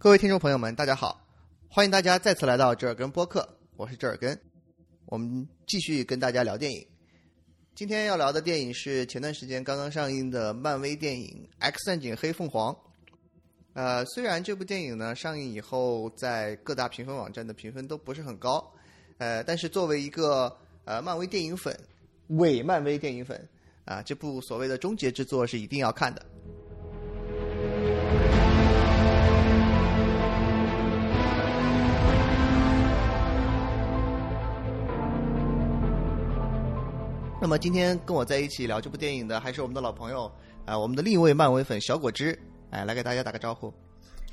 [0.00, 1.26] 各位听众朋友们，大家好！
[1.68, 4.40] 欢迎大家再次来到折耳根播客，我是折耳根。
[5.06, 6.86] 我们继续跟大家聊电影。
[7.74, 11.26] 今天要聊的电影是前段时间刚刚上映的漫威电影
[11.58, 12.72] 《X 战警：黑凤凰》。
[13.72, 18.72] 呃，虽然这部电影呢上映以后在各大评分网站的评分都不是很高，
[19.18, 21.76] 呃，但是作为一个呃漫威电影粉，
[22.28, 23.48] 伪漫威电影粉
[23.84, 26.24] 啊，这部所谓的终结之作是一定要看的。
[37.48, 40.30] 那么今天跟我在一起聊这部电影的还是我们的老朋友
[40.66, 42.38] 啊、我们的另一位漫威粉小果汁，
[42.68, 43.72] 哎，来给大家打个招呼。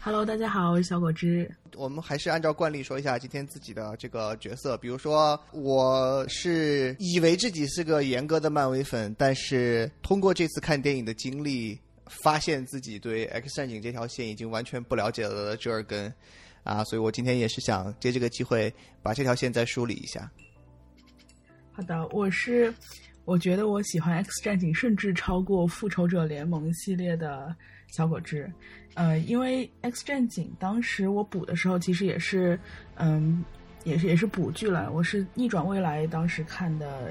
[0.02, 1.50] Hello，大家好，我是小果汁。
[1.78, 16.14] 我们还是按照惯例说一下今天自己的这个角色，比如说我是以为自己是个严格的漫威粉，但是通过这次看电影的经历，发现自己对 X 战警这条线已经完全不了解了的折耳根
[16.66, 20.30] 啊，所以我今天也是想借这个机会把这条线再梳理一下。
[21.72, 22.74] 好的，我是
[23.26, 27.54] 我觉得我喜欢 X 战警，甚至超过复仇者联盟系列的
[27.88, 28.50] 小果汁。
[28.94, 32.58] 呃，因为 X 战警当时我补的时候，其实也是，
[32.96, 33.44] 嗯，
[33.84, 34.92] 也是也是补剧了。
[34.92, 37.10] 我是逆转未来当时看的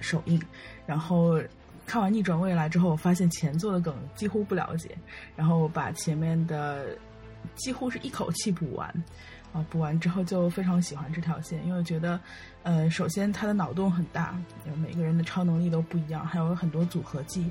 [0.00, 0.40] 首映，
[0.86, 1.40] 然后
[1.86, 4.90] 看完逆转未来之后，我发现前作的梗几乎不了解，
[5.36, 6.98] 然后把前面的
[7.54, 8.92] 几乎是一口气补完。
[9.54, 12.18] 啊，补完之后就非常喜欢这条线，因为我觉得，
[12.64, 14.36] 呃，首先它的脑洞很大，
[14.82, 17.42] 每个人的超能力都不一样，还有很多组合技，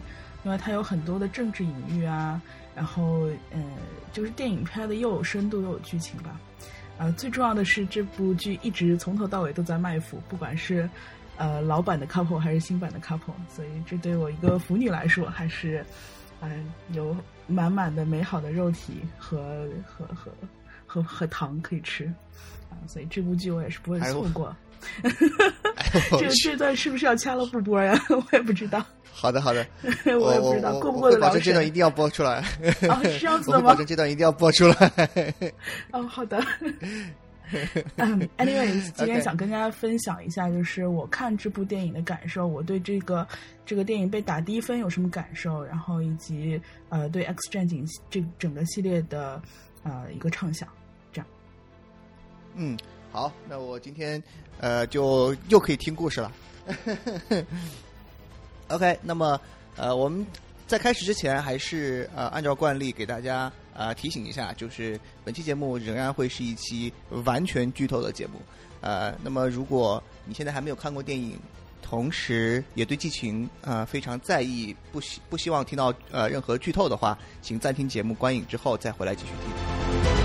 [0.43, 2.41] 因为它有很多的政治隐喻啊，
[2.75, 3.63] 然后，呃，
[4.11, 6.37] 就是电影拍的又有深度又有剧情吧。
[6.97, 10.89] 呃，最重要的是这部剧一直从头到尾都在卖腐，不管是
[11.37, 15.85] 呃老版的 couple 还是新版的 couple，所以这对我一个腐女来说还是，
[16.41, 17.15] 嗯、有
[17.47, 20.05] 满满的美好的肉体和和。
[20.13, 20.29] 和
[20.93, 22.05] 和和糖可以吃，
[22.69, 24.55] 啊，所以这部剧我也是不会错过。
[26.19, 27.97] 这这段是不是要掐了不播呀？
[28.09, 28.85] 我也不知道。
[29.11, 29.65] 好的，好的，
[30.19, 31.27] 我也不知道过不过得了。
[31.27, 32.43] 保证这段一定要播出来。
[32.89, 33.69] 啊，是这样 子的吗？
[33.69, 35.33] 保证这段一定要播出来。
[35.91, 36.43] 哦，好的。
[37.97, 43.25] 嗯，anyways，今天想跟大家分享一下，就是我看这部电影的感受，我对这个
[43.65, 46.59] 这个电影被打低分有什么感受，然后以及
[46.89, 49.41] 呃对 X 战警这整个系列的
[49.83, 50.67] 呃一个畅想。
[52.55, 52.77] 嗯，
[53.11, 54.21] 好，那我今天
[54.59, 56.31] 呃就又可以听故事了。
[58.69, 59.39] OK，那么
[59.75, 60.25] 呃我们
[60.67, 66.91] 在开始之前，还是呃按照惯例给大家呃提醒一下，就是本期节目仍然会是一期
[67.25, 68.41] 完全剧透的节目。
[68.81, 71.39] 呃，那么如果你现在还没有看过电影，
[71.81, 80.22] 同时也对剧情呃非常在意，不希不希望听到呃任何剧透的话，请暂停节目观影之后再回来继续听。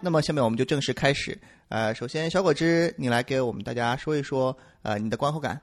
[0.00, 1.36] 那么下面我们就正式开始。
[1.68, 5.60] 呃，首先小果汁，你来给我们大家说一说呃你的观后感。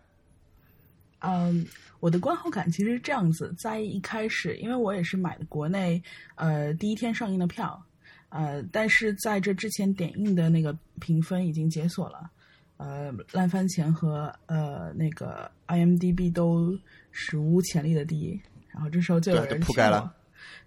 [1.19, 1.65] 嗯，
[1.99, 6.01] 我的观后感其实是这样子，在一开始，因为我也是买的国内
[6.35, 7.81] 呃第一天上映的票，
[8.29, 12.29] 呃，但是在这之前点映的那个评分已经解锁了，
[12.77, 16.77] 呃，烂番茄和呃那个 IMDB 都
[17.11, 18.39] 史无前例的第一，
[18.71, 20.13] 然后这时候就有人铺盖了，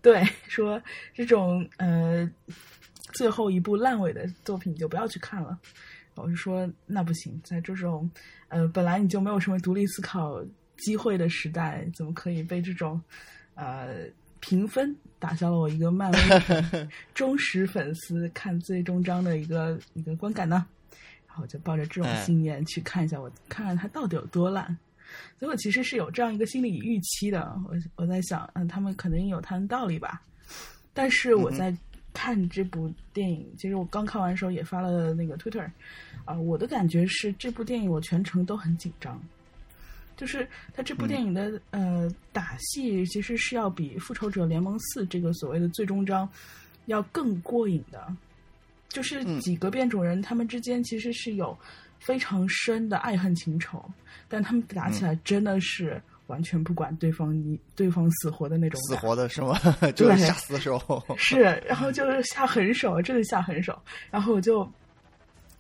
[0.00, 0.82] 对，说
[1.14, 2.28] 这种呃。
[3.12, 5.58] 最后一部烂尾的作品你就不要去看了，
[6.14, 8.10] 我就说那不行，在这种
[8.48, 10.42] 呃本来你就没有什么独立思考
[10.76, 13.00] 机会的时代，怎么可以被这种
[13.54, 14.04] 呃
[14.41, 20.66] 评分打消了我一个漫威忠实粉丝看最终章的一个一个观感呢？
[21.26, 24.76] 然后我就抱着这种信念去看一下，我看看它到底有多烂。
[25.38, 30.20] 所以我其实是有这样一个心理预期的，我我在想，嗯，他们肯定有他的道理吧，
[30.92, 31.74] 但是我在。
[32.18, 35.62] 看这部电影，其实我刚看完的时候也发了那个 Twitter，
[36.24, 39.22] 啊、呃，我的感觉是这部电影我全程都很紧张，
[40.16, 40.44] 就是
[40.74, 46.28] 它这部电影的、嗯、呃打戏其实是要比《复仇者联盟四》这个所谓的最终章
[46.86, 48.12] 要更过瘾的，
[48.88, 51.56] 就是几个变种人他们之间其实是有
[52.00, 53.88] 非常深的爱恨情仇，
[54.28, 56.03] 但他们打起来真的是。
[56.28, 59.59] 完全不管对方你对方死活的那种，死活的是吗？
[59.95, 60.80] 就是下死手。
[61.19, 63.78] 是，然后就是下狠手，真的下狠手。
[64.10, 64.66] 然后我就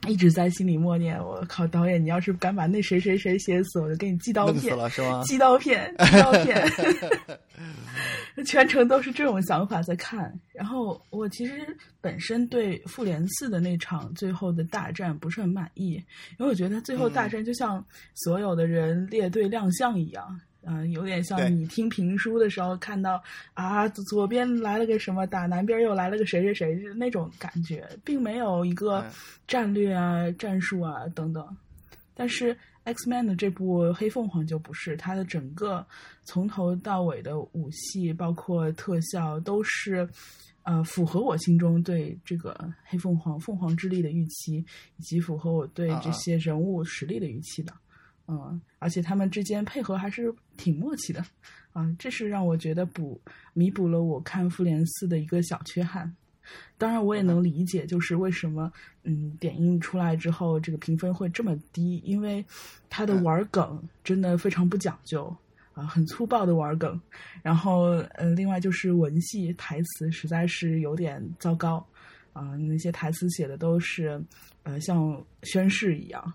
[0.06, 5.22] 一直在心里默念：“我靠，导演，你要是敢把那谁谁谁写死，我就给你寄刀片，了是吗？
[5.24, 6.64] 寄刀片，寄刀片。
[8.46, 10.32] ”全程都是这种想法在看。
[10.52, 15.94] 然后我其实本身对复联四的那场最后的大战不是很满意，
[16.38, 20.24] 因为我觉得最后大战就像所有的人列队亮相一样。
[20.30, 20.40] 嗯，
[20.90, 23.22] 有点像你听评书的时候看到
[23.54, 29.10] 啊，左边来了个什么，打南边又来了个谁谁谁，那种感觉，并没有一个嗯
[29.46, 31.56] 战略啊、战术啊等等。
[32.14, 35.86] 但是 X Man 的这部黑凤凰就不是，它的整个
[36.24, 40.08] 从头到尾的武戏，包括特效，都是
[40.62, 44.64] 呃符合我心中对这个黑凤凰凤凰之力的预期，
[44.96, 47.72] 以及符合我对这些人物实力的预期的。
[48.28, 51.24] 嗯，而且他们之间配合还是挺默契的，
[51.72, 53.18] 啊，这是让我觉得补
[53.54, 56.14] 弥补了我看复联四的一个小缺憾。
[56.76, 58.70] 当然，我也能理解，就是为什么
[59.02, 62.44] 嗯，点映出来之后这个评分会这么低，因为
[62.88, 65.34] 他的玩梗真的非常不讲究
[65.74, 67.00] 啊，很粗暴的玩梗。
[67.42, 71.84] 然后呃，另外就是文戏台词实在是有点糟糕
[72.32, 74.22] 啊，那些台词写的都是
[74.64, 76.34] 呃像宣誓一样。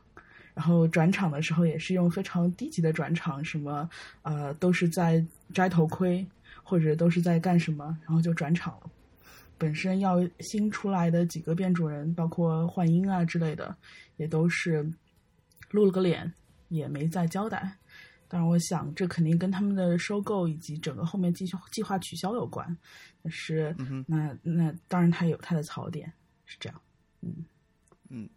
[0.53, 3.89] 然后转场的时候也是用非常低级的转场，什么
[4.21, 6.25] 呃都是在摘头盔，
[6.63, 8.89] 或者都是在干什么，然后就转场了。
[9.57, 13.75] 本身要新出来的几个变种人，包括幻音啊之类的，
[14.17, 14.91] 也都是
[15.71, 16.31] 露了个脸，
[16.69, 17.77] 也没再交代。
[18.27, 22.75] 当然，我想这肯定跟他们的收购以及整个后面计计划取消有关。
[23.21, 26.11] 但是，嗯那那当然它有它的槽点，
[26.45, 26.81] 是这样。
[27.21, 27.45] 嗯
[28.09, 28.27] 嗯，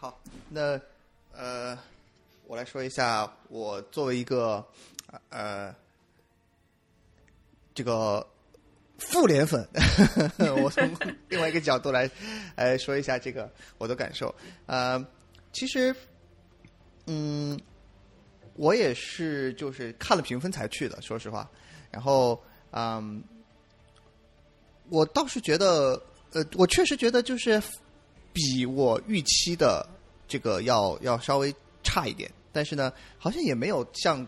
[0.00, 0.18] 好，
[0.48, 0.80] 那
[1.30, 1.78] 呃，
[2.46, 4.66] 我来说一下，我作为一个
[5.28, 5.74] 呃
[7.74, 8.26] 这个
[8.96, 9.62] 复联粉，
[10.64, 10.90] 我从
[11.28, 12.10] 另外一个角度来
[12.56, 14.34] 来说一下这个我的感受。
[14.64, 15.06] 呃，
[15.52, 15.94] 其实，
[17.04, 17.60] 嗯，
[18.54, 21.46] 我也是就是看了评分才去的，说实话。
[21.90, 23.22] 然后，嗯，
[24.88, 26.02] 我倒是觉得，
[26.32, 27.62] 呃，我确实觉得就是
[28.32, 29.86] 比我预期的
[30.28, 34.26] 这个要要稍微差一点，但是呢，好像也没有像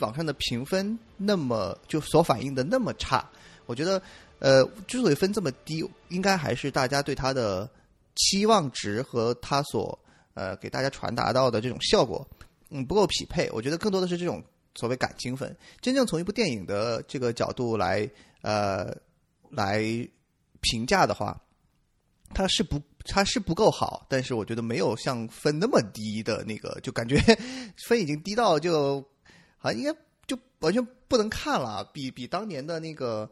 [0.00, 3.28] 网上的评分那么就所反映的那么差。
[3.66, 4.00] 我觉得，
[4.38, 7.68] 呃，之所以分这么低，应该还是大家对它的
[8.14, 9.98] 期望值和它所
[10.34, 12.26] 呃给大家传达到的这种效果，
[12.70, 13.50] 嗯，不够匹配。
[13.52, 14.42] 我觉得更多的是这种
[14.74, 15.56] 所谓感情分。
[15.80, 18.08] 真正从一部电影的这个角度来
[18.42, 18.96] 呃
[19.50, 19.82] 来
[20.60, 21.40] 评价的话，
[22.34, 27.16] 它是不它是不够好，但是我觉得没有像分那么低的那个，就感觉
[27.88, 29.00] 分已经低到就
[29.58, 33.30] 好像应该就完全不能看了，比比当年的那个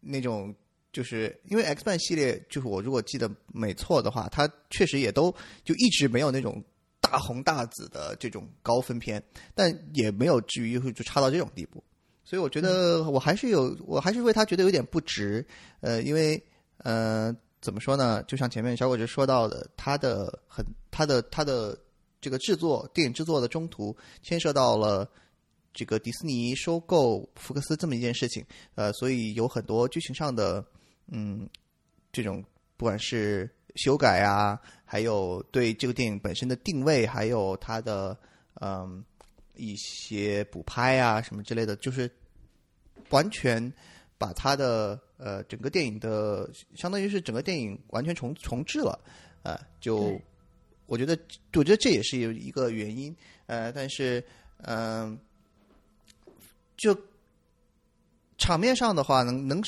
[0.00, 0.54] 那种。
[0.90, 5.32] 就是因为 X 漫系列，就是我如果记得没错的话，它确实也都
[5.62, 6.64] 就一直没有那种
[6.98, 9.22] 大红大紫的这种高分片，
[9.54, 11.84] 但也没有至于会就差到这种地步。
[12.24, 15.46] 所以我觉得我还是有，我还是为他觉得有点不值。
[15.80, 16.42] 呃，因为
[16.78, 18.22] 呃，怎么说呢？
[18.24, 21.76] 就像前面小果子说到的，他的很他的他的
[22.20, 25.08] 这个制作电影制作的中途牵涉到了
[25.72, 28.44] 这个迪士尼收购福克斯这么一件事情。
[28.74, 30.64] 呃，所以有很多剧情上的
[31.08, 31.48] 嗯
[32.12, 32.42] 这种
[32.76, 38.16] 不管是修改啊，还有对这个电影本身的定位，还有它的
[38.60, 39.04] 嗯
[39.54, 42.10] 一些补拍啊什么之类的，就是
[43.10, 43.72] 完全
[44.16, 48.98] 把它的呃整个电影的，相当于是整个电影完全重重置了，
[49.42, 50.20] 呃，就
[50.86, 51.18] 我觉得
[51.52, 53.14] 我觉得这也是有一个原因，
[53.46, 54.24] 呃，但是
[54.58, 55.18] 嗯、
[56.76, 56.98] 就
[58.38, 59.62] 场面上的话，能能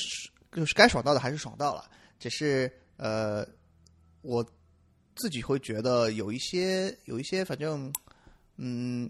[0.51, 1.89] 就是该爽到的还是爽到了，
[2.19, 3.47] 只是呃，
[4.21, 4.45] 我
[5.15, 7.93] 自己会觉得有一些有一些，反正
[8.57, 9.09] 嗯，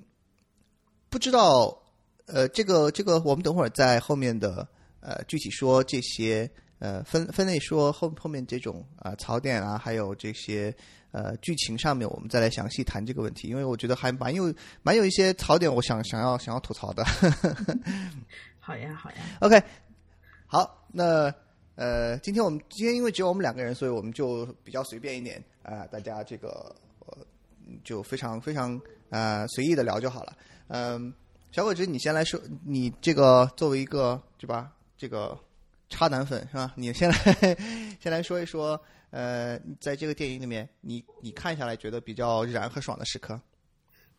[1.10, 1.82] 不知道
[2.26, 4.68] 呃，这个这个，我们等会儿在后面的
[5.02, 10.74] 呃具体说这些呃分分类说后后面这种啊、槽点啊，还有这些
[11.12, 17.04] 呃剧情上面，我们再来详细谈这个问题，因为我觉得还蛮有蛮有一些槽点，我想想要想要吐槽的。
[18.64, 19.62] 好呀，好呀，OK，
[20.46, 21.34] 好，那
[21.76, 26.76] 呃，今天我们今天因为只有我们两个人，所以我们就比较随便一点啊、大家这个
[27.08, 27.18] 呃
[27.84, 28.80] 就非常非常
[29.10, 30.38] 呃随意的聊就好了。
[30.68, 31.12] 嗯、
[31.52, 35.36] 小果子，你先来说，你这个作为一个对吧，这个
[35.90, 36.72] 渣男粉是吧？
[36.76, 37.16] 你先来
[38.00, 38.80] 先来说一说，
[39.10, 43.42] 呃，在这个电影里面，你你看下来觉得比较燃和爽的时刻。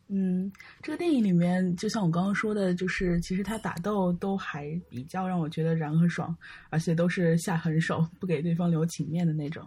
[0.09, 0.51] 嗯，
[0.83, 6.37] 这个电影里面，就像我刚刚说的，就是其实他打斗都还比较让我觉得燃和爽，
[6.69, 9.65] 而且都是下狠手，不给对方留情面的那种。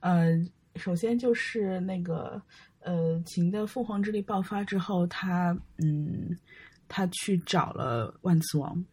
[0.00, 0.32] 呃，
[0.76, 2.38] 首先就是那个
[2.80, 6.36] 呃，秦的凤凰之力爆发之后，他嗯，
[6.88, 8.84] 他去找了万磁王。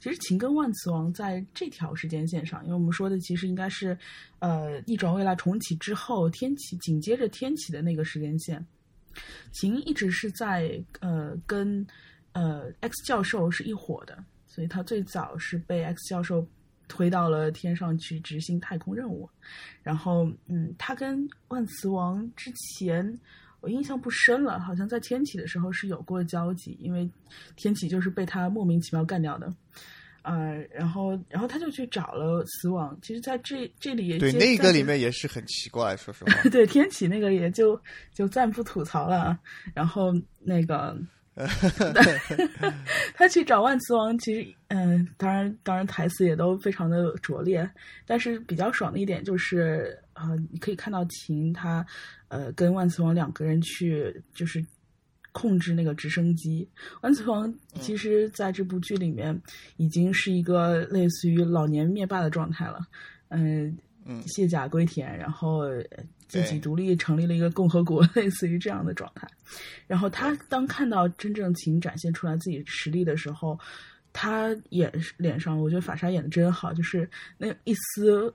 [0.00, 3.96] 其实秦跟万磁王在这条时间线上，因为我们说的其实应该是
[4.38, 8.64] 呃逆转未来重启之后天启紧接着天启的那个时间线，
[9.52, 11.86] 秦一直是在呃跟
[12.32, 16.46] 呃 X 教授是一伙的，所以他最早是被 X 教授。
[16.90, 19.28] 推到了天上去执行太空任务，
[19.82, 23.20] 然后，嗯，他跟万磁王之前
[23.60, 27.08] 我印象不深了，好像在天启的时候是有过交集，因为
[27.56, 29.52] 天启就是被他莫名其妙干掉的，
[30.22, 32.98] 呃，然后，然后他就去找了死亡。
[33.02, 37.80] 其实，在这这里也，对那个里面也是很奇怪，说实话， 对天启那个也就
[38.12, 39.38] 就暂不吐槽了，
[39.74, 40.96] 然后那个。
[43.14, 47.68] 他去找万磁王，其实，嗯，当然，当然，台词也都非常的拙劣。
[48.06, 51.84] 但是比较爽的一点就是，呃，你可以看到秦他，
[52.28, 54.64] 呃，跟万磁王两个人去，就是
[55.32, 56.68] 控制那个直升机。
[57.02, 59.40] 万磁王其实在这部剧里面
[59.76, 62.80] 已经是一个类似于老年灭霸的状态了，
[63.28, 63.76] 嗯。
[64.26, 65.64] 卸甲归田，然后
[66.28, 69.26] 自己独立成立了一个共和国， 类似于这样的状态。
[69.86, 73.58] 然后他当看到真正秦展现出来自己实力的时候，
[74.12, 77.08] 他也脸上，我觉得法沙演的真好，就是
[77.38, 78.32] 那一丝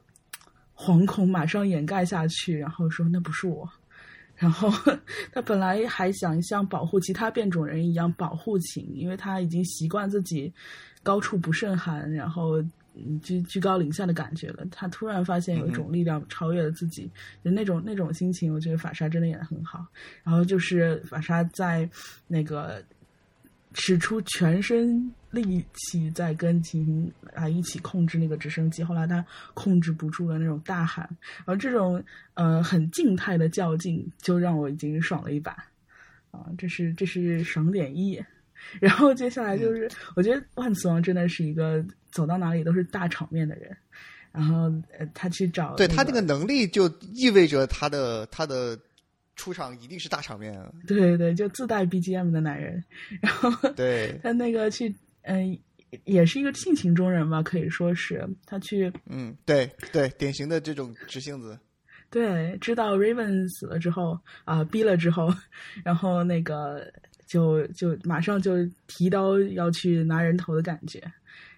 [0.76, 3.70] 惶恐马上掩盖下去，然后说那不是我。
[4.36, 4.70] 然后
[5.32, 10.52] 他本来还想像保护其他变种人一样保护秦，因为他已经习惯自己
[11.04, 12.64] 高处不胜寒，然后。
[13.22, 17.10] 居居高临下的感觉了，他突然发现有一种力量超越了自己，
[17.44, 19.86] 就那种那种心情，我觉得法沙真的演的很好。
[20.24, 21.90] 然后就是法沙在
[22.28, 22.84] 那个
[23.74, 31.08] 使出全身力气在跟秦啊一起控制那个直升机，后来他控制不住了那种大喊，
[31.38, 32.04] 然后这种
[32.36, 35.52] 呃很静态的较劲就让我已经爽了一把
[36.30, 38.24] 啊，这是这是爽点一。
[38.80, 43.76] 然后接下来就是，我觉得万磁王真的是一个走到哪里都是大场面的人。
[44.32, 44.64] 然后
[44.98, 48.76] 呃，他去找，对他那个能力就意味着他的他的
[49.36, 50.74] 出场一定是大场面啊。
[50.88, 52.84] 对对，就自带 BGM 的男人。
[53.22, 54.92] 然后对他那个去，
[55.22, 55.56] 嗯，
[56.06, 61.60] 也是一个性情中人吧，可以说是他去，嗯，对对，典型的这种直性子。
[62.10, 65.32] 对，知道 Raven 死了之后啊，逼了之后，
[65.86, 66.92] 然后那个。
[67.34, 71.02] 就就马上就提刀要去拿人头的感觉，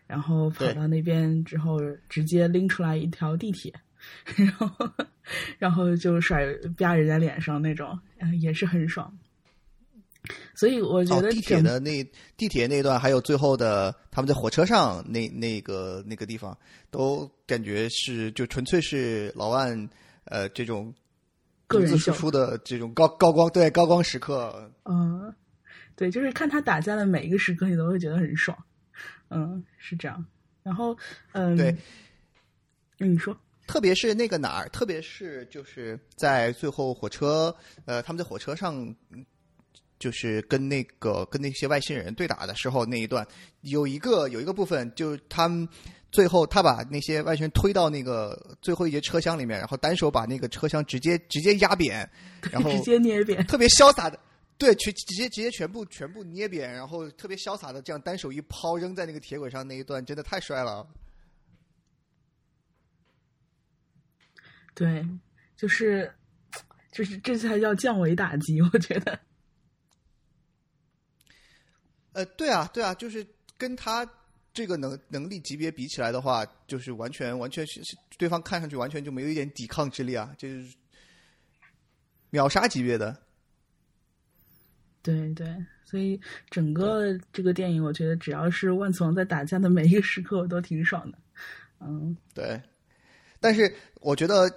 [0.08, 1.78] 然后跑到那边之后，
[2.08, 3.74] 直接拎出来一条地铁，
[4.38, 4.90] 然后
[5.60, 6.46] 然后就甩
[6.78, 8.00] 啪人家脸上那种，
[8.40, 9.14] 也是很爽。
[10.56, 12.02] 所以我觉得地铁的那
[12.38, 16.58] 地铁那段，还有最后的他们在火车上那那个那个地方，
[16.90, 19.90] 都感觉是就纯粹是老万
[20.24, 20.94] 呃这种
[21.68, 25.36] 个人输出的这种高高光对高光时刻，嗯。
[25.96, 28.58] 对，就是看他打架的每一个时刻，你都会觉得很爽，
[29.30, 30.26] 嗯，是这样。
[30.62, 30.98] 然后，
[31.32, 31.76] 嗯，对，
[32.98, 33.38] 你说，
[33.68, 38.96] 特别是那个哪儿，特别是就是在最后火车，呃，他们在火车上，
[40.00, 43.26] 就是跟那个跟那些外星人对打的时候那一段，
[43.62, 45.68] 有一个有一个部分，就他们
[46.12, 52.10] 最后他把那些外星人推到那个最后一节车厢里面，然后单手把那个车厢直接直接压扁，
[52.52, 54.20] 然后 直接捏扁，特别潇洒的。
[54.58, 60.88] 对，全直接直接全部全部捏扁，然后特别潇洒的这样单手一抛扔在那个铁轨上那一段，真的太帅了。
[64.74, 65.06] 对，
[65.58, 66.14] 就是
[66.92, 69.20] 就是这才叫降维打击，我觉得。
[72.14, 74.10] 呃，对啊，对啊，就是跟他
[74.54, 77.82] 这个能能力级别比起来的话，就是完全完全是
[78.18, 80.74] 对方看上去完全就没有一点抵抗之力啊，就是
[82.30, 83.25] 秒杀级别的。
[85.06, 85.48] 对对，
[85.84, 86.20] 所以
[86.50, 91.18] 整个这个电影，我觉得只要是万磁王在打架的每一个时刻，我都挺爽的。
[91.80, 92.60] 嗯，对。
[93.40, 93.72] 但是
[94.02, 94.50] 我觉得，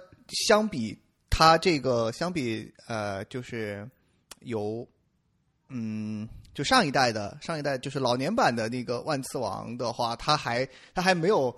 [0.47, 0.97] 相比
[1.29, 3.87] 他这个，相比呃，就是
[4.39, 4.87] 有
[5.67, 11.55] 嗯，就上一代的上一代，就是老年版的那个万磁王的话，他还他还没有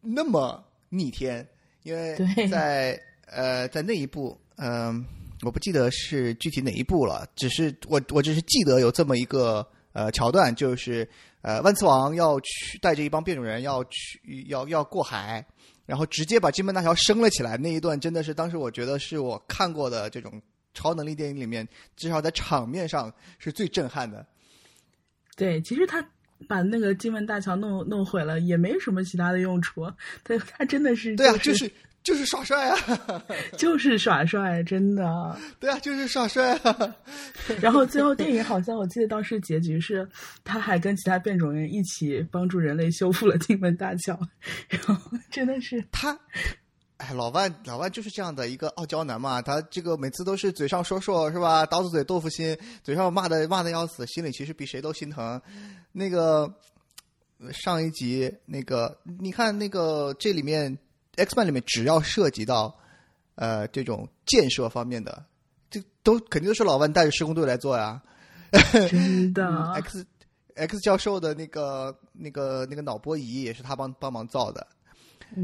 [0.00, 1.46] 那么逆天，
[1.84, 2.16] 因为
[2.48, 5.06] 在呃，在那一部嗯。
[5.44, 11.08] 我不记得是具体哪一部了，只是我我只是记得有这么一个呃桥段，就是
[11.42, 15.44] 呃万磁王要去带着一帮变种人要去要要过海，
[15.86, 20.40] 然后直接把金门大桥升了起来，那一段真的是当时我觉得是我看过的这种
[20.72, 24.26] 超能力电影里面，至少在场面上是最震撼的。
[25.36, 26.06] 对，其实他
[26.48, 29.84] 把那个金门大桥弄弄毁了，也没什么其他的用处，
[30.24, 31.70] 他他真的是对啊，就是。
[32.04, 32.76] 就是耍帅啊，
[33.56, 35.36] 就是耍帅，真的。
[35.58, 36.96] 对啊，就是耍帅啊。
[37.60, 40.06] 然后最后电影好像我记得当时结局是，
[40.44, 44.16] 他还跟其他变种人一起帮助人类修复了金门大桥，
[44.68, 44.96] 然后
[45.30, 46.16] 真的是他。
[46.98, 49.42] 哎，老万，老万就是这样的一个傲娇男嘛。
[49.42, 51.66] 他这个每次都是嘴上说说，是吧？
[51.66, 55.40] 刀子嘴豆腐心，嘴上骂的骂的要死，心里其实比谁都心疼。
[55.90, 56.54] 那个
[57.50, 60.78] 上一集那个，你看那个这里面
[61.16, 62.76] X Man 里面，只要涉及到
[63.34, 65.24] 呃这种建设方面的，
[65.70, 68.02] 这都肯定都是老万带着施工队来做呀。
[68.88, 70.06] 真的，X
[70.54, 74.66] X 教授的那个那个那个脑波仪也是他帮帮忙造的。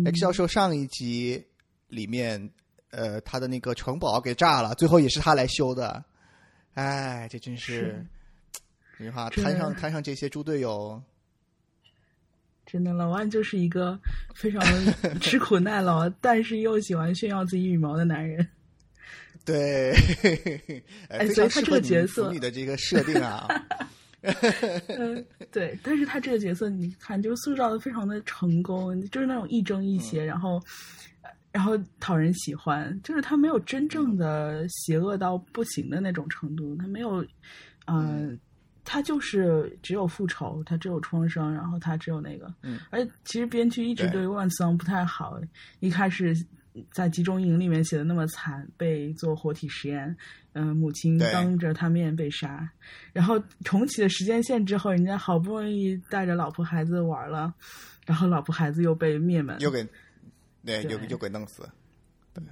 [0.05, 1.45] X 教授上一集
[1.89, 2.51] 里面，
[2.91, 6.05] 呃，他的那个城堡给炸了，最后也是他来修的。
[6.75, 8.07] 哎，这真是，
[8.97, 11.03] 这句话摊上摊上这些猪队友，
[12.71, 13.99] 真的，老万就是一个
[14.35, 14.63] 非常
[15.21, 18.47] 吃苦耐劳，但是又喜欢炫耀自己羽毛的男人。
[19.45, 19.93] 对，
[21.09, 23.49] 哎，所以他这个角色你的这个设定啊。
[24.87, 30.63] 嗯，对，但是他这个角色，你看，就是塑造的非常的成功，就是那种亦正亦邪，然后，
[31.51, 37.25] 然后讨人喜欢，就是他没有真正的邪恶到不行的那种程度，他没有，
[37.87, 38.39] 嗯，
[38.85, 44.27] 他就是只有复仇，他只有创伤，然后他只有那个，嗯，而其实编剧一直对。
[44.27, 45.41] 万磁王不太好，
[45.81, 46.35] 一开始。
[46.93, 50.17] 在集中营里面写的那么惨，被做活体实验，
[50.53, 52.71] 嗯，母亲当着他面被杀，
[53.13, 57.53] 然后重启了时间线之后，人家好不容易带着老婆孩子玩了，
[58.07, 59.85] 然后老婆孩子又被灭门，又给，
[60.65, 61.69] 对，又又给弄死，
[62.33, 62.45] 对，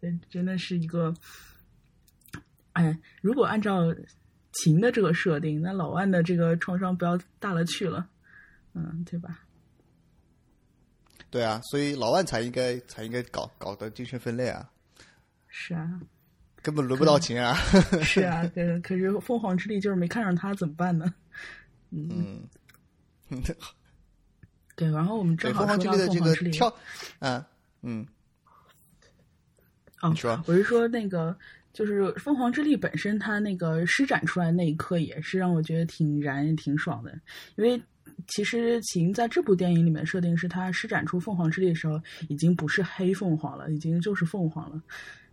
[0.00, 1.12] 真真的是一个，
[2.74, 3.92] 哎，如果按照
[4.54, 8.06] 秦的这个设定，那老万的这个创伤不要大了去了，
[8.74, 9.40] 嗯，对吧？
[11.30, 14.70] 对啊，所以老万才应该才应该搞搞的精神分裂啊！
[15.48, 16.00] 是啊，
[16.62, 17.54] 根本轮不到秦啊！
[18.02, 21.12] 是啊，对，可是凤凰之力就是没看上他，怎么办呢？
[21.90, 22.42] 嗯，
[23.30, 23.42] 嗯
[24.76, 26.72] 对，然后我们 正好说到凤凰之力，跳，
[27.18, 27.44] 嗯
[27.82, 28.06] 嗯，
[30.02, 31.36] 哦，说，我是说那个，
[31.74, 37.12] 就是凤凰之力本身，它那个施展出来那一刻，也是让我觉得挺燃、挺爽的，
[37.56, 37.78] 因为。
[38.28, 44.80] 其实秦在这部电影里面设定是他施展出凤凰之力的时候，已经不是黑凤凰了，已经就是凤凰了。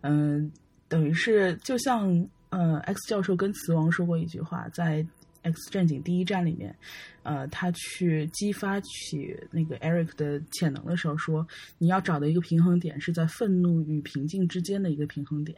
[0.01, 0.51] 嗯，
[0.88, 5.06] 等于是就像呃，X 教授跟磁王说过一句话，在
[5.43, 6.75] X 战警第一战里面，
[7.21, 15.56] 呃，他去激发起那个 Eric 的潜能的时候，说你要找的一个平衡点是在愤怒与平静之间的一个平衡点，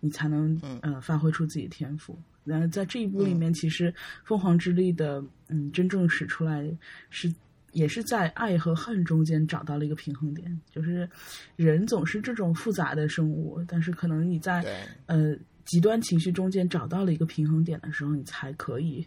[0.00, 2.18] 你才能呃发挥出自己的天赋。
[2.44, 3.92] 然后在这一部里面，其实
[4.24, 6.66] 凤凰之力的嗯真正使出来
[7.10, 7.32] 是
[7.72, 10.58] 也是在爱和恨中间找到了一个平衡点。
[10.70, 11.08] 就是
[11.56, 14.64] 人总是这种复杂的生物，但是可能你在
[15.06, 19.06] 呃极端情绪中间找到了一个平衡点的时候，你才可以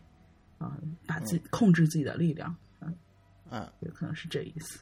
[0.60, 0.78] 啊
[1.08, 2.56] 把自己控制自己的力量。
[2.82, 2.96] 嗯
[3.50, 4.80] 嗯，有可能是这意思。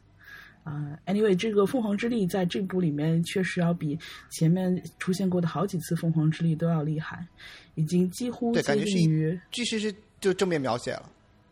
[0.70, 3.98] 啊，anyway，这个凤凰之力在这部里面确实要比
[4.30, 7.26] 前面出现过的好几次凤凰之力都要厉害，
[7.74, 11.10] 已经几乎接近于，其实是就正面描写了。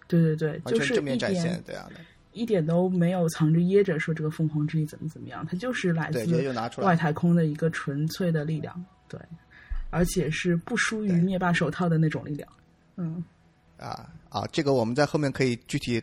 [0.07, 1.95] 对对对，就是正面展现这样的，
[2.31, 9.19] 一点都没有藏着掖着说这个凤凰之力怎么怎么样，它就是来自外太空的一个纯粹的力量，对，
[9.89, 12.47] 而且是不输于灭霸手套的那种力量。
[12.97, 13.23] 嗯，
[13.77, 15.99] 啊啊，这个我们在后面可以具体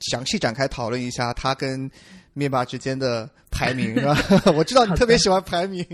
[0.00, 1.88] 详细展开讨论一下，它跟。
[2.38, 4.16] 灭霸之间的排名是吧？
[4.56, 5.84] 我知道你特别喜欢排名。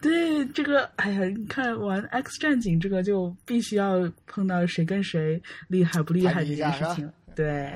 [0.00, 7.12] 对这个，哎呀，你看玩 X 战警这个就必须要碰到谁跟谁厉害不厉害这件事情。
[7.36, 7.70] 对，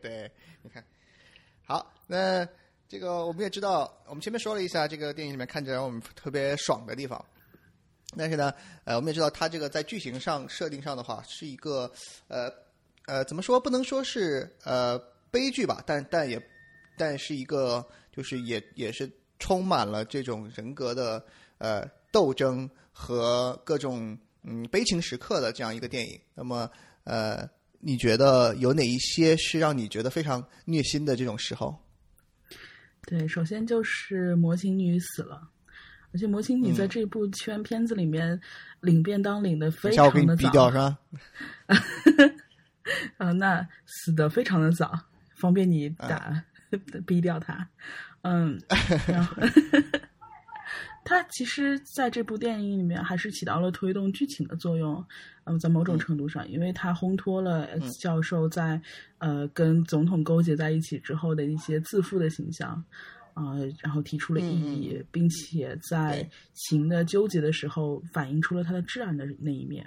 [0.00, 0.30] 对，
[0.62, 0.84] 你看，
[1.64, 2.46] 好，那
[2.88, 7.22] 这个我们也知道，我们前面说了一下这个电影里面看起来我们特别爽的地方，
[8.16, 11.90] 但是呢，呃，我们也知道它这个在剧情上设定上的话是一个，
[12.28, 12.48] 呃
[13.06, 14.96] 呃，怎么说不能说是呃
[15.32, 16.40] 悲剧吧，但但也。
[16.96, 21.24] 但是一个就是也也是充满了这种人格的
[21.58, 26.20] 呃斗争和各种嗯悲情时刻的这样一个电影。
[26.34, 26.70] 那么
[27.04, 27.48] 呃，
[27.80, 31.76] 你觉得有哪一些是让你觉得非常虐心的这种时候？
[33.04, 35.48] 对，首先就是魔琴女死了，
[36.12, 38.40] 而且魔琴女在这部圈片子里面
[38.80, 40.98] 领便当领的非常的早，是吧？
[43.18, 44.92] 啊， 那死的非常的早，
[45.34, 46.44] 方便你打。
[47.06, 47.68] 逼掉他，
[48.22, 48.60] 嗯，
[49.08, 49.36] 然后
[51.04, 55.04] 他其实在这部电影里面还是起到了推动剧情的作用，
[55.44, 58.80] 嗯，在某种程度上，因为他烘托了 X 教授在
[59.18, 62.82] 呃跟总统勾结在一起之后的一些自负的形象，
[63.34, 66.30] 啊、然后提出了异议，嗯并且在对。
[66.54, 69.84] 情的纠结的时候反映出了他的至暗的那一面。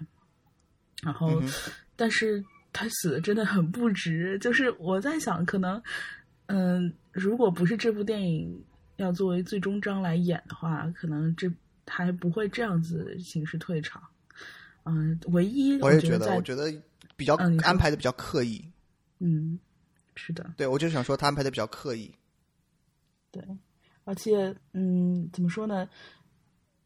[1.02, 1.50] 然后，嗯
[1.96, 2.44] 但是
[2.74, 4.38] 他死的真的很不值。
[4.40, 5.82] 就是我在想，可能，
[6.48, 8.64] 嗯、如果不是这部电影
[8.98, 11.52] 要作为最终章来演的话，可能这
[11.86, 14.02] 他还不会这样子形式退场。
[14.84, 16.72] 嗯、唯一我也觉得，我觉得
[17.16, 18.64] 比较嗯安排的比较刻意。
[19.20, 19.58] 嗯，
[20.16, 22.14] 是的，对，我就想说他安排的比较刻意。
[23.32, 23.44] 对，
[24.04, 25.90] 而且嗯，怎么说呢？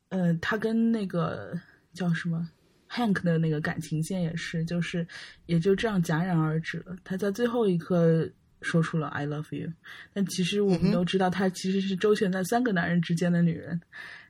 [0.10, 1.60] 呃，他跟那个
[1.93, 2.50] 叫什么
[2.89, 5.06] Hank 的那个感情线也是，就是
[5.45, 6.95] 也就这样戛然而止了。
[7.04, 8.28] 他在最后一刻
[8.62, 9.72] 说出了 “I love you”，
[10.13, 13.80] 但其实我们都知道，他其实是周旋在三个男人之间的女人。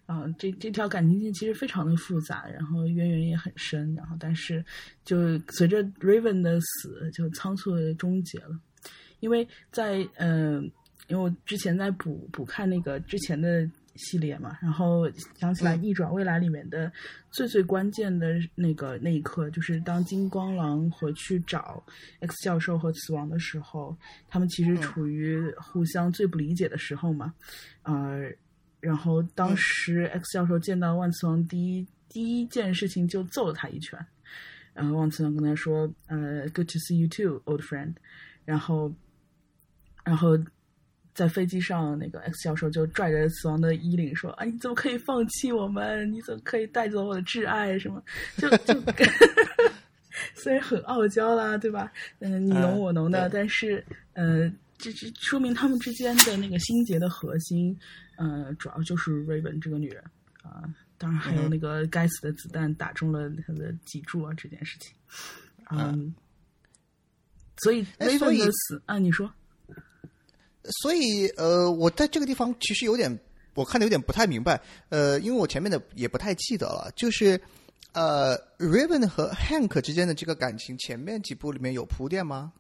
[0.05, 4.65] 啊、这这条感情线其实非常的复杂，然后渊源也很深，然后但是
[5.05, 8.59] 就随着 Raven 的死就仓促的终结了，
[9.19, 10.71] 因为在嗯、呃
[11.09, 13.67] 因为我之前在补补看那个之前的
[13.99, 15.07] 系列嘛，然后
[15.37, 16.91] 想起来《逆转未来》里面的
[17.29, 21.83] 最最关键的那个那一刻，就是当金光狼回去找
[22.21, 23.95] X 教授和死亡的时候，
[24.27, 27.33] 他们其实处于互相最不理解的时候嘛，
[27.83, 28.31] 呃，
[28.79, 34.03] 然后当时 X 教授见到万磁王第一第一件事情就揍了他一拳，
[34.73, 37.93] 然后万磁王跟他说：“呃，Good to see you too, old friend。”
[38.45, 38.91] 然后，
[40.03, 40.35] 然后
[41.13, 46.11] 在飞机上，那个 X 教授就拽着死亡的衣领说：“啊，你怎么可以放弃我们？
[46.11, 47.77] 你怎么可以带走我的挚爱？
[47.77, 48.01] 什么？
[48.37, 48.73] 就就
[50.35, 51.91] 虽然很傲娇啦，对吧？
[52.19, 57.77] 嗯，你侬我侬的，但是呃，这这说明他们之间的那个心结的核心，
[58.17, 60.03] 呃，主要就是 Raven 这个女人
[60.41, 60.63] 啊、
[60.97, 64.93] 当然还有嗯那个该死的子弹打中了他的脊柱啊，这件事情，
[65.69, 66.13] 嗯，
[67.57, 69.31] 所以 Raven 以的死啊，你说，
[70.81, 73.17] 所以呃，我在这个地方其实有点，
[73.53, 77.39] 我看的有点不太明白，呃，因为我前面的也不太记得了，就是
[77.93, 82.51] 呃，Raven 和 Hank 之间的这个感情，前面几部里面有铺垫吗？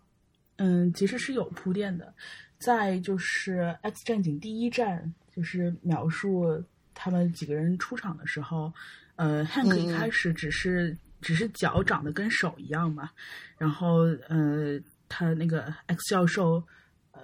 [0.55, 2.13] 嗯，其实是有铺垫的，
[2.57, 6.63] 在就是《X 战警》第一站，就是描述
[6.95, 8.71] 他们几个人出场的时候，
[9.17, 13.09] 呃，Hank 嗯一开始只是、只是脚长得跟手一样嘛，
[13.57, 16.63] 然后呃，他那个 X 教授。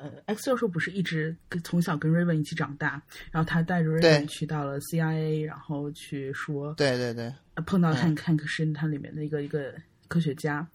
[0.01, 4.11] 呃，X 教授不是一直跟从小跟 Raven 一起长大，然后他带着对。
[4.11, 8.15] Raven 去到了 CIA，然后去说，对对对，呃碰到嗯。
[8.15, 9.73] Hank、Hank 是他里面的一个一个
[10.07, 10.67] 科学家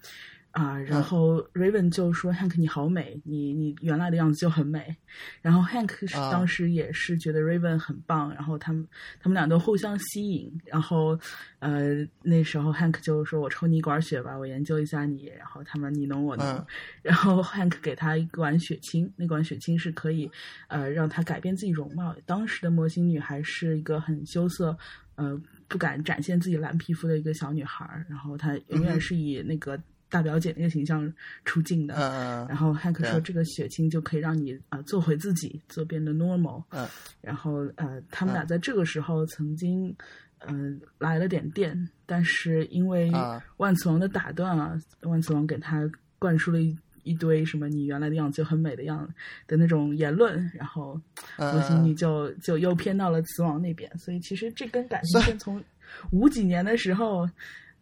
[0.53, 4.97] 啊、然嗯后 Raven 就说 Hank 你好美，你你原来的样子就很美。
[5.41, 8.87] 然后 Hank 当时也是觉得 Raven 很棒，然后他们
[9.21, 10.53] 他们俩都互相吸引。
[10.65, 11.19] 然后
[11.61, 15.27] 呃那时候 Hank 就说我抽你一管血吧，我研究一下你。
[15.39, 16.47] 然后他们你侬我侬。
[16.47, 16.67] 嗯
[17.03, 20.31] 然后 Hank 给他一管血清，那管血清是可以
[20.69, 22.15] 呃让他改变自己容貌。
[22.27, 24.77] 当时的模型女孩是一个很羞涩，
[25.15, 31.11] 呃不敢展现自己蓝皮肤的一个小女孩儿，然后她永远是以那个大表姐那个形象
[31.45, 31.95] 出镜的。
[31.95, 36.63] 嗯然后汉克说，这个血清就可以让你啊、呃做回自己，做变得 normal。
[36.71, 36.87] 嗯
[37.21, 39.95] 然后呃，他们俩嗯在这个时候曾经
[40.41, 49.13] 嗯、呃来了点电，但是因为啊万磁王的打断啊，万磁王给他灌输了一一堆什么你原来的样子就很美的样子
[49.47, 51.01] 的那种言论，然后
[51.37, 55.63] 嗯模型女就就又偏到了磁王那边，所以其实这根感情线从
[56.11, 57.29] 五几年的时候。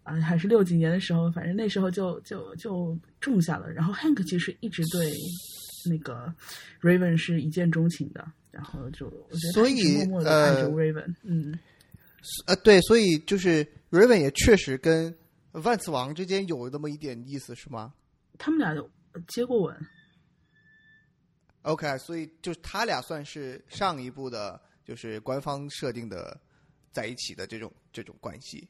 [0.09, 3.71] 啊，还是六几年的时候，反正那时候就就就种下了。
[3.71, 5.13] 然后 Hank 其实一直对
[5.91, 6.35] 那个
[6.81, 11.59] Raven 是一见钟情的，然后就我觉得他所以默默的爱着呃 Raven，、嗯，
[12.47, 15.15] 呃，对，所以就是 Raven 也确实跟
[15.53, 17.93] 万磁王之间有那么一点意思，是吗
[18.39, 18.91] 他们俩有
[19.27, 19.77] 接过吻
[21.63, 26.41] ，？OK，所以就他俩算是上一部的，就是官方设定的
[26.93, 28.67] 在一起的这种这种关系。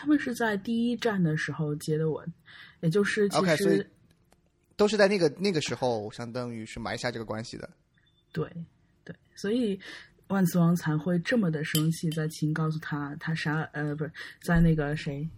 [0.00, 2.24] 他们是在第一站的时候接的吻，
[2.80, 3.90] 也就是其 OK，所以实
[4.76, 7.68] 都是在那个那个时候，相当于是埋下这个关系的。
[8.30, 8.48] 对
[9.02, 9.80] 对，所以
[10.28, 15.28] 万磁王才会这么的生气，在秦告诉他他杀呃不是在那个谁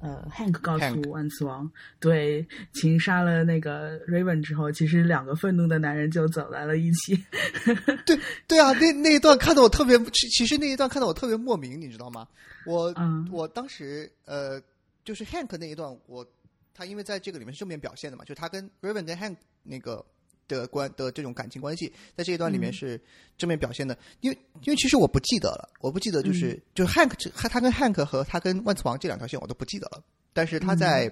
[0.00, 7.16] 呃 Hank 告诉万磁王，对秦杀了那个 Raven 之后，其实两个愤怒的男人就走在了一起。
[8.06, 12.26] 对对啊，那那一段看得我特别，其其实那一段看得我特别莫名，你知道吗？
[12.66, 14.60] 我、嗯我当时呃，
[15.04, 16.26] 就是 Hank 那一段，我
[16.74, 20.04] 他因为在这个里面是正面表现的嘛，就他跟 Raven 跟 Hank 那个
[20.48, 23.00] 的关的这种感情关系，在这一段里面嗯是
[23.36, 23.96] 正面表现的。
[24.20, 31.08] 因为因为其实我不记得了，我不记得就是、嗯就是 Hank 他他跟 Hank 和他跟万磁王这两条线我都不记得了，但是他在、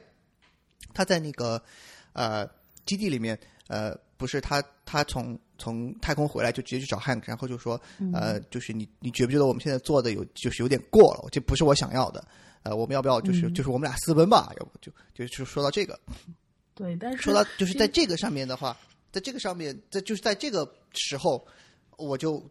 [0.93, 1.63] 他在那个
[2.15, 2.49] 呃
[2.85, 11.29] 基地里面呃，不是他他从从太空回来就直接去找 Hank，然后就说，嗯呃，就是你你觉不觉得我们现在做的有就是有点过了？
[11.31, 12.27] 这不是我想要的。
[12.63, 14.53] 呃，我们要不要就是、嗯就是我们俩私奔吧？
[14.59, 15.97] 要不就就就说到这个，
[16.75, 18.77] 对，但是说到就是在这个上面的话，
[19.17, 21.43] 在这个上面，在就是在这个时候，
[21.97, 22.45] 我就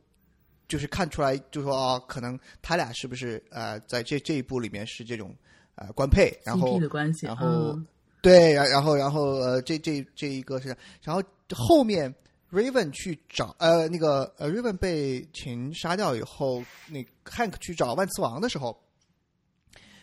[0.67, 5.35] 就是看出来，就说啊，可能他俩是不是呃，在这这一部里面是这种
[5.75, 7.85] 呃官配，然后的关系，然后嗯
[8.19, 12.11] 对，然然后然后呃，这这这一个是，然后后面
[12.51, 18.75] Raven 去找呃那个呃 Raven 被秦杀掉以后，那 Hank 去找万磁王的时候，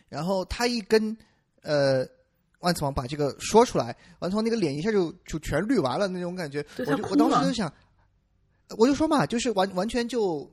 [0.09, 1.17] 然后他一跟
[1.63, 2.07] 呃
[2.63, 7.73] 万磁王把这个说出来，万磁王那个脸一下就就全绿完了那种感觉，我就我当时就想，
[8.79, 10.51] 我就说嘛，就是完完全就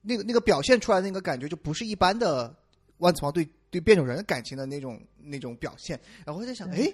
[0.00, 2.52] 那个那个表现出来的那个感觉，就不是一般的
[2.98, 6.00] 万磁王对对变种人感情的那种那种表现。
[6.24, 6.92] 然后我在想，哎，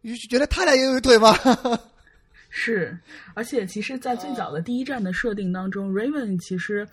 [0.00, 1.34] 你是觉得他俩也有一腿吗？
[2.52, 2.98] 是，
[3.34, 6.84] 而且其实，在最早的第一站的设定当中、r a v e n 其实，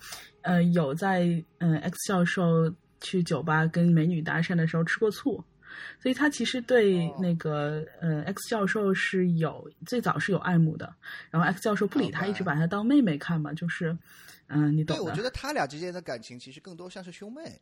[0.42, 1.24] 呃，有在
[1.58, 5.42] 嗯、呃 X 教授去酒吧跟美女搭讪的时候吃过醋，
[6.00, 7.18] 所以他其实对哦。
[7.20, 10.94] 那个、呃 X 教授是有最早是有爱慕的，
[11.30, 13.96] 然后 X 教授不理他，一直把他当妹妹看嘛，就是
[14.48, 17.60] 嗯、你懂对，我觉得他俩之间的感情其实更多像是兄妹，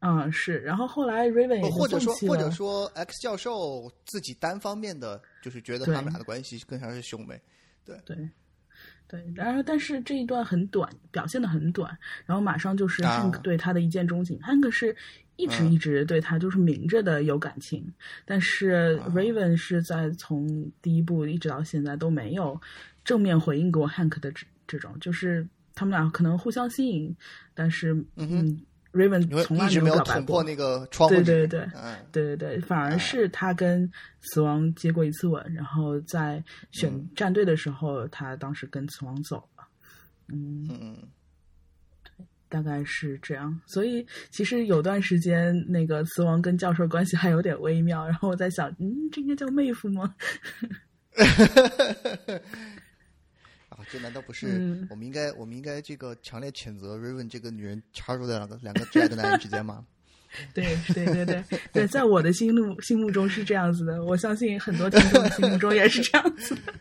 [0.00, 7.40] 嗯，是，然后后来 Raven 也或者说或者说 X 教授自己单方面的就是觉得他们俩的关系更像是兄妹。
[7.84, 8.16] 对，对
[9.08, 13.20] 对，然而但是这一段很短，表现的很短，然后马上就是啊。
[13.20, 14.96] Hank 对他的一见钟情、h a n k 是
[15.36, 17.86] 一直嗯一直对他就是明着的有感情，
[18.24, 22.60] 但是啊 Raven 是在从第一部一直到现在都没有
[23.04, 27.14] 正面回应过 Hank 的这这种，就是他们俩可能互相吸引，
[27.54, 28.60] 但是嗯
[28.92, 30.42] Raven 从来没有捅破。
[30.42, 31.22] 那个窗户纸。
[31.22, 33.90] 对对对嗯，对对对，反而啊是他跟
[34.22, 39.64] 死亡接过一次吻，然后在选嗯战队的时候，他当时跟死亡走了。
[40.28, 40.96] 嗯，嗯嗯，
[42.56, 43.60] 大概是这样。
[43.66, 48.06] 所以其实有段时间，那个雌王跟教授关系还有点微妙。
[48.06, 50.14] 然后我在想，嗯，这应该叫妹夫吗？
[53.68, 59.84] 啊，这难道不是嗯我们应该我们应该这个强烈谴责 Raven 这个女人插入在两个两个挚爱的男人之间吗？
[60.54, 66.72] 对对对对对，在我的心目心目中是这样子的，我相信很多听众的心目中也是这样子的。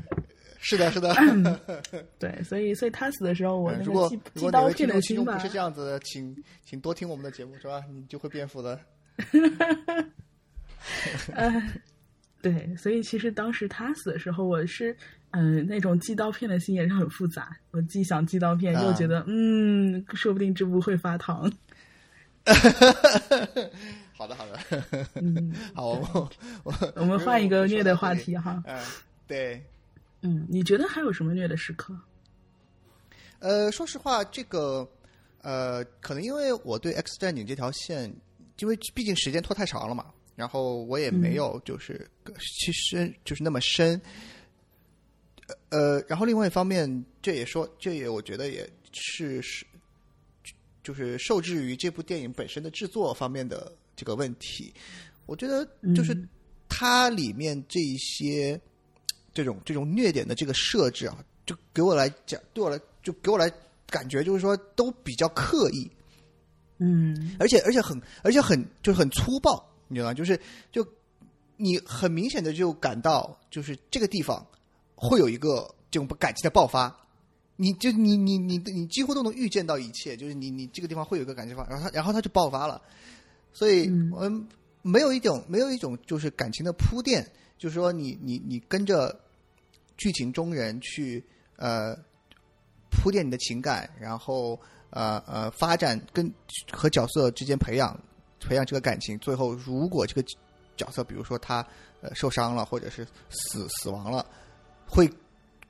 [0.67, 1.13] 是的，是的。
[2.17, 7.83] 对，所以所以他死的时候，我那个寄刀片的心吧，是这样子的，请请多听我们的节目，是吧？
[7.93, 8.79] 你就会变富的。
[11.35, 11.63] 呃，
[12.41, 14.91] 对，所以其实当时他死的时候，我是
[15.29, 17.55] 嗯、呃那种寄刀片的心也是很复杂。
[17.69, 21.51] 我既想寄刀片，又觉得、嗯，说不定这部会发糖。
[24.17, 24.57] 好的，好的，
[25.21, 26.31] 嗯，好，我
[26.63, 28.63] 我我们换一个虐的话题哈。
[28.65, 28.79] 嗯，
[29.27, 29.63] 对，
[30.25, 31.95] 嗯，你觉得还有什么虐的时刻？
[33.39, 34.89] 呃，说实话，这个
[35.41, 38.11] 呃，可能因为我对《X 战警》这条线，
[38.57, 42.09] 因为毕竟时间拖太长了嘛，然后我也没有就是
[42.39, 44.01] 其实就是那么深。
[45.69, 49.63] 呃，然后另外一方面，这也说，这也我觉得也是是，
[50.81, 54.73] 就是受制于这部电影本身的制作方面的这个问题。
[55.27, 55.63] 我觉得
[55.95, 56.27] 就是嗯
[56.67, 58.59] 它里面这一些
[59.35, 63.51] 这种这种虐点的这个设置啊，就给我来讲，对我来就给我来
[63.87, 65.91] 感觉就是说都比较刻意，
[66.79, 70.13] 嗯而且而且很而且很就是很粗暴，你知道吗？
[70.13, 70.39] 就是
[70.71, 70.87] 就
[71.57, 74.43] 你很明显的就感到就是这个地方
[74.95, 76.95] 会有一个这种感情的爆发。
[77.57, 82.81] 你就你你你你几乎都能预见到一切，就是你你这个地方会有一个感情发，然后它然后他就爆发了，
[83.53, 84.29] 所以嗯我
[84.81, 87.25] 没有一种没有一种就是感情的铺垫，
[87.57, 89.17] 就是说你你你跟着
[89.97, 91.23] 剧情中人去
[91.57, 91.95] 呃
[92.89, 96.31] 铺垫你的情感，然后呃呃发展跟
[96.71, 97.99] 和角色之间培养
[98.39, 100.23] 培养这个感情，最后如果这个
[100.75, 101.65] 角色比如说他
[102.01, 104.25] 呃受伤了或者是死死亡了，
[104.85, 105.09] 会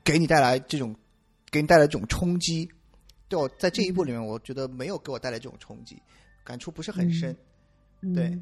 [0.04, 0.94] 给你带来这种
[1.50, 2.68] 给你带来这种冲击。
[3.28, 6.00] 对我在这一部里面，我觉得没有给我带来这种冲击，
[6.44, 7.36] 感触不是很深。
[8.02, 8.38] 嗯，对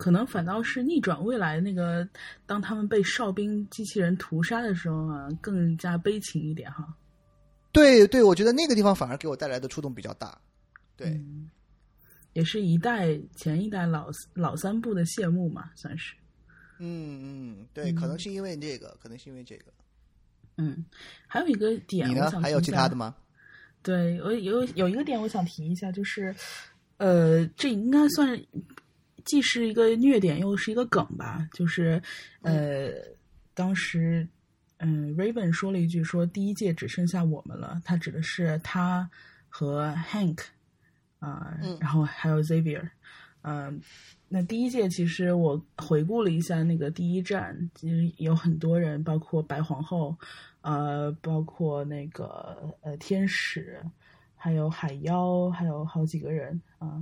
[0.00, 2.08] 可能反倒是逆转未来那个，
[2.46, 6.96] 当他们被哨兵机器人屠杀的时候啊，更加悲情一点哈。
[7.70, 10.40] 对对，我觉得那个地方反而给我带来的触动比较大。
[10.96, 11.50] 对，嗯
[12.32, 16.14] 也是一代前一代老老三部的谢幕嘛，算是。
[16.78, 19.64] 嗯嗯，对，嗯可能是因为这个，可能是因为这个。
[20.56, 20.82] 嗯，
[21.26, 22.30] 还有一个点，你呢？
[22.40, 23.14] 还有其他的吗？
[23.82, 26.34] 对，我有有一个点我想提一下，就是，
[26.96, 28.40] 呃，这应该算
[29.30, 31.48] 既是一个虐点，又是一个梗吧。
[31.52, 32.02] 就是，
[32.42, 32.90] 呃，
[33.54, 34.26] 当时
[34.78, 39.08] 嗯，Raven 说了一句说第一届只剩下我们了，他指的是他
[39.48, 40.40] 和 Hank
[41.20, 42.90] 啊、嗯然后还有 Xavier，
[43.42, 43.80] 嗯、
[44.28, 50.18] 那第一届其实我回顾了一下那个第一站，其实有很多人，包括白皇后，
[50.62, 53.80] 呃，包括那个呃天使，
[54.34, 57.00] 还有海妖，还有好几个人啊、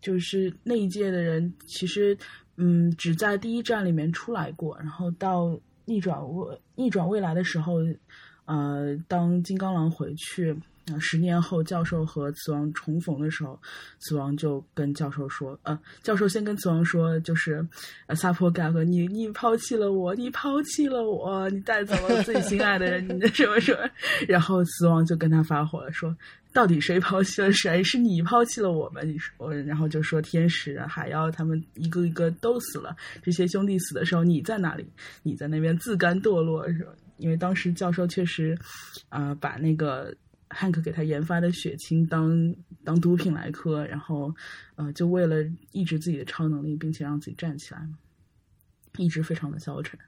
[0.00, 2.16] 就是那一届的人，其实
[2.56, 7.74] 嗯，只在第一站里面出来过，然后到逆转未逆转未来的时候，
[8.44, 10.56] 呃，当金刚狼回去。
[10.92, 13.60] 呃十年后，教授和死亡重逢的时候，
[13.98, 17.66] 死亡就跟教授说：“呃，教授先跟死亡说，就是
[18.06, 23.78] 呃，萨坡盖和你，你抛弃了我，你抛弃了我，你带走了最心爱的人，你的 什么什么。”
[24.28, 26.16] 然后死亡就跟他发火了，说
[26.52, 27.82] ：“到底谁抛弃了谁？
[27.82, 29.08] 是你抛弃了我们？
[29.08, 34.86] 你说，然后就说天使啊、海妖他们一个一个都死了，这些兄弟死的时候你在哪里？
[35.22, 36.92] 你在那边自甘堕落是吧？
[37.18, 38.56] 因为当时教授确实，
[39.08, 40.14] 啊、把那个
[40.48, 42.54] 汉克给他研发的血清当
[42.84, 44.34] 当毒品来喝，然后
[44.74, 47.98] 呃，就为了抑制自己的超能力，并且让自己站起来嘛，
[48.98, 49.98] 一直非常的消沉，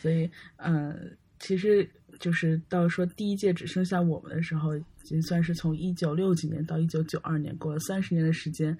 [0.00, 0.94] 所以呃，
[1.38, 8.76] 其实就是到说第一届只剩下我们的时候，已经算是从一九六几年到一九九二年，过了三十年的时间，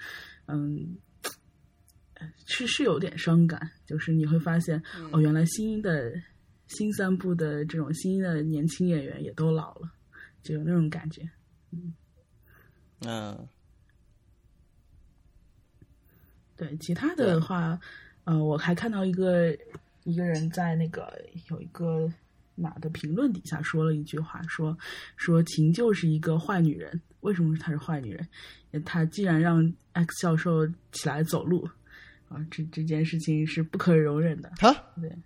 [0.46, 0.96] 嗯。
[2.46, 6.12] 是是有点伤感，就是你会发现，哦，原来新的
[6.66, 9.88] 新三部的这种新的年轻演员也都老了，
[10.42, 11.28] 就有那种感觉。
[13.06, 13.48] 嗯
[16.56, 17.78] 对，其他的话，
[18.24, 19.56] 呃，我还看到一个
[20.02, 22.12] 一个人在那个有一个
[22.56, 24.76] 哪的评论底下说了一句话，说
[25.16, 27.00] 说秦就是一个坏女人。
[27.20, 28.28] 为什么她是坏女人？
[28.72, 31.68] 呃她既然让 X 教授起来走路
[32.28, 34.48] 啊，这这件事情是不可容忍的。
[34.58, 35.16] 啊对，啊，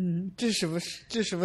[0.00, 0.78] 嗯，这是什么？
[1.08, 1.44] 这是什么？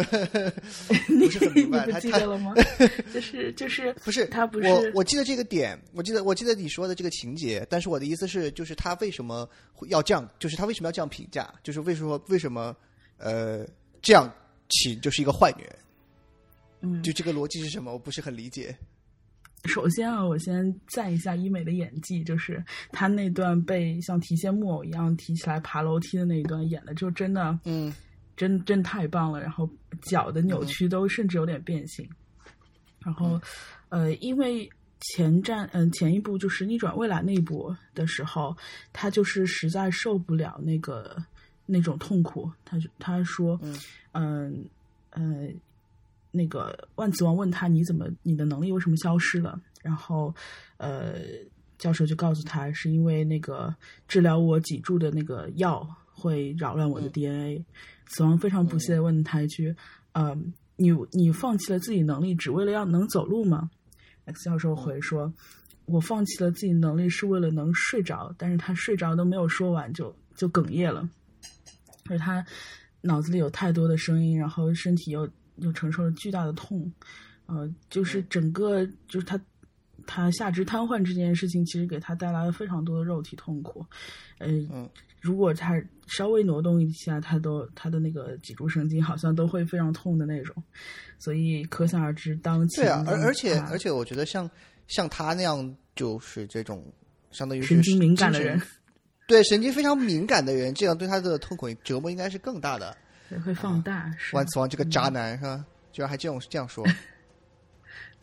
[1.10, 2.54] 你不是很明白你不他他记得了吗？
[3.12, 12.74] 就是就是不是他不是我，我记得这个点，我记得我记得你说的这个情节，但是我的意思是，就是他为什么会要这样，就是他为什么要这样评价，就是为什么为什么
[13.18, 13.66] 呃
[14.00, 14.32] 这样
[14.68, 15.76] 起就是一个坏女人，
[16.82, 17.92] 嗯，就这个逻辑是什么？
[17.92, 18.72] 我不是很理解。
[19.64, 22.62] 首先啊，我先赞一下伊美的演技，就是
[22.92, 27.92] 她那段被像提线木偶一样提起来爬楼梯的那一段，演的就真的，嗯，
[28.36, 29.40] 真真太棒了。
[29.40, 29.68] 然后
[30.02, 32.08] 脚的扭曲都甚至有点变形。
[33.00, 33.40] 然后，
[33.90, 34.68] 呃，因为
[35.00, 38.56] 前站，嗯、前一部就是逆转未来那一部的时候，
[38.92, 41.22] 他就是实在受不了那个
[41.66, 43.78] 那种痛苦，他就他说，嗯
[44.12, 44.64] 嗯
[45.10, 45.48] 呃，
[46.30, 49.60] 那个万磁王问他你怎么你的能力为什么消失了？
[49.82, 50.34] 然后
[50.78, 51.16] 呃，
[51.76, 53.74] 教授就告诉他是因为那个
[54.08, 57.64] 治疗我脊柱的那个药会扰乱我的 DNA。
[58.06, 59.74] 死亡非常不屑的问他一句
[60.12, 60.36] ：“呃，
[60.76, 63.70] 你你放弃了自己能力只为了要能走路吗
[64.26, 65.32] ？”X 教授回说
[65.86, 71.08] ：“我放弃了自己能力是为了能睡着。”但是他睡着都没有说完就就哽咽了，
[72.08, 72.44] 而他
[73.00, 76.92] 脑子里有太多的声音，然后身体又又承受了巨大的痛，
[77.46, 79.40] 呃，就是整个就是他
[80.06, 83.84] 他下肢瘫痪这件事情，其实给他带来了非常多的肉体痛苦，
[84.38, 84.88] 呃，嗯
[85.20, 90.54] 如果他稍微挪动一下，他都他的那个脊柱神经好像都会非常痛的那种，
[91.18, 94.48] 所以可想而知，当对啊，而而且而且，我觉得像
[94.86, 96.84] 像他那样，就是这种
[97.30, 98.60] 相当于神经敏感的人，
[99.26, 102.94] 对神经非常敏感的人，这样对他的痛苦折磨应该是更大的。
[103.30, 105.64] 对会放大，万磁王这个渣男是吧？
[105.90, 106.84] 居然还这样这样说，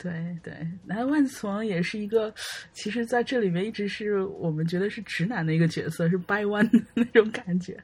[0.01, 2.33] 对对，那万磁王也是一个，
[2.73, 7.77] 其实在这里面一直是我们觉得是直男的一个角色，是掰弯的那种感觉，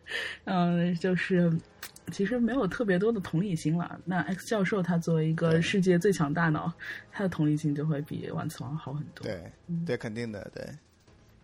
[0.45, 1.51] 嗯，就是
[2.11, 3.99] 其实没有特别多的同理心了。
[4.03, 6.73] 那 X 教授他作为一个世界最强大脑，
[7.11, 9.23] 他的同理心就会比万磁王好很多。
[9.23, 9.51] 对
[9.85, 10.67] 对，肯定的，对。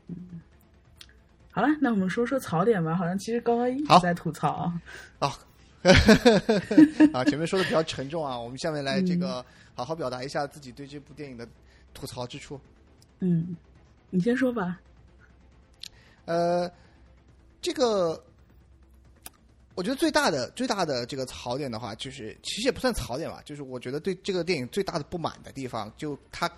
[0.07, 0.41] 嗯
[1.51, 2.95] 好了，那我们说说槽点吧。
[2.95, 4.73] 好像其实刚刚一直在吐槽
[5.19, 5.29] 啊。
[5.83, 5.91] 啊，
[7.19, 11.47] 啊，前面说的比较沉重啊，我们下面来这个好好表达一下自己对这部电影的
[11.93, 12.59] 吐槽之处。
[13.19, 13.55] 嗯，
[14.09, 14.79] 你先说吧。
[16.25, 16.71] 呃，
[17.61, 18.23] 这个
[19.75, 26.49] 我觉得最大的最大的这个槽点的话，就是其实也不算槽点吧，就是我觉得对这个电影最大的不满的地方，就它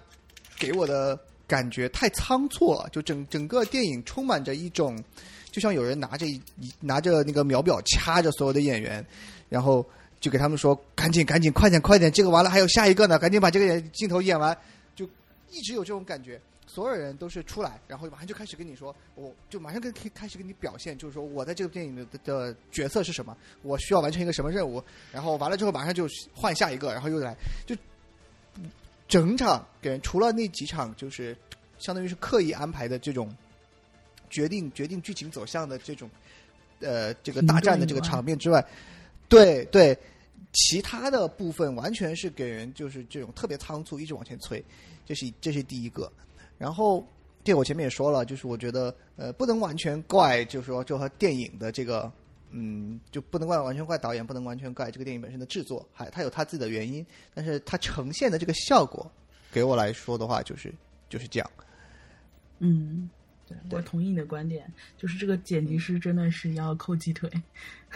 [0.59, 5.03] 给我的感觉太仓促了，就整整个电影充满着一种，
[5.55, 6.41] 就像有人拿着一
[6.81, 9.01] 拿着那个秒表掐着所有的演员，
[9.47, 9.85] 然后
[10.19, 14.57] 就给他们说赶紧赶紧快点快点，这个完了还有下一个呢，赶紧把这个镜头演完，
[14.97, 15.05] 就
[15.49, 16.37] 一直有这种感觉。
[16.67, 27.33] 所有人都是出来，然后马上就开始跟你说，我就马上跟开始跟你表现，就是说我在这个电影的的角色是什么，我需要完成一个什么任务，然后完了之后马上就换下一个，然后又来，
[27.65, 27.73] 就
[29.07, 31.33] 整场给人除了那几场就是
[31.79, 33.33] 相当于是刻意安排的这种
[34.29, 36.09] 决定决定剧情走向的这种
[36.79, 38.65] 呃这个大战的这个场面之外，
[39.27, 39.97] 对对，
[40.53, 44.63] 其他的部分完全是给人就是这种特别仓促，一直往前催，
[45.05, 46.11] 这是这是第一个。
[46.57, 47.05] 然后，
[47.43, 52.09] 这我前面也说了，就是我觉得，呃，不能完全怪，就是说，就和电影的这个，
[52.51, 57.05] 嗯，就不能怪完全怪导演，不能完全怪这个电影本身的制作，还它有它自己的原因。
[57.33, 59.11] 但是它呈现的这个效果，
[59.51, 60.73] 给我来说的话，就是
[61.09, 61.51] 就是这样。
[62.59, 63.09] 嗯，
[63.47, 64.65] 对我同意你的观点，
[64.97, 67.29] 就是这个剪辑师真的是要扣鸡腿，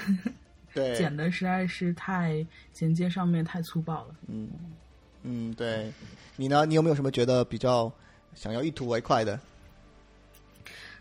[0.74, 4.16] 对，剪的实在是太剪接上面太粗暴了。
[4.28, 4.50] 嗯
[5.24, 5.92] 嗯，对
[6.36, 6.66] 你呢？
[6.66, 7.92] 你有没有什么觉得比较？
[8.36, 9.38] 想要一吐为快的，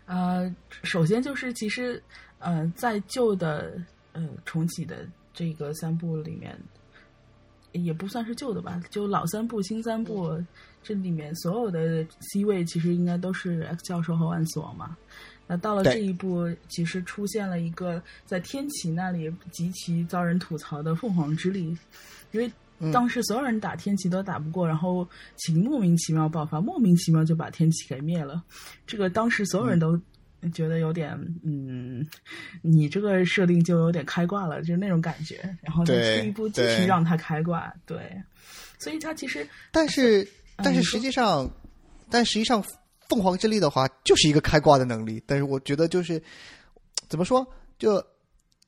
[0.07, 2.01] 呃，首先就是其实，
[2.39, 3.79] 呃，在旧的
[4.13, 6.59] 呃重启的这个三部里面，
[7.71, 10.43] 也不算是旧的吧，就老三部、新三部
[10.81, 14.97] 这里面所有的 C 位其实应该都是 X 教授和万磁王嘛。
[15.47, 21.77] 那到了这一步，其实出现了一个在天启那里极其遭人吐槽的凤凰之力，
[22.31, 22.51] 因为。
[22.93, 25.05] 当时所有人打天启都打不过，然后
[25.35, 28.41] 秦莫名其妙爆发，莫名其妙就把天启给灭了。
[28.87, 29.99] 这个当时所有人都
[30.53, 31.11] 觉得有点，
[31.43, 32.07] 嗯，
[32.61, 35.41] 你这个设定就有点开挂了，就是那种感觉。
[35.61, 37.99] 然后就出一步继续让他开挂，对。
[38.77, 40.25] 所以他其实，但是
[40.63, 41.49] 但是实际上，
[42.09, 42.63] 但实际上
[43.07, 45.23] 凤凰之力的话，就是一个开挂的能力。
[45.25, 46.21] 但是我觉得就是
[47.07, 47.45] 怎么说，
[47.77, 48.03] 就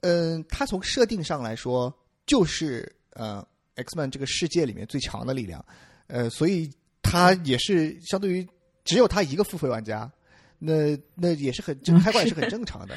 [0.01, 1.93] 嗯，它从设定上来说，
[2.25, 3.45] 就是呃。
[3.77, 5.65] Xman 这个世界里面最强的力量，
[6.07, 6.69] 呃，所以
[7.01, 8.47] 它也是相对于
[8.83, 10.11] 只有他一个付费玩家，
[10.59, 12.95] 那那也是很这开挂也是很正常的，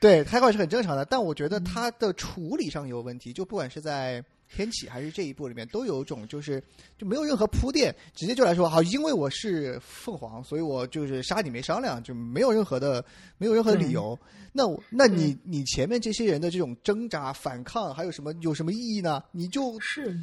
[0.00, 1.04] 对，开挂是很正常的。
[1.04, 4.22] 但我觉得它的处理上有问题，就不管是在
[4.54, 6.62] 天启还是这一部里面，都有种就是
[6.96, 13.04] 就没有任何铺垫，直接就来说好，因为我是凤凰，所以我就是杀你没商量，就没有任何的
[13.36, 14.16] 没有任何的理由。
[14.52, 19.20] 那我，那你你前面这些人的这种挣扎反抗，还有什么有什么意义呢？
[19.32, 20.20] 你就是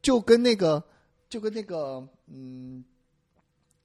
[0.00, 0.82] 就跟那个
[1.28, 2.82] 就跟那个嗯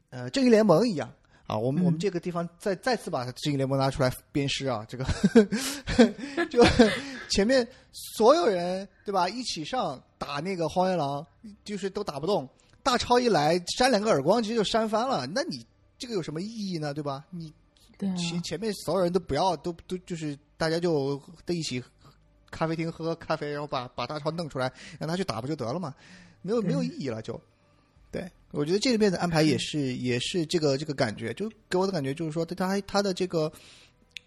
[0.10, 1.14] 呃正义联盟一样
[1.52, 1.58] 啊。
[1.58, 4.86] 我们我们这个地方再再次把正义联盟拿出来鞭尸啊。
[4.88, 5.06] 这个
[6.49, 6.64] 就
[7.30, 9.28] 前面所有人对吧？
[9.28, 11.26] 一起上打那个荒原狼，
[11.64, 12.47] 就是都打不动。
[12.84, 15.28] 大超一来扇两个耳光，直接就扇翻了。
[15.28, 15.66] 那你
[15.97, 16.93] 这个有什么意义呢？
[16.93, 17.26] 对吧？
[17.30, 17.54] 你。
[18.18, 21.80] 前前面所有人都不要，都都就是大家就在一起
[22.49, 25.93] 咖啡厅喝咖啡，然后把把大超弄出来，让他去打不就得了嘛？
[26.41, 27.39] 没有没有意义了，就
[28.12, 33.51] 对我觉得这里面的安排也是也是这个这个感觉，就给我的感觉就是说，他他的这个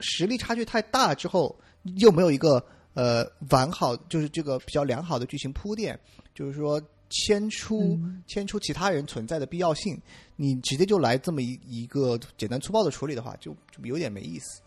[0.01, 1.55] 实力差距太大之后，
[1.99, 2.65] 又没有一个
[2.95, 5.99] 呃完好，就是这个比较良好的剧情铺垫，
[6.35, 6.83] 就是说。
[7.11, 9.97] 牵出牵出其他人存在的必要性，
[10.35, 14.61] 你直接就来这么一一个简单粗暴的处理的话，就就有点没意思。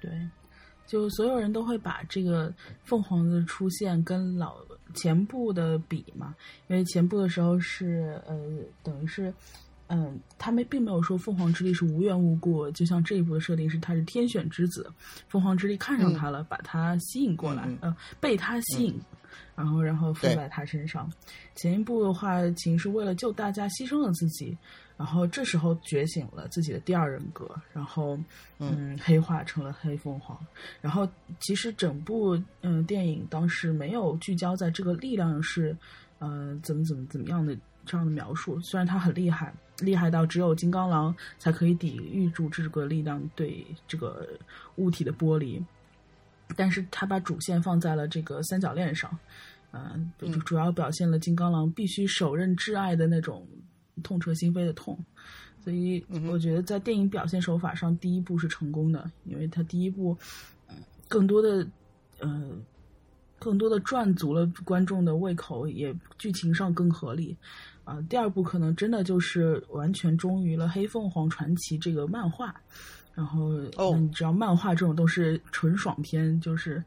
[0.00, 0.10] 对，
[0.88, 4.56] 就所有人都会把这个凤凰的出现跟老
[4.94, 6.34] 前部的比嘛，
[6.66, 8.36] 因为前部的时候是呃，
[8.82, 9.32] 等于是
[9.86, 14.90] 嗯，他们并没有说凤凰之力是无缘无故，就像这一部的设定是他是天选之子，
[15.28, 18.98] 凤凰之力看上他了，把他吸引过来，呃，被他吸引。
[19.54, 21.10] 然后，然后附在他身上。
[21.56, 24.56] 前一部的话，秦是为了救大家牺牲了自己，
[24.98, 28.18] 然后这时候觉醒了自己的第二人格，然后
[28.58, 30.36] 嗯，黑化成了黑凤凰。
[30.80, 35.74] 然后其实整部嗯电影当时没有聚焦在这个力量是
[36.18, 38.60] 嗯怎么怎么怎么样的这样的描述。
[38.60, 44.28] 虽然它很厉害，厉害到只有金刚狼才可以抵御住这个力量对这个
[44.76, 45.64] 物体的剥离。
[46.56, 49.16] 但是他把主线放在了这个三角恋上，
[49.70, 53.46] 嗯，就主要表现了金刚狼必须手刃挚爱的那种
[54.02, 54.98] 痛彻心扉的痛，
[55.62, 60.16] 所以我觉得在电影表现手法上，第一部是成功的，因为它第一部
[61.08, 61.66] 更多的
[62.20, 62.50] 呃
[63.38, 67.36] 更多的赚足了观众的胃口，也剧情上更合理
[67.84, 68.00] 啊。
[68.08, 72.54] 第二部可能真的就是完全忠于了《黑凤凰传奇》这个漫画。
[73.18, 76.80] 然后，哦，你知道漫画这种都是纯爽片，就是，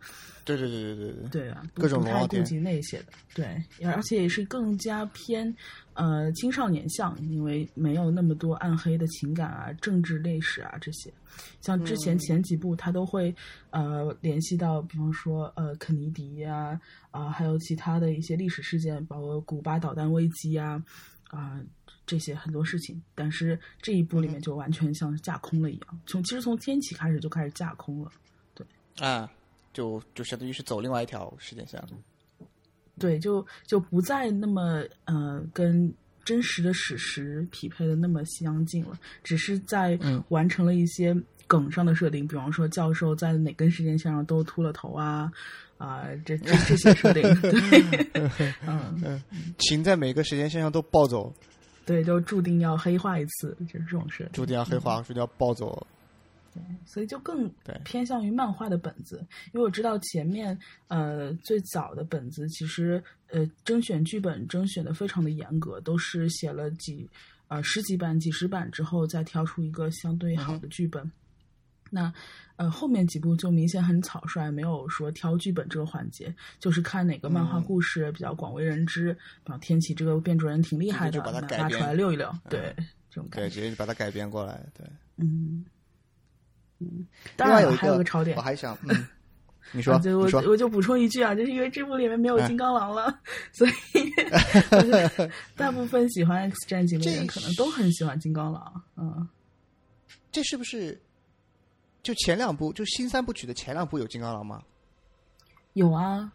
[0.45, 5.53] 对对对对对对，对啊，各种不太顾及那些的，对，而且也是更加偏
[5.93, 11.11] 呃青少年向，因为没有那么多暗黑的情感啊、政治历史啊这些。
[11.59, 13.35] 像之前前几部，他都会
[13.71, 16.79] 呃联系到，比方说呃肯尼迪呀
[17.09, 20.81] 啊，还有其他的一些历史事件，包括古巴导弹危机啊。
[21.29, 21.61] 啊、
[22.05, 28.11] 这些很多事情，但是这一部里面就完全像架空了一样，从其实从天启开始就开始架空了。
[28.53, 28.65] 对。
[28.99, 29.29] 啊，
[29.73, 31.89] 就就相当于是走另外一条时间线了。
[32.99, 35.91] 对，就就不再那么呃跟
[36.23, 40.23] 真实的史实匹配的那么相近了，只是在嗯。
[40.29, 41.15] 完成了一些
[41.47, 45.31] 梗上的设定，比方说教授在哪根时间线上都秃了头啊
[45.77, 49.23] 啊、这这这些设定， 对， 嗯，
[49.57, 51.33] 秦在每个时间线上都暴走，
[51.85, 55.85] 对，就注定要黑化一次，就是这种事，注定要黑化，注定要暴走。
[56.53, 60.57] 对所以就更对偏向于漫画的本子，因为我知道前面
[60.89, 67.09] 呃最早的本子其实呃甄选剧本甄选的非常的严格，都是写了几
[67.47, 71.09] 呃十几版、几十版之后再挑出一个相对好的剧本。
[71.91, 72.11] 那
[72.55, 79.13] 呃后面几部就明显很草率，没有说挑剧本这个环节，就是看哪个漫画嗯故事比较广为人知，
[79.43, 82.75] 比方天启这个变种人挺厉害的，就把它改拿出来溜一溜，嗯对
[83.09, 84.65] 这种感对，觉，直接把它改编过来。
[84.73, 84.87] 对，
[85.17, 85.65] 嗯
[86.79, 87.05] 嗯。
[87.35, 89.05] 当然有一还有个槽点我，还想， 嗯，
[89.73, 93.19] 你说，啊，就我说，我就补充一句啊，就是因为这部里面没有哎金刚狼了，
[93.51, 93.71] 所以
[95.57, 98.83] 大部分喜欢 X 战警的人可能都很喜欢金刚狼。
[98.95, 99.27] 嗯，
[100.31, 100.97] 这是不是
[102.03, 104.61] 就前两部，就新三部曲的前两部有金刚狼吗？
[105.73, 106.31] 有啊，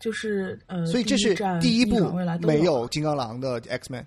[0.00, 4.06] 就是呃，所以这是第一部没有有金刚狼的 X Man，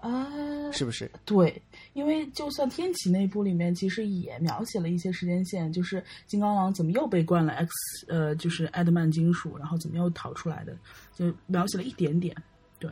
[0.00, 1.10] 啊，是不是？
[1.24, 7.70] 对，因为就算天启那部里面，其实也描写了一些时间线，就是金刚狼怎么又被灌了 X，
[8.08, 10.76] 呃，就是艾德曼金属，然后怎么又逃出来的，
[11.14, 12.34] 就描写了一点点。
[12.80, 12.90] 对，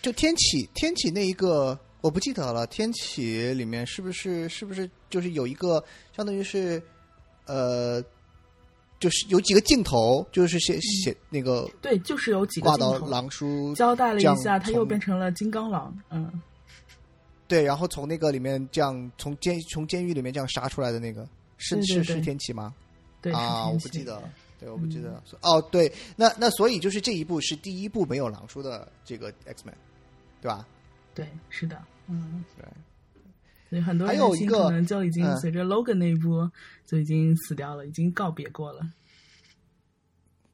[0.00, 2.66] 就天启，天启那一个我不记得了。
[2.66, 5.82] 天启里面是不是是不是就是有一个
[6.16, 6.82] 相当于是
[7.46, 8.02] 呃，
[9.00, 15.96] 就是有几个镜头，就是写写那个对，就是有几个挂到狼叔交代了一下，他又变成了金刚狼。
[16.10, 16.30] 嗯，
[17.46, 22.74] 对，然后从那个里面这样从监从监狱里面这样杀出来的那个是是是天启吗？
[23.20, 24.04] 对，啊，我不记。
[24.04, 24.30] 得了。
[24.60, 25.22] 对，我不记得嗯了。
[25.42, 29.76] 哦，对，那那所以就是这一部是第一部没有狼叔的这个 X Man，
[30.42, 30.66] 对吧？
[31.18, 32.64] 对，是的，嗯，对。
[33.68, 35.36] 所以很多还人心有一个可能就已经嗯。
[35.38, 36.48] 随着 Logan 那一波
[36.86, 38.80] 就已经死掉了，已经告别过了。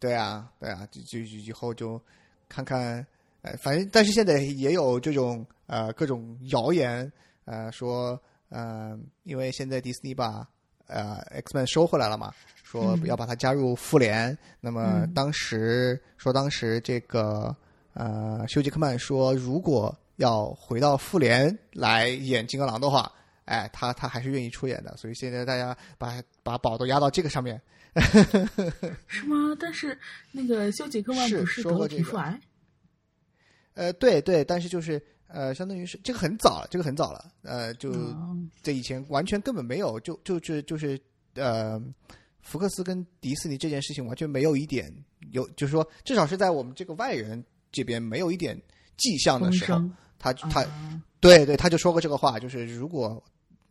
[0.01, 2.01] 对啊，对啊，就就就以后就
[2.49, 3.07] 看看，
[3.43, 7.12] 呃，反正但是现在也有这种呃各种谣言，
[7.45, 10.49] 呃说呃，因为现在迪士尼把
[10.87, 13.05] 呃 X Man 收回来了嘛，说嗯。
[13.05, 15.12] 要把它加入复联，那么嗯。
[15.12, 17.55] 当时说当时这个
[17.93, 23.11] 呃休·杰克曼说，如果要回到复联来演金刚狼的话。
[23.47, 27.61] 哎，他他还是愿意出演的，所以现在大家把把宝都压到这个上面，
[29.07, 29.55] 是吗？
[29.61, 29.99] 但是
[30.33, 32.41] 那个休·杰克曼不是得了皮肤癌？
[33.75, 40.99] 呃，对对，但是就是呃，相当于是这个很早了，这个很早了，呃，就嗯这以前完全根本没有，就就就就是
[41.35, 41.79] 呃，
[42.41, 44.91] 福克斯跟迪士尼这件事情完全没有一点
[45.33, 48.59] 有，就是说至少是在我们这个外人这边没有一点
[48.97, 53.23] 迹象的时候，声他他、啊，对对，他就说过这个话，就是如果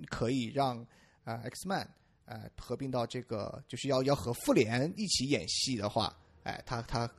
[0.09, 0.77] 可以让
[1.23, 1.87] 啊、呃 X Man
[2.25, 7.09] 呃合并到这个，就是要要和复联一起演戏的话，哎，他他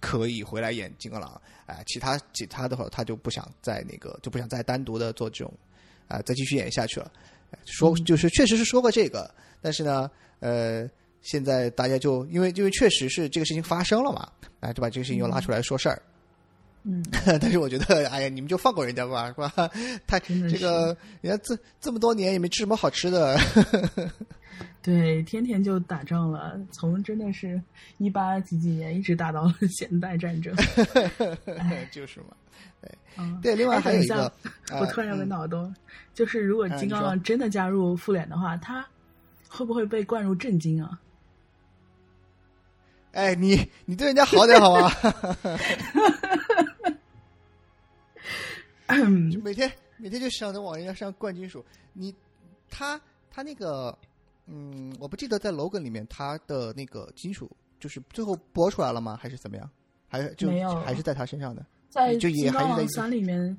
[0.00, 5.52] 可以回来演金刚狼，哎，其他其他的话他就不想再那个就不想再单独的做这种
[6.08, 7.10] 啊、再继续演下去了。
[7.50, 10.10] 哎说嗯就是确实是说过这个，但是呢，
[10.40, 10.88] 呃，
[11.22, 14.30] 现在大家就因为因为确实是这个事情发生了嘛，
[14.60, 15.96] 啊，就把这个事情又拉出来说事儿。
[15.96, 16.11] 嗯，
[17.40, 19.70] 但是我觉得，哎呀，你们就放过人家吧，是吧？
[20.06, 23.38] 太这个，人家这这么多年也没吃什么好吃的，
[24.82, 27.60] 对， 天天就打仗了，从真的是
[27.98, 30.52] 一八几几年一直打到现代战争。
[31.58, 32.26] 哎就是嘛。
[33.16, 34.32] 嗯，对，另外哎还有一个，
[34.80, 35.72] 我突然有个嗯脑洞，
[36.14, 38.84] 就是如果金刚狼真的加入复联的话，他
[39.48, 40.98] 会不会被灌入震惊啊？
[43.12, 44.90] 哎，你你对人家好点好吗？
[49.30, 51.64] 就每天每天就想着往人家身上灌金属。
[51.92, 52.14] 你
[52.70, 53.96] 他他那个，
[54.46, 59.18] 嗯，我不记得在 logan 里面他的那个金属就是最后播出来了吗？
[59.20, 59.70] 还是怎么样？
[60.08, 61.64] 还是就没有还是在他身上的？
[61.88, 63.58] 在就也还是在三里面，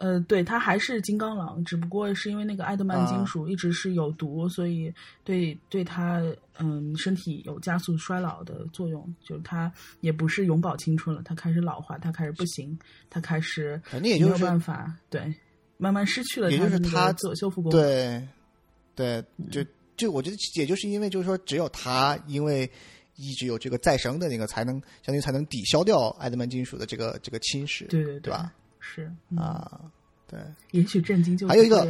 [0.00, 4.90] 呃，对他还是金刚狼，只不过是因为那个艾德曼啊金属一直是有毒，所以
[5.24, 6.22] 对对他
[6.58, 9.70] 嗯身体有加速衰老的作用，就是他
[10.00, 12.78] 也不是永葆青春了，他开始老化，他开始不行，
[13.10, 15.34] 他开始没有反正也就是办法，对，
[15.76, 17.78] 慢慢失去了也就是他自我修复功能。
[17.78, 18.26] 对，
[18.94, 19.62] 对，嗯就
[19.98, 22.70] 就我觉得，也就是因为就是说，只有他因为
[23.16, 28.50] 一直有这个再生的那个，才能相当于才能抵消掉艾德曼金属的这个这个侵蚀，对对对吧？
[28.80, 29.80] 是啊，
[30.26, 30.40] 对。
[30.72, 31.86] 也许震惊就还有一个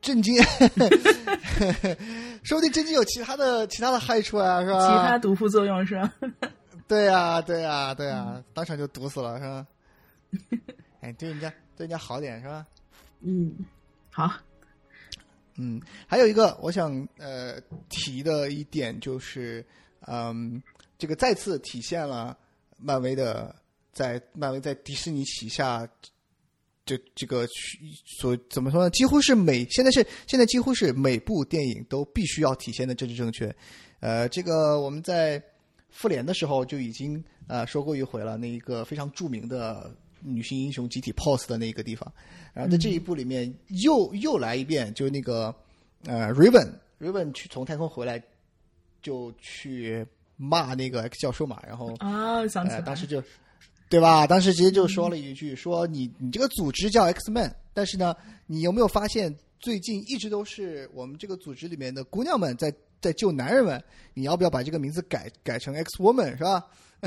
[0.00, 0.36] 震惊，
[2.44, 4.86] 说不定震惊有其他的其他的害处啊，是吧？
[4.86, 6.12] 其他毒副作用是吧？
[6.86, 9.66] 对呀，对呀，对呀，当场就毒死了，是吧？
[11.00, 12.64] 哎，对人家对人家好点是吧？
[13.20, 13.52] 嗯，
[14.10, 14.30] 好。
[15.58, 19.64] 嗯，还有一个我想呃提的一点就是，
[20.06, 20.62] 嗯，
[20.98, 22.36] 这个再次体现了
[22.78, 23.54] 漫威的
[23.96, 25.88] 在漫威在迪士尼旗下，
[26.84, 27.48] 这这个
[28.20, 28.90] 所怎么说呢？
[28.90, 33.56] 几乎是每现在是现在几乎是每部电影都必须要体现的政治正确。
[34.00, 35.42] 呃，这个我们在
[35.88, 39.90] 复联的时候就已经呃说过一回了，那一个非常著名的
[40.20, 42.12] 女性英雄集体 pose 的那个地方。
[42.52, 43.50] 然后在这一部里面
[43.82, 45.54] 又又来一遍，就是那个
[46.04, 48.22] 呃，Raven，Raven 去从太空回来
[49.00, 53.22] 就去骂那个 X 教授嘛，然后啊，想起来，当时就
[53.88, 54.26] 对吧？
[54.26, 58.14] 当时直接就说了一句，说你你这个组织叫 X Men，但是呢，
[58.46, 63.82] 你有没有发现最近一直都是我们这个组织里面的姑娘们在在救男人们？
[64.14, 66.64] 你要不要把这个名字改改成 X Woman 是吧？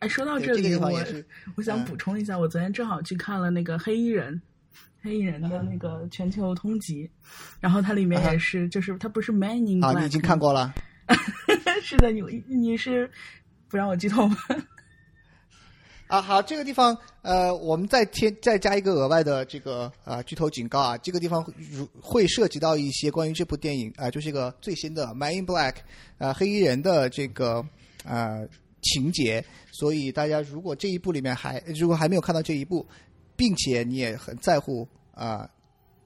[0.00, 0.90] 哎，说到这里，我
[1.54, 4.42] 我想补充一下，我昨天正好去看了那个黑衣人，
[5.00, 7.08] 黑衣人的那个全球通缉，
[7.60, 10.74] 然后它里面也是，就是它不是 Man in Black，啊，你已经看过了，
[11.82, 13.08] 是的，你你是
[13.68, 14.36] 不让我剧透吗？
[16.12, 25.76] 啊，好，这个地方呃，我们再添再加一个额外的这个啊剧透警告啊，这个地方如会涉及到一些关于这部电影啊，就是一个最新的 Man in Black
[26.18, 27.64] 啊黑衣人的这个
[28.04, 28.36] 啊。
[28.84, 32.84] 情节，所以大家如果这一部里面还如果还没有看到这一部，
[33.36, 35.48] 并且你也很在乎啊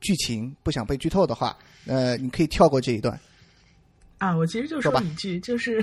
[0.02, 3.18] 剧情，不想被剧透的话，呃，你可以跳过这一段。
[4.18, 5.82] 啊，我其实就说一句，就是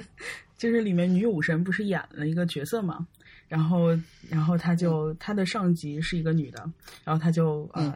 [0.55, 3.07] 就是里面女武神不是演了一个角色嘛，
[3.53, 3.95] 然后
[4.29, 6.67] 然后他就他的上级是一个女的，
[7.03, 7.95] 然后他就啊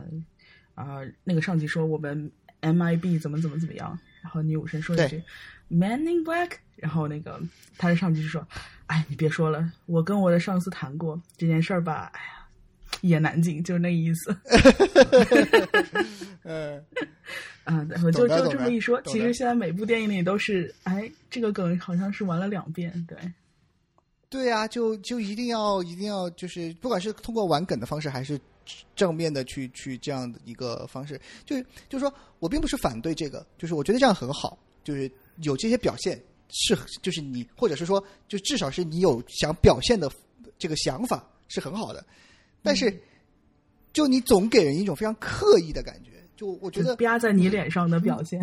[0.75, 2.31] 呃那个上级说我们
[2.61, 5.23] MIB 怎么怎么怎么样，然后女武神说一句
[5.67, 7.41] Man in Black，然后那个
[7.77, 8.47] 他的上级就说。
[8.87, 12.09] 哎，你别说了，我跟我的上司谈过这件事儿吧。
[12.13, 12.47] 哎呀，
[13.01, 14.33] 一言难尽，就是那意思。
[16.43, 16.81] 嗯，
[17.65, 19.01] 啊，我就就这么一说。
[19.01, 23.05] 其实现在每部电影里都是，哎，这个梗好像是玩了两遍。
[23.09, 23.17] 对，
[24.29, 28.39] 对啊，就就一定要一定要，就是不管是通过玩梗的方式，还是
[28.95, 35.11] 正面的去去这样的一个方式，就是就是说我并不是反对这个，就是我觉得这样很好，就是
[35.41, 36.21] 有这些表现。
[36.49, 40.09] 是，就是你，或者是说，就至少是你有想表现的
[40.57, 42.05] 这个想法是很好的，
[42.63, 43.01] 但是，
[43.91, 48.39] 就你总给人一种非常刻意的感觉，就我觉得压在你脸上的表现，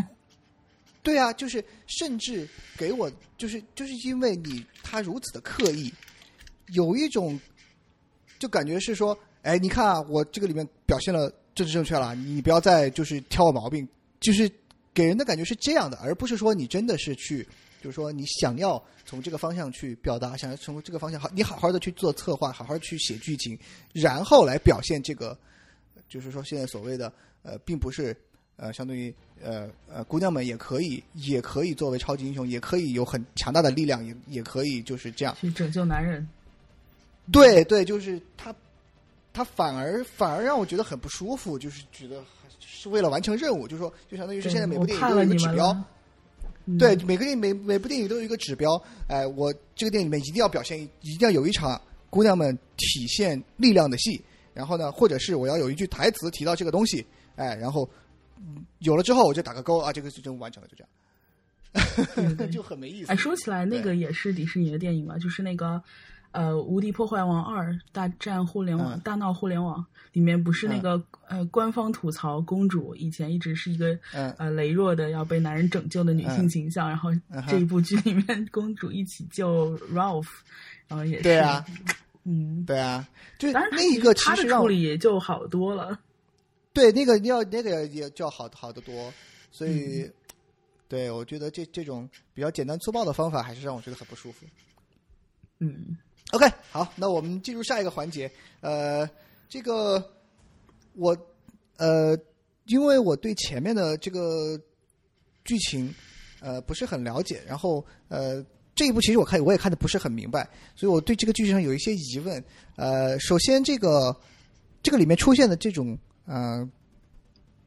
[1.04, 5.92] 对啊，就是甚至给我，就是就是因为你他如此的刻意，
[6.72, 7.38] 有一种
[8.40, 13.86] 就感觉是说，哎，你看啊，我这个里面表现了政治正确了，你不要再就是挑我毛病，
[14.18, 14.50] 就是
[14.92, 17.46] 给人的感觉是这样的，而不是说你真的是去。
[17.82, 23.58] 就是说，你想要从这个方向去表达，想要从这个方向好，你好好的去做策划，好好去写剧情，
[23.92, 25.38] 然后来表现这个，
[26.08, 28.16] 就是说现在所谓的呃，并不是
[28.56, 36.26] 呃，相当于呃呃，姑娘们也可以，也可以作为超级英雄，也可以有很强大的力量，也也可以就是这样去拯救男人。
[37.32, 38.54] 对对，就是他，
[39.32, 42.22] 他反而反而让我觉得很不舒服，就是觉得
[42.60, 45.84] 是为了完成任务，就是说，就相当于是现在每部电影都有一个指标。
[46.78, 51.78] 对，每个电影每每部电影都有一个指标，哎，我这个电影里面一定要表现，一定要有一场
[52.08, 54.18] 姑娘们体现力量的戏，
[54.54, 57.04] 然后呢，或者是我要有一句台词提到这个东西，
[57.36, 57.86] 哎，然后
[58.78, 60.84] 有了之后我就打个勾啊，这个任务完成了，就这
[62.32, 63.12] 样， 就很没意思。
[63.12, 65.82] 哎，说起来那个也是迪士尼的电影嘛，就是那个。
[66.36, 77.10] 呃，《无敌破坏王二：大战互联网》大闹互联网里面不是那个呃，官方吐槽公主以前一直是一个呃羸弱的要被男人拯救的女性形象，然后
[77.46, 80.26] 这一部剧里面公主一起救 Ralph，
[80.88, 81.64] 然后也是对啊，
[82.24, 83.06] 嗯，对啊，
[83.38, 85.96] 就那一个他的处理也就好多了，
[86.74, 89.10] 对，那个要那个也就要好好得多，
[89.50, 90.10] 所以
[90.88, 94.44] 对我觉得这这种比较简单粗暴的方法还是让我觉得很不舒服，
[95.60, 95.96] 嗯。
[96.32, 98.28] OK，好，那我们进入下一个环节。
[98.60, 99.08] 呃，
[99.48, 100.02] 这个
[100.94, 101.16] 我
[101.76, 102.18] 呃，
[102.64, 104.60] 因为我对前面的这个
[105.44, 105.94] 剧情
[106.40, 108.44] 呃不是很了解，然后呃
[108.74, 112.42] 这一部其实我看我也看的不是很明白，所以我对这个剧情上有一些疑问。
[112.74, 114.18] 呃，首先这个
[114.82, 115.96] 这个里面出现的这种
[116.26, 116.68] 呃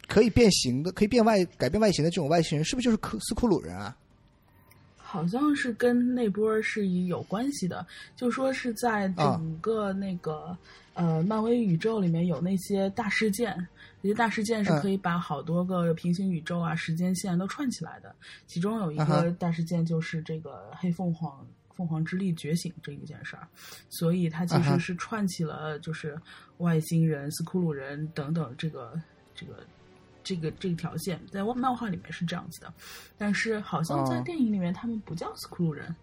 [0.08, 3.96] 可以变形的、可以变外、改变外形的这种外星人，是不是就是克斯库鲁人啊？
[4.96, 7.86] 好像是跟那波是有关系的，
[8.16, 10.58] 就说是在整个那个、
[10.96, 13.56] 呃漫威宇宙里面有那些大事件，
[14.02, 18.14] 这些大事件是可以把好多个平行宇宙啊、时间线都串起来的。
[18.48, 21.48] 其中有一个大事件就是这个黑凤凰。
[21.78, 23.48] 凤凰之力觉醒这一件事儿，
[23.90, 26.20] 所以它其实是串起了就是
[26.58, 29.00] 外星人、斯库鲁人等等这个
[29.36, 29.60] 这个
[30.24, 32.74] 这个这条线，在漫画里面是这样子的，
[33.18, 35.96] 但是好像在哦电影里面他们不叫斯库鲁人。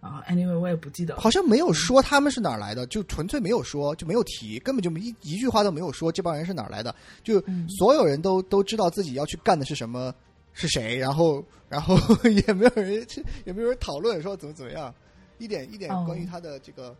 [0.00, 0.22] 啊。
[0.28, 1.16] Anyway，我也不记得。
[1.16, 1.72] 好像没有。
[1.72, 7.66] 说他们是哪儿来的，就纯粹没有说，就没有提，根本就没一一句话都没有说这帮人是哪儿来的，就嗯。
[7.70, 10.14] 所有人都都知道自己要去干的是什么，
[10.52, 11.96] 是谁，然后然后
[12.28, 13.06] 也没有人
[13.46, 14.94] 也没有人讨论说怎么怎么样，
[15.38, 16.94] 一点一点哦关于他的这个，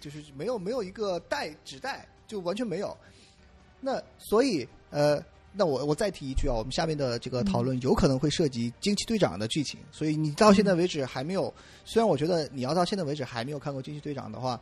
[0.00, 2.96] 就是没有没有一个带指带，就完全没有。
[3.80, 5.22] 那所以呃。
[5.54, 11.52] 那我我再提一句啊，我们下面的这个讨论有可能会涉及惊奇队长的剧情，所以你到现在为止还没有。
[11.84, 14.58] 虽然我觉得你要到现在为止还没有看过惊奇队长的话，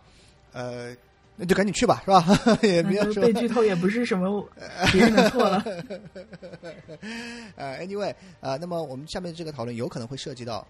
[0.53, 0.93] 呃，
[1.37, 2.27] 那就赶紧去吧，是吧？
[2.67, 4.45] 也没有说被剧透也不是什么
[4.91, 5.65] 别人的错了。
[7.55, 10.67] 呃，anyway，呃，那么我们下面这个讨论有可能会涉及到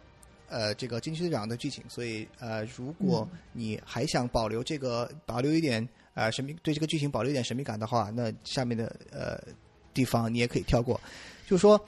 [0.51, 9.41] 呃这个惊奇队长的剧情，所以呃，如果你还想保留这个保留一点呃神秘对这个剧情保留一点神秘感的话，那下面的呃
[9.95, 11.01] 地方你也可以跳过，
[11.47, 11.83] 就是说。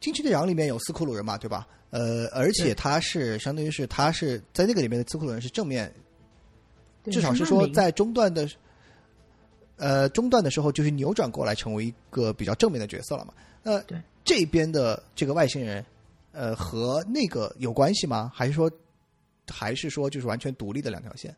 [0.00, 1.64] 惊奇队长里面有斯库鲁人嘛，对吧？
[1.90, 5.94] 呃，而且他是相当于是他是在那个里面的斯库鲁人是正面
[7.04, 8.48] 至少是说在中段的，
[9.76, 13.32] 呃，中段的时候就是扭转过来成为一个比较正面的角色了嘛。
[13.62, 15.86] 那对这边的这个外星人，
[16.32, 18.30] 呃，和那个有关系吗？
[18.34, 18.70] 还是说，
[19.48, 21.34] 还是说就是完全独立的两条线？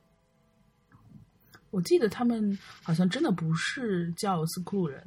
[1.70, 5.02] 我记得他们好像真的不是叫斯库鲁人，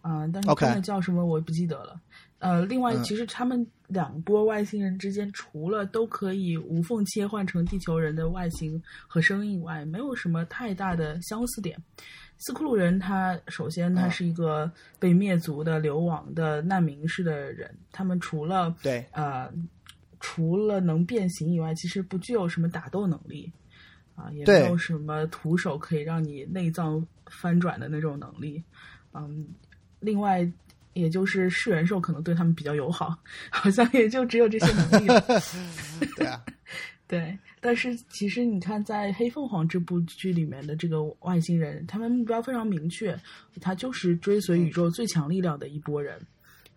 [0.00, 2.00] 啊、但是真的叫什么我也不记得了。
[2.40, 11.80] 呃，另外，嗯其实他们两波外星人之间，除了都可以无缝切换成地球人的外形和声音以外，没有什么太大的相似点。
[12.40, 14.68] 斯库鲁人他首先他嗯是一个
[14.98, 19.48] 被灭族的流亡的难民式的人，他们除了对，呃，
[20.18, 23.52] 除了能变形以外，其实不具有什么打斗能力
[24.16, 28.64] 啊，也没有什么徒手可以让你内脏翻转的那种能力。
[29.12, 29.46] 嗯，
[30.00, 30.50] 另外，
[30.94, 33.14] 也就是噬元兽可能对他们比较友好，
[33.50, 35.20] 好像也就只有这些能力了。
[36.16, 36.42] 对啊，
[37.06, 43.14] 对，但是其实你看，在《黑凤凰》这部剧里面的这个外星人，他们目标非常明确，
[43.60, 46.18] 他就是追随宇宙最强力量的一波人。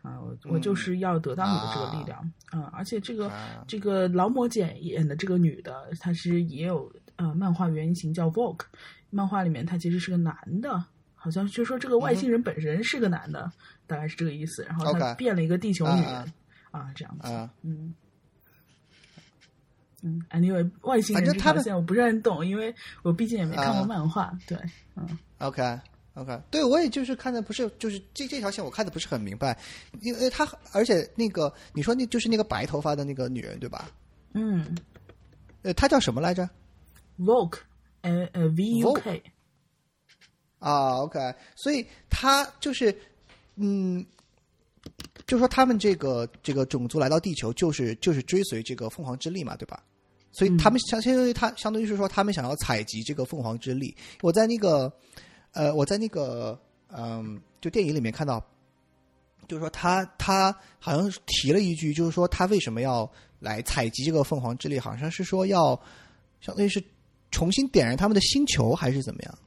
[0.02, 3.64] 啊，我我就是要得到你的这个力量，嗯，而且这个、啊。
[3.66, 8.66] 这个劳模姐演的这个女的，她是也有呃漫画原型叫 Vogue，
[9.10, 10.84] 漫画里面她其实是个男的，
[11.16, 13.50] 好像就说这个外星人本身是个男的，
[13.88, 16.26] 大概是这个意思，然后他变了一个地球女人啊
[16.72, 17.96] 啊这样子，啊，嗯。
[20.04, 24.38] 嗯，anyway，外星人这条线我不是很懂，因为我毕竟也没看过啊漫画。
[24.46, 24.58] 对，
[24.96, 25.18] 嗯。
[25.40, 25.80] OK
[26.14, 29.58] OK，对我也就是看的不是，就是这这条线我看的不是很明白，
[30.02, 33.90] 因为他而且那个你说那就是那个白头发的那个女人对吧？
[34.34, 34.78] 嗯。
[35.64, 36.50] 呃，她叫什么来着
[37.18, 37.60] ？，Vogue，
[38.02, 39.24] 呃呃，V U K，
[40.60, 42.94] 啊，OK，所以她就是，
[43.56, 44.06] 嗯，
[45.28, 49.84] 就说他们这个这个种族来到地球，就是就是追随这个凤凰之力嘛，对吧？
[50.32, 53.96] 所以他们相相当于他相当于是说，他们想要采集这个凤凰之力。
[54.22, 54.92] 我在那个
[55.52, 58.44] 呃，我在那个嗯，就电影里面看到，
[59.48, 63.08] 就是说他他好像提了一句，就是说他为什么要
[63.40, 65.80] 来采集这个凤凰之力，好像是说要
[66.42, 66.84] 相当于是
[67.30, 69.38] 重新点燃他们的星球，还是怎么样？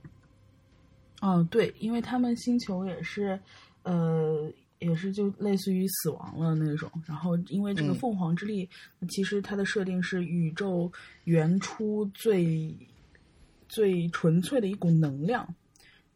[1.20, 3.40] 哦，对，因为他们星球也是，
[3.82, 4.48] 呃，
[4.78, 6.90] 也是就类似于死亡了那种。
[7.04, 8.68] 然后因为这个嗯凤凰之力，
[9.08, 10.90] 其实它的设定是宇宙
[11.24, 12.76] 原初最
[13.68, 15.46] 最纯粹的一股能量，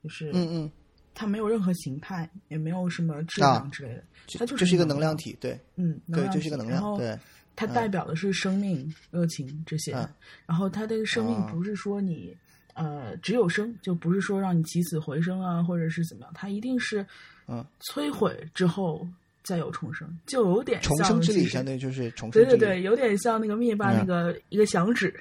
[0.02, 0.70] 就是嗯嗯。
[1.12, 4.04] 它没有任何形态，也没有什么质啊量之类的，
[4.38, 7.18] 它就是是一个能能量体，对嗯，对，就是一个能量，对，
[7.54, 9.92] 它代表的是生命、热情这些。
[9.92, 10.08] 嗯
[10.46, 12.34] 然后它的生命哦不是说你、
[12.72, 17.06] 呃只有生，就不是说让你起死回生啊，或者是怎么样，它一定是
[17.50, 19.06] 嗯摧毁之后
[19.42, 25.12] 再有重生，就有点像重生之力相当于就是重生，对对对，有点像那个灭霸嗯那个一个响指。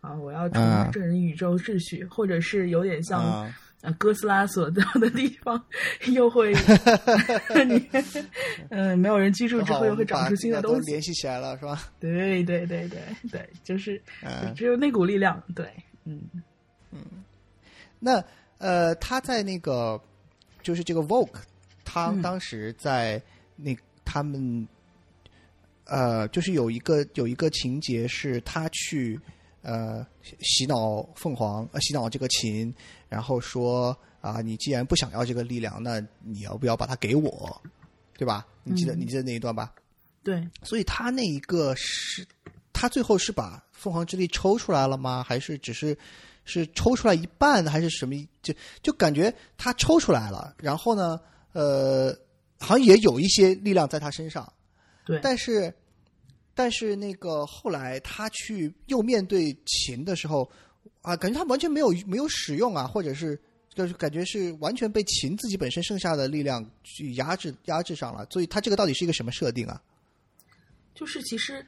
[0.00, 0.12] 啊！
[0.16, 3.50] 我要重嗯振宇宙秩序，或者是有点像
[3.96, 5.64] 哥斯拉所到的地方，
[6.12, 6.52] 又会
[7.66, 7.88] 你
[8.68, 10.90] 嗯、没有人居住之后又会长出新的东西。
[10.90, 11.90] 联系起来了，是吧？
[11.98, 13.00] 对对对对
[13.32, 15.42] 对，就是嗯只有那股力量。
[15.54, 15.66] 对，
[16.04, 16.20] 嗯
[17.98, 18.22] 那
[18.58, 19.98] 呃，他在那个
[20.62, 21.40] 就是这个 Vogue，
[21.84, 23.20] 他嗯当时在
[23.56, 24.66] 那他们
[25.84, 29.20] 呃，就是有一个有一个情节是他去
[29.62, 30.06] 呃
[30.40, 32.74] 洗脑凤凰，呃洗脑这个琴，
[33.08, 37.60] 然后说啊，你既然不想要这个力量，那你要不要把它给我，
[38.16, 38.46] 对吧？
[38.62, 39.74] 你记得、嗯你记得那一段吧？
[40.22, 42.26] 对，所以他那一个是，
[42.72, 45.22] 他最后是把凤凰之力抽出来了吗？
[45.22, 45.94] 还是只是
[46.46, 48.14] 是抽出来一半，还是什么？
[48.42, 51.20] 就就感觉他抽出来了，然后呢，
[51.54, 52.14] 呃，
[52.60, 54.52] 好像也有一些力量在他身上，
[55.06, 55.74] 对，但是
[56.54, 60.46] 但是那个后来他去又面对秦的时候
[61.00, 63.40] 啊，感觉他完全没有没有使用啊，或者是。
[63.76, 69.82] 就是感觉是完全被秦自己本身剩下的力量去压制压制上了，所以他这个到底是一个什么设定啊？
[70.94, 71.64] 就是其实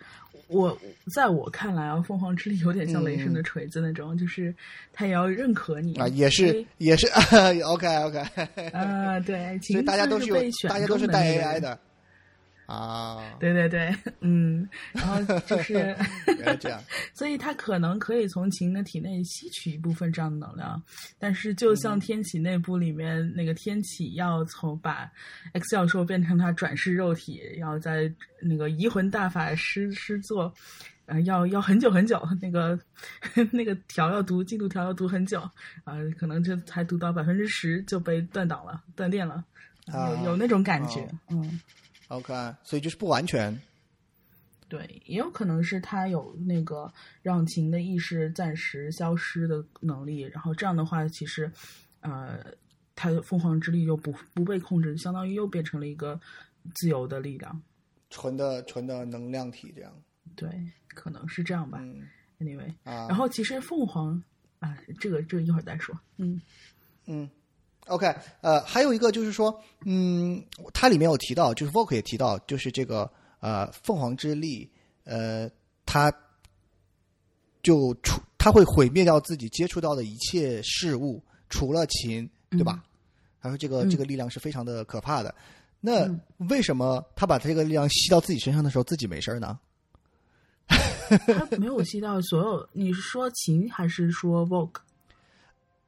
[0.49, 0.77] 我
[1.15, 4.55] 在我看来啊，凤凰之力有点像雷神的锤子那种，就是
[4.93, 7.07] 他也要认可你嗯啊，也是也是
[7.67, 8.19] OK OK，
[8.73, 11.63] 啊，对，所以大家都是有被选大家都是带 AI 人。
[11.63, 11.79] 的
[12.67, 15.97] 啊，对对对，嗯，然后就是，
[16.61, 16.83] 这样，
[17.15, 20.83] 所以他可能可以从秦的体内吸取一部分这样的能量，
[21.19, 21.77] 但是就嗯。
[21.77, 25.09] 像天启内部里面那个天启要从把
[25.53, 28.13] X 教授变成他转世肉体，要在
[28.43, 30.53] 那个移魂大法师师作，
[31.05, 32.77] 呃，要要很久很久，那个
[33.53, 35.41] 那个条要读进度条要读很久，
[35.85, 39.45] 啊、可能就才读到百分之十就被断档了，断电了，
[39.93, 41.61] 啊有有那种感觉，哦嗯。
[42.09, 42.33] OK，
[42.63, 43.61] 所以就是不完全
[44.69, 46.93] 对，也有可能是他有那个
[47.23, 51.51] 让秦的意识暂时消失的能力，然后这样的话，其实，
[52.01, 52.45] 呃，
[52.97, 56.21] 他的凤凰之力就不不被控制，相当于又变成了一个
[56.75, 57.63] 自由的力量。
[58.11, 59.93] 纯的纯的能量体这样，
[60.35, 60.49] 对，
[60.89, 61.79] 可能是这样吧。
[61.81, 62.07] 嗯
[62.39, 64.23] Anyway，啊，然后其实凤凰
[64.59, 65.99] 啊，这个这个一会儿再说。
[66.19, 66.41] 嗯
[67.07, 67.31] 嗯
[67.87, 73.11] ，OK，呃，还有一个就是说，嗯，它里面有提到，就是 Vogue 也提到，就是这个
[73.41, 74.71] 呃凤凰之力，
[75.05, 75.51] 呃，
[75.85, 76.13] 它
[77.63, 82.83] 就除它会毁灭掉自己接触到的一切事物，除了琴，对吧？
[83.41, 85.35] 他说这个嗯这个力量是非常的可怕的。
[85.81, 89.59] 那嗯为什么他把这个力量吸到自己身上的时候，自己没事儿呢？
[91.09, 94.81] 他没有吸到所有，你是说琴还是说 Vogue？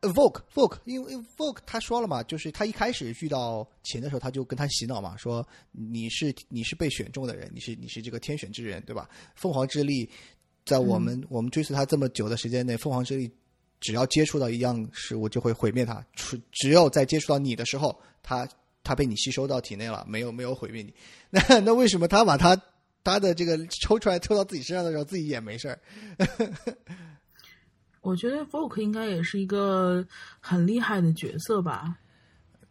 [0.00, 9.08] 呃 Vogue Vogue，因为 Vogue 他说了嘛，就是他一开始遇到钱的时候，他就跟他洗脑嘛，说你是你是被选中的人，你是你是这个天选之人，对吧？
[9.34, 10.08] 凤凰之力
[10.64, 13.28] 在我们、我们追随他这么久的时间内，凤凰之力
[13.80, 18.48] 只要接触到一样事物就会毁灭它，只只有在接触到你的时候，它
[18.84, 20.94] 它被你吸收到体内了，没有没有毁灭你。
[21.30, 22.60] 那那为什么他把他
[23.02, 25.80] 他的这个抽出来抽到自己身上的时候，自己也没事儿？
[28.00, 30.06] 我觉得 Vogue 应该也是一个
[30.40, 31.96] 很厉害的角色吧，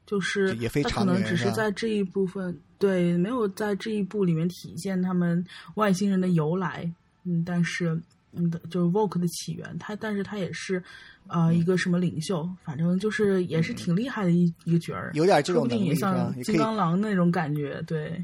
[0.06, 6.90] 就是也非他可能只是在这一部分对没有在这一部里面体现他们外星人的由来，
[7.24, 8.00] 嗯，但是
[8.32, 10.82] 嗯，就是 Vogue 的起源，他但是他也是
[11.28, 18.24] 呃一个什么领袖，反正就是也是挺厉害的一、一个角儿，有点这说不种能力是吧定也像金刚狼那种感觉，对，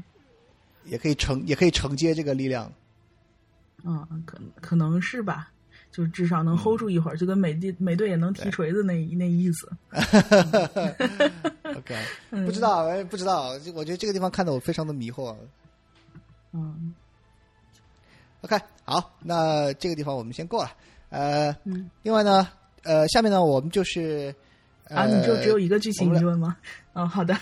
[0.84, 2.72] 也可以承也可以承接这个力量。
[3.84, 5.50] 嗯，可可能是吧。
[5.94, 9.70] 就至少能 hold 住一会儿，就跟美队美队也能踢锤子那那意思。
[11.62, 11.96] OK，
[12.44, 15.36] 不知道，哎，不知道，我觉得这个地方看得我非常的迷惑。
[16.52, 16.92] 嗯
[18.40, 20.72] OK，好，那这个地方我们先过了。
[21.10, 22.48] 呃，嗯另外呢，
[22.82, 24.34] 呃，下面呢，我们就是、
[24.88, 26.56] 呃、啊，你就只有一个剧情疑问吗？
[26.94, 27.38] 哦，好的。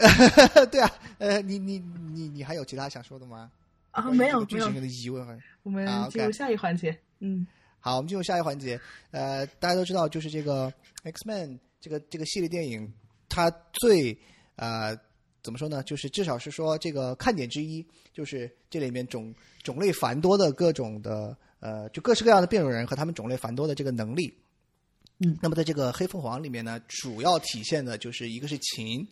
[0.72, 1.78] 对啊，呃，你你
[2.14, 3.50] 你你还有其他想说的吗？
[3.90, 5.42] 啊，没有没有这个剧情，的疑问。
[5.62, 6.98] 我们啊进入下一环节。
[7.24, 7.46] 嗯
[7.80, 8.78] 好，我们进入下一个环节。
[9.10, 10.72] 呃，大家都知道，就是这个
[11.02, 12.92] X Men 这个这个系列电影，
[13.28, 14.16] 它最
[14.56, 14.94] 呃
[15.42, 15.82] 怎么说呢？
[15.82, 24.34] 就是至少是说这个看点之一，就是这里面种种类繁多的各种的呃，就各式各样的变种人和他们种类繁多的这个能力。
[25.18, 29.06] 嗯，那么在这个黑凤凰里面呢，主要体现的就是一个是秦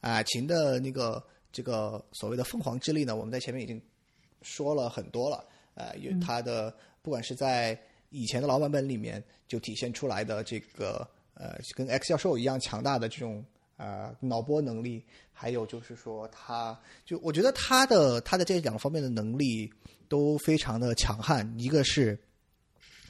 [0.00, 3.80] 啊、秦的那个这个所谓的凤凰之力呢，我们在前面已经
[4.42, 5.44] 说了很多了。
[5.74, 7.78] 呃，有它的不管是在
[8.10, 13.44] 以前的老版本里面就体现出来的这个呃，跟 X 教授一样强大的这种
[13.76, 19.72] 呃脑波能力，还有就是说他就我觉得他的他的这两方面的能力
[20.08, 22.18] 都非常的强悍，一个是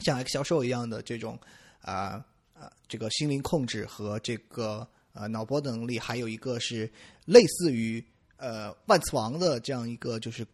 [0.01, 1.39] 像 X 教授一样的这种
[1.81, 6.89] 啊啊、这个心灵控制和这个呃脑波能力，还有一个是
[7.25, 8.05] 类似于
[8.37, 10.47] 呃万磁王的这样一个就是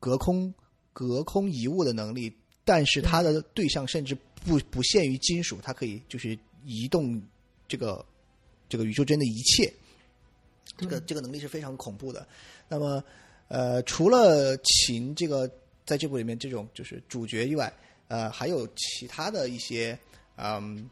[0.00, 0.52] 隔空
[0.92, 7.20] 隔空移物的能力，但是它的对象甚至不不限于金属，它可以就是移动
[7.66, 8.04] 这个
[8.68, 9.72] 这个宇宙间的一切，
[10.76, 12.26] 这个这个能力是非常恐怖的。
[12.68, 13.02] 那么
[13.48, 15.50] 呃，除了秦这个
[15.84, 17.72] 在这部里面这种就是主角以外，
[18.08, 19.98] 呃，还有其他的一些
[20.36, 20.88] 嗯，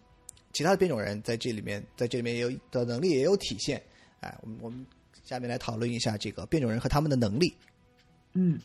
[0.52, 3.82] 其他的变种人在这里面，在这里面也有的能力也有体现。
[4.20, 4.84] 哎，我们我们
[5.24, 7.54] 下面来讨论一下这个变种人和他们的能力。
[8.34, 8.60] 嗯，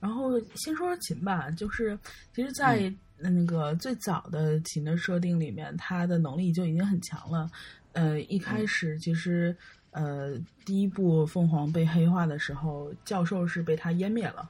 [0.00, 1.96] 然后先说说琴吧，就是
[2.34, 7.50] 其实，在那个最早的琴的设定里面，他的能力就已经很强了。
[7.92, 9.54] 呃，一开始其实
[9.90, 14.48] 呃，第一部凤凰被黑化的时候，教授是被他湮灭了，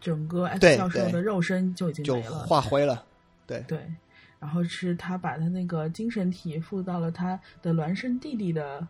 [0.00, 3.04] 整个 X 教授的肉身就已经没了，化灰了。
[3.46, 3.78] 对对，
[4.40, 8.88] 然后是他把他那个精神体附到了他的孪生弟弟的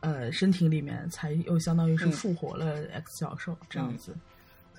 [0.00, 4.14] 呃身体里面，才又相当于是复活了 X 教授、这样子。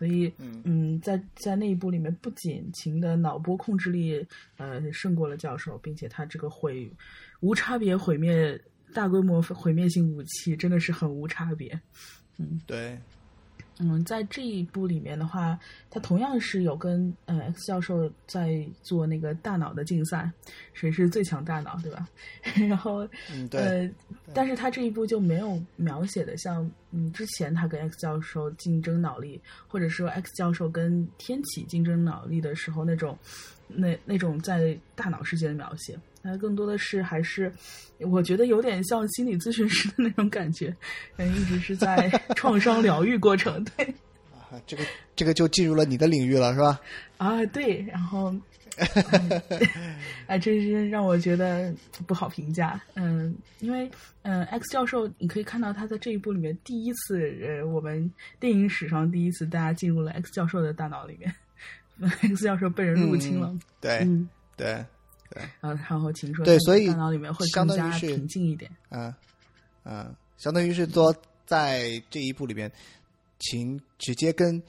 [0.01, 0.33] 所以，
[0.63, 4.25] 嗯，在在那一部里面，不仅秦的脑波控制力
[4.57, 6.91] 呃胜过了教授，并且他这个毁
[7.39, 8.59] 无差别毁灭
[8.95, 11.79] 大规模毁灭性武器真的是很无差别。
[12.39, 12.97] 嗯，对。
[13.81, 15.57] 嗯，在这一部里面的话，
[15.89, 20.31] 他同样是有跟呃 X 教授在做那个大脑的竞赛，
[20.73, 22.07] 谁是最强大脑，对吧？
[22.69, 23.89] 然后，嗯，呃，
[24.33, 33.17] 但是他这一部就没有描写的像嗯之前他跟 X 教授竞争脑力，或者说 X 教授跟天启竞争脑力的时候那种
[33.75, 35.97] 那那种在大脑世界的描写。
[36.23, 37.51] 它更多的是还是，
[37.97, 40.71] 我觉得有点像心理咨询师的那种感觉，
[41.17, 43.85] 嗯，一直是在创伤疗愈过程， 对。
[44.31, 44.83] 啊，这个
[45.15, 46.79] 这个就进入了你的领域了，是吧？
[47.17, 48.31] 啊，对，然后，
[50.27, 51.73] 哎，真是让我觉得
[52.05, 52.79] 不好评价。
[52.93, 53.89] 嗯，因为
[54.21, 61.33] 嗯，X 教授，你可以看到他在这一部里面第一次，呃，我们电影史上第一次，大家进入了 X 教授的大脑里面
[62.21, 63.53] ，X 教授被人入侵了。
[63.79, 64.85] 对，嗯，对。
[65.33, 68.69] 对，然后然后秦说，对，所以大脑里面会更加平静一点。
[68.89, 69.13] 嗯
[69.85, 72.69] 嗯，相当于是说，在这一部里面，
[73.39, 74.61] 秦直接跟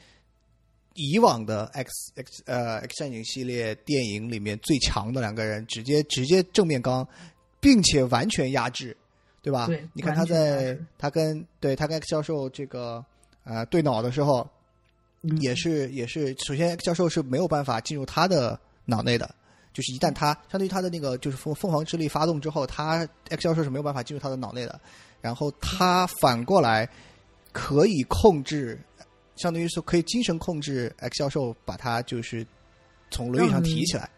[0.94, 7.04] 以往的 X X 呃 X 战警系列电影里面最强的两个人，直接直接正面刚，
[7.58, 8.96] 并且完全压制，
[9.42, 9.66] 对吧？
[9.66, 13.04] 对，你看他在他跟对他跟 X 教授这个
[13.42, 14.48] 呃对脑的时候，
[15.40, 19.34] 也是也是，首先 X 教授是没有办法进入他的脑内的。
[19.72, 24.78] 就是一旦他相当于他的那个就是凤凤凰之力发动之后，他 X 教授是没有办法进入他的脑内的。
[25.22, 26.86] 然后他反过来
[27.52, 28.78] 可以控制，
[29.36, 32.46] 相当于说可以精神控制 X 教授，把他就是
[33.10, 34.10] 从轮椅上提起来。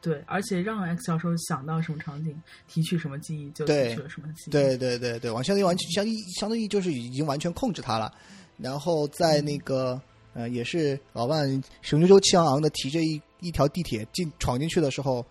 [0.00, 4.50] 对，而且让 X 教授想到什么场景，提取什么记忆就提取了什么记忆。
[4.50, 6.06] 对对对对，完相当于完全相
[6.38, 8.12] 相当于就是已经完全控制他了。
[8.58, 10.00] 然后在那个
[10.34, 11.48] 呃，也是老万
[11.82, 13.20] 雄赳赳气昂昂的提着一。
[13.42, 15.26] 一条地铁进闯进去的时候，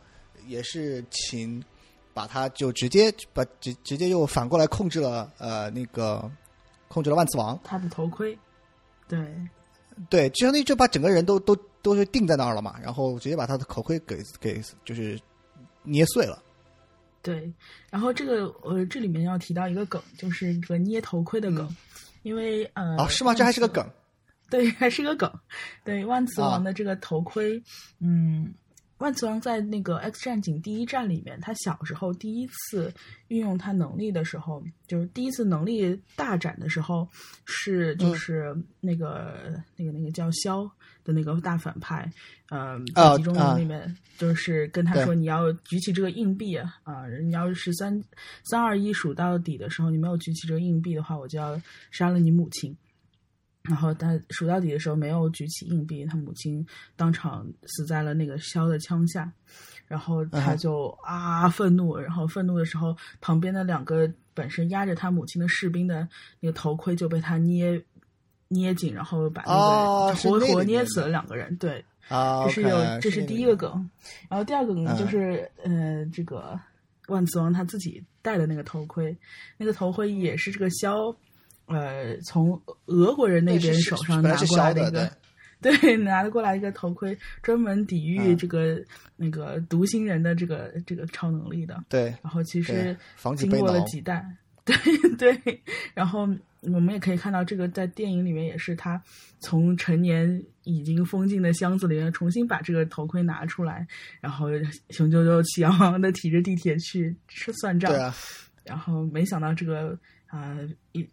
[0.46, 1.64] 也是秦
[2.14, 6.30] 把他就直接把直直接又反过来控制了呃那个
[6.90, 8.38] 控制了万磁王他的头盔，
[9.08, 9.26] 对
[10.10, 15.18] 对，就相当于就把整个人都都都是定在那儿了嘛，然后直接把他的头盔给给就是
[15.84, 16.44] 捏碎了。
[17.22, 17.50] 对，
[17.90, 21.74] 然后这个呃这里面要提到一个梗，就是一个捏头盔的梗，
[22.24, 23.34] 因为呃哦是吗？
[23.34, 23.90] 这还是个梗。
[24.52, 25.32] 对，还是个梗。
[25.84, 27.64] 对，万磁王的这个头盔，
[28.00, 28.54] 嗯，
[28.98, 32.94] 万磁王在那个《X 战警》第一战里面，他小时候第一次
[33.30, 37.08] 运用他能力的时候，就是第一次能力大展的时候，
[37.46, 40.70] 是就是那个那个那个叫肖
[41.04, 42.12] 的那个大反派，
[42.52, 48.04] 嗯，在集中营里面，就是跟他说，你要举起这个硬币啊，你要是三
[48.44, 52.76] 三二一数到底的时候，你没有举起这个硬币的话，我就要杀了你母亲。
[53.64, 59.32] 然后他数到底的时候没有举起硬币，他母亲当场死在了那个肖的枪下，
[59.88, 66.08] 然后他就啊愤怒，然后愤怒的时候，旁边的两个本身压着他母亲的士兵的
[66.40, 67.80] 那个头盔就被他捏
[68.48, 71.56] 捏紧，然后把那个活活捏死了两个人。
[71.58, 73.88] 对，这是有这是第一个梗，
[74.28, 76.60] 然后第二个梗就是呃这个
[77.10, 79.16] 万磁王他自己戴的那个头盔，
[79.58, 81.16] 那个头盔也是这个肖。
[81.72, 85.12] 呃，从俄国人那边手上拿过来的一个，
[85.62, 88.84] 对， 拿过来一个头盔，专门抵御这个
[89.16, 91.84] 那个独行人的这个这个超能力的。
[91.88, 92.98] 对，然后其实
[93.38, 94.26] 经过了几代，
[94.66, 94.76] 对
[95.18, 95.62] 对，
[95.94, 96.28] 然后
[96.62, 99.02] 我们也可以看到，这个在电影里面也是他
[99.40, 103.88] 从成年已经封禁的箱子里面重新把这个头盔拿出来，
[104.20, 104.48] 然后
[104.90, 107.92] 雄赳赳气昂昂的提着地铁去吃算账。
[107.92, 108.16] 对啊，
[108.64, 109.98] 然后没想到这个。
[110.32, 110.58] 啊，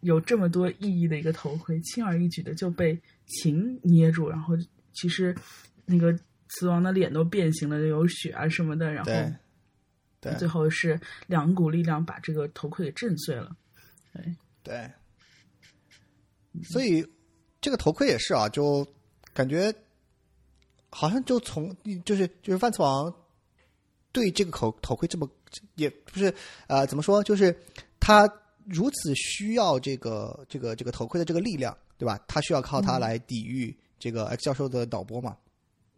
[0.01, 4.55] 有这么多意义的一个头盔，轻而易举的就被琴捏住，然后
[4.93, 5.37] 其实
[5.85, 6.17] 那个
[6.49, 9.13] 雌王的脸都变形了，有血啊什么的，然后
[10.21, 13.55] 对，最后是两股力量把这个头盔给震碎了，
[14.15, 14.35] 对。
[14.65, 14.91] 对，
[16.63, 17.03] 所以
[17.59, 18.87] 这个头盔也是啊，就
[19.33, 19.73] 感觉
[20.91, 23.11] 好像就从就是就是万磁王
[24.13, 25.27] 对这个口头盔这么
[25.77, 26.35] 也不是
[26.67, 27.57] 呃怎么说，就是
[27.99, 28.29] 他
[28.69, 32.19] 如此需要这个这个这个头盔的这个力量，对吧？
[32.29, 35.37] 他需要靠它来抵御这个 X 教授的导播嘛。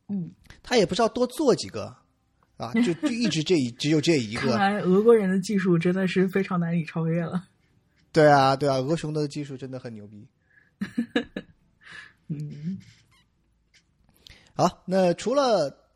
[0.08, 0.30] 嗯，
[0.62, 1.94] 他也不知道多做几个
[2.56, 4.74] 啊， 就就一直这一只有这一个看。
[4.74, 7.48] 来俄国人的技术真的是非常难以超越了。
[8.12, 10.26] 对啊，对啊，俄熊的技术真的很牛逼。
[12.28, 12.78] 嗯
[14.54, 15.88] 好，那除了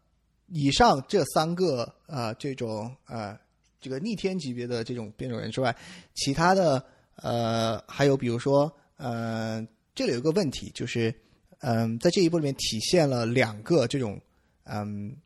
[0.46, 3.38] 以上这三个呃这种呃
[3.84, 5.76] 这个逆天级别的这种变种人之外，
[6.14, 6.82] 其他的
[7.16, 9.62] 呃还有比如说呃
[9.94, 11.14] 这里有个问题就是
[11.58, 14.20] 嗯、在这一部里面体现了两个这种
[14.64, 15.16] 嗯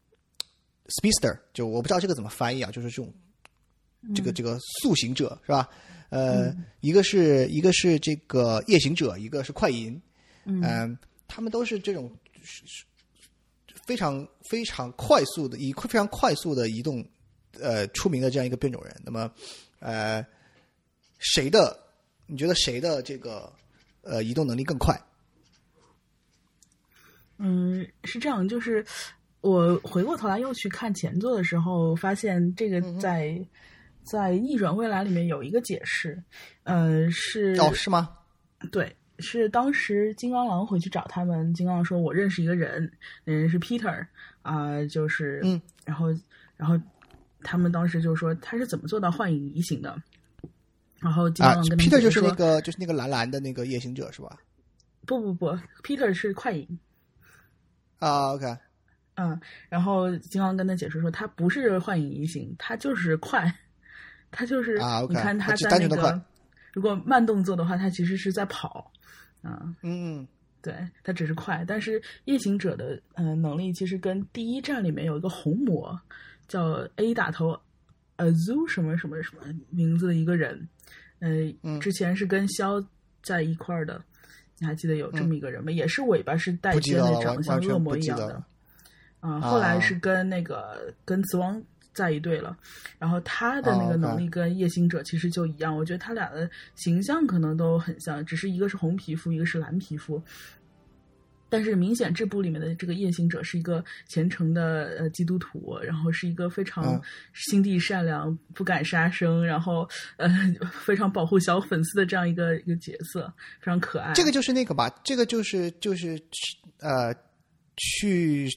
[0.87, 3.13] speedster，就我不知道这个怎么翻译啊，就是这种
[4.15, 5.69] 这个这个速行者是吧？
[6.11, 10.01] 呃，一个是一个是这个夜行者，一个是快银，
[10.45, 10.63] 嗯。
[10.63, 12.11] 嗯，他们都是这种
[13.85, 17.05] 非常非常快速的以非常快速的移动，
[17.61, 18.95] 呃，出名的这样一个变种人。
[19.05, 19.31] 那么，
[19.81, 20.25] 呃，
[21.19, 21.79] 谁的
[22.27, 23.53] 你觉得谁的这个
[24.03, 24.99] 呃移动能力更快？
[27.39, 28.85] 嗯，是这样，就是
[29.41, 33.41] 我回过头来又去看前作的时候，发现这个在、
[34.03, 36.21] 在逆转未来里面有一个解释，
[36.65, 38.17] 呃，是哦，是吗？
[38.73, 42.91] 对，是当时金刚狼回去找他们，金刚狼说：“我认识一个人，
[43.25, 44.05] 那人是 Peter
[44.43, 46.09] 啊、就是，嗯，然后
[46.57, 46.77] 然后
[47.43, 50.01] 他们当时就说他是怎么做到幻影移形的，
[51.01, 54.39] 然后金刚啊狼跟他们，Peter 就是那个就是那个蓝蓝的那个夜行者是吧？
[55.07, 56.79] 不不不，Peter 是快影，
[57.99, 58.57] 啊，OK，
[59.15, 63.53] 嗯，然后金刚跟他解释说，他不是幻影移形，他就是快，
[64.31, 64.79] 他就是、
[65.09, 66.23] 你看他在那个
[66.73, 68.93] 如果慢动作的话，他其实是在跑，
[69.43, 70.29] 啊、嗯嗯。
[70.61, 70.75] 对，
[71.05, 75.99] 他只是快，但是夜行者的呃能力其实跟第一站里面有一个红魔
[76.49, 77.57] 叫 A 打头
[78.17, 80.69] Azu 什么什么什么名字的一个人，
[81.21, 81.29] 呃，
[81.63, 82.85] 嗯之前是跟肖
[83.23, 84.03] 在一块儿的，
[84.59, 85.71] 你还记得有这么一个人吗？
[85.71, 88.47] 也是尾巴是带尖的，长得像恶魔一样的了。
[89.21, 92.57] 啊、后来啊是跟那个跟磁王在一队了，
[92.99, 100.23] 然后他的那哦个能力跟夜行者其实就一样，我觉得他俩的形象可能都很像，只是一个是红皮肤，一个是蓝皮肤。
[101.49, 107.01] 但是明显这部里面的这个夜行者是一个虔诚的呃基督徒，然后是一个非常嗯
[107.35, 110.29] 心地善良、不敢杀生，然后呃
[110.85, 114.13] 非常保护小粉丝的这样一个一个角色，非常可爱。
[114.15, 116.21] 这个就是那个吧，这个就是就是
[116.81, 117.15] 呃，
[117.77, 118.49] 去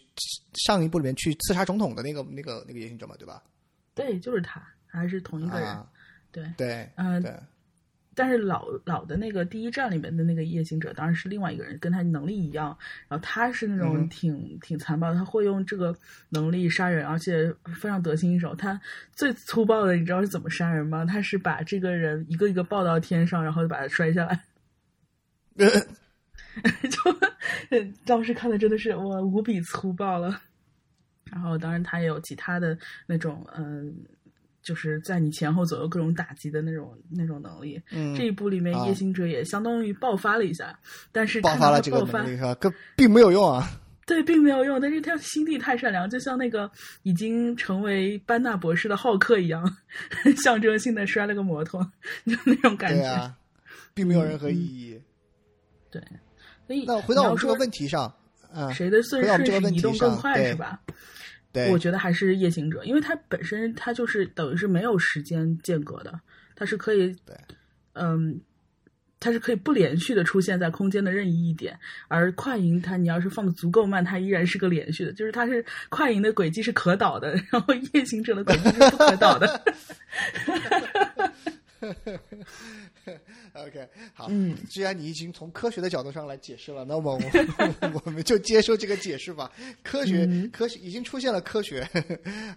[0.53, 3.41] 上一部里面去刺杀总统的那个那个那个夜行者嘛，对吧？
[3.93, 5.67] 对，就是他，还是同一个人。
[5.67, 5.87] 啊，
[6.31, 7.33] 对，对，嗯、对，
[8.13, 12.77] 但是老老的那个第一站里面的那个夜行者当然是另外一个人，跟他能力一样。
[13.07, 15.95] 然后他是那种嗯挺、挺残暴，他会用这个
[16.29, 18.53] 能力杀人，而且非常得心应手。
[18.53, 18.79] 他
[19.13, 21.05] 最粗暴的，你知道是怎么杀人吗？
[21.05, 24.43] 他是把这个人一个一个抱到天上，然后就把他摔下来。
[26.89, 27.17] 就
[28.05, 30.41] 当时看的真的是我无比粗暴了。
[31.31, 33.95] 然后当然他也有其他的那种嗯。
[34.63, 40.77] 就是在你前后左右各种打击的那种那种能力，嗯这一部里面啊夜行者也相当于爆发了一下，
[41.11, 42.53] 但是爆发了这个能力是吧？
[42.55, 43.67] 可并没有用啊。
[44.07, 46.69] 对，并没有用，但是他心地太善良，就像那个
[47.03, 49.77] 已经成为班纳博士的浩克一样，
[50.43, 51.81] 象征性的摔了个摩托，
[52.25, 53.33] 就那种感觉。
[53.93, 54.99] 并没有任何意义。
[55.89, 56.01] 对
[56.65, 58.13] 所以那回到我们这个问题上，
[58.53, 60.81] 嗯，谁的顺顺问题势移动更快是吧？
[61.51, 66.19] 对，我觉得还是夜行者，因为它本身它就是等于是没有时间间隔的，
[66.55, 67.35] 它是可以对，
[67.93, 68.39] 嗯，
[69.19, 79.61] 它是可以不连续的出现在空间的任意一点，而快银它你要是放的足够慢，它依然是个连续的，就是它是快银的轨迹是可导的，然后夜行者的轨迹是不可导的。
[83.53, 87.21] OK，好，嗯，既然你已经从科学的角度上来解释了，那么我
[88.05, 89.51] 我们就接受这个解释吧。
[89.83, 91.87] 科学，嗯科学已经出现了科学。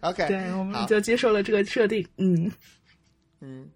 [0.01, 2.07] OK，对，我们就接受了这个设定。
[2.19, 2.53] 嗯，
[3.41, 3.71] 嗯，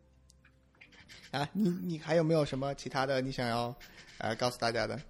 [1.30, 3.74] 啊，你你还有没有什么其他的你想要
[4.18, 5.00] 呃告诉大家的？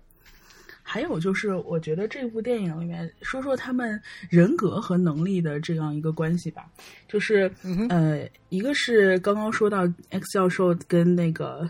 [0.90, 4.00] 还有就是，我觉得这部电影里面说说他们
[4.30, 6.64] 人格和能力的这样一个关系吧，
[7.06, 7.52] 就是、
[7.90, 11.68] 呃，一个是刚刚说到 X 教授跟那个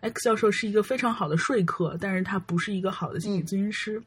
[0.00, 3.98] X 教授是一个非常好的说客，但是他不是一个好的心理咨询师。
[3.98, 4.04] 嗯，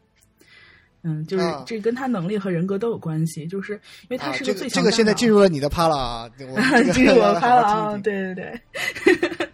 [1.25, 6.29] 就是啊这跟他能力和人格都有关系，就是因为他啊，是个最强大脑个现在进入了你的趴了啊，
[6.93, 7.97] 进入我要趴了啊！
[7.97, 9.49] 对对对，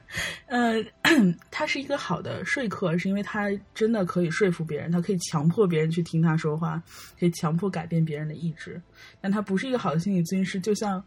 [0.47, 0.85] 呃，
[1.49, 6.81] 他是一个好的说客，是因为他真的可以说服别人，他可以强迫别人去听他说话，
[7.19, 8.81] 可以强迫改变别人的意志。
[9.19, 11.03] 但他不是一个好的心理咨询师，就像，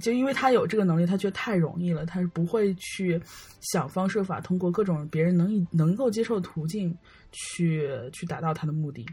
[0.00, 3.20] 就因为他有这个能力，他觉得太容易了，他是不会去
[3.60, 6.96] 想方设法通过各种别人能以能够接受的途径
[7.32, 9.06] 去去达到他的目的。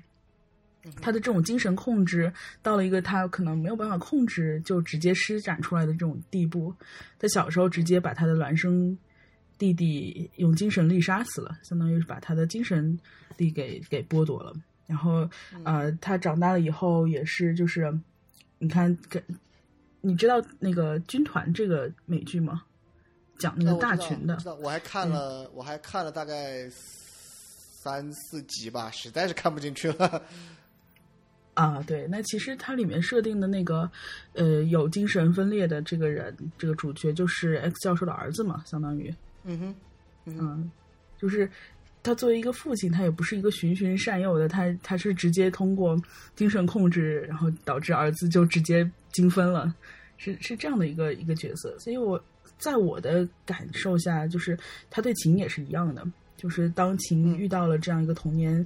[1.01, 2.31] 他的这种精神控制
[2.61, 6.73] 到了一个他可能没有办法控制，就直接施展出来的这种地步。
[7.19, 8.97] 他小时候直接把他的孪生
[9.57, 12.99] 弟弟用精神力杀死了，相当于是把他的精神
[13.37, 14.53] 力给给剥夺了。
[14.85, 15.29] 然后
[15.63, 17.97] 呃，他长大了以后也是就是，
[18.59, 19.23] 你看，跟
[20.01, 22.63] 你知道那个军团这个美剧吗？
[23.39, 30.21] 讲那个大群的我还看了，我还看了大概三四集吧，实在是看不进去了。
[31.53, 33.89] 啊，对，那其实它里面设定的那个，
[34.33, 39.13] 呃，有精神分裂的这个人，这个主角就是 X 教授的儿子嘛，相当于，
[39.43, 39.75] 嗯哼，
[40.25, 40.71] 嗯，
[41.17, 41.47] 就是
[42.01, 45.95] 他作为一个父亲，他也不是一个循循善诱的，他他是直接通过
[46.35, 49.73] 精神控制，然后导致儿子就直接精分了，
[50.17, 51.77] 是是这样的一个一个角色。
[51.77, 52.19] 所以我
[52.57, 54.57] 在我的感受下，就是
[54.89, 56.03] 他对秦也是一样的，
[56.35, 58.65] 就是当秦遇到了这样一个童年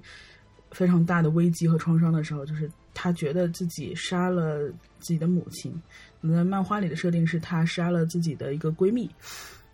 [0.71, 4.67] 非常大的危机和创伤的时候，就是他觉得自己杀了
[4.99, 5.73] 自己的母亲。
[6.19, 9.09] 那漫画里的设定是他杀了自己的一个闺蜜，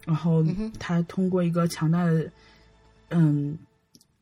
[0.06, 0.46] 然后
[0.78, 2.30] 他通过一个强大的，
[3.10, 3.58] 嗯，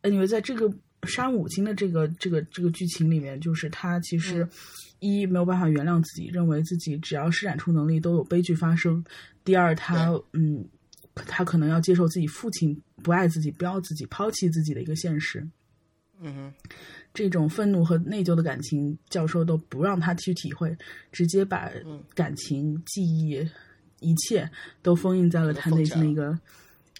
[0.03, 0.71] 因为在这个
[1.03, 4.47] 杀母亲的这个这个这个剧情里面，就是他其实
[4.99, 9.03] 一没有办法原谅自己，认为自己只要施展出能力都有悲剧发生；
[9.43, 10.63] 第二，他嗯，
[11.15, 15.45] 他可能要接受自己父亲不爱自己、不要自己、抛弃自己的一个现实。
[16.23, 16.53] 嗯哼，
[17.15, 20.77] 这种愤怒和内疚的感情，教授都不让他去体会，
[21.11, 21.67] 直接把
[22.13, 23.43] 感情、记忆、
[23.99, 24.47] 一切
[24.83, 26.39] 都封印在了他内心的一个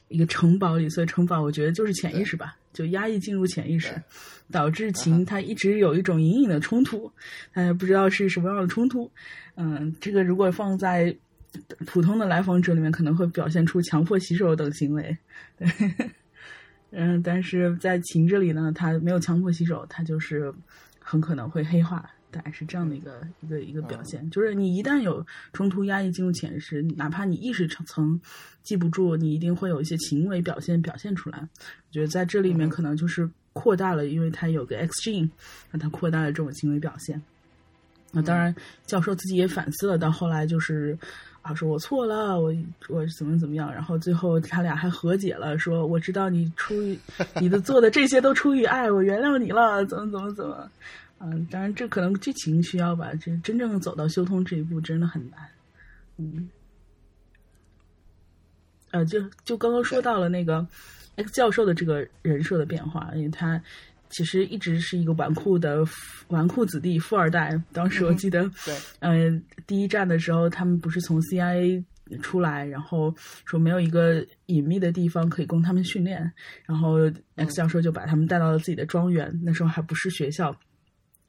[0.08, 0.90] 一个城堡里。
[0.90, 3.94] 所以城堡，我觉得就是潜意识吧，就压抑进入潜意识，
[4.50, 7.12] 导致秦他一直有一种隐隐的冲突，
[7.54, 9.12] 他也不知道是什么样的冲突。
[9.56, 11.16] 嗯，这个如果放在
[11.86, 15.16] 普通的来访者里面，可能会表现出强迫洗手等行为。
[15.58, 15.68] 对。
[16.92, 20.54] 嗯，但是在秦这里呢，他没有强迫洗手，他就是
[21.00, 24.30] 很可能会黑化，大概是这样的一个一个一个表现。
[24.30, 28.20] 就是你一旦有冲突压抑进入潜意识，哪怕你意识层
[28.62, 31.40] 记不住，你一定会有一些行为表现表现出来。
[31.40, 35.30] 我觉得在这里面可能就是扩大了，因为它有个 X gene，
[35.72, 37.22] 让它扩大了这种行为表现。
[38.12, 38.54] 那当然，
[38.86, 40.98] 教授自己也反思了，到后来就是。
[41.44, 42.54] 啊，说我错了，我
[42.88, 46.96] 我怎么怎么样，然后最后他俩还和解了，说我知道你出于
[47.40, 50.70] 你的做的这些都出于爱，我原谅你了，怎么怎么怎么，
[51.20, 55.40] 嗯，当然这可能剧情需要吧，这真正走到修通这一步真的很难，
[56.18, 56.48] 嗯，
[58.92, 60.64] 呃，就就刚刚说到了那个
[61.16, 63.60] X 教授的这个人设的变化，因为他。
[64.12, 65.84] 其实一直是一个纨绔的
[66.28, 67.60] 纨绔子弟、富二代。
[67.74, 71.84] 当时我记得，对，嗯，第一站的时候，他们不是从 CIA
[72.22, 73.14] 出来，然后
[73.46, 76.32] 说没有一个隐秘的地方可以供他们训练，
[76.66, 76.98] 然后
[77.36, 80.56] X 教授就把他们带到了自己的庄园，那时候还不是学校。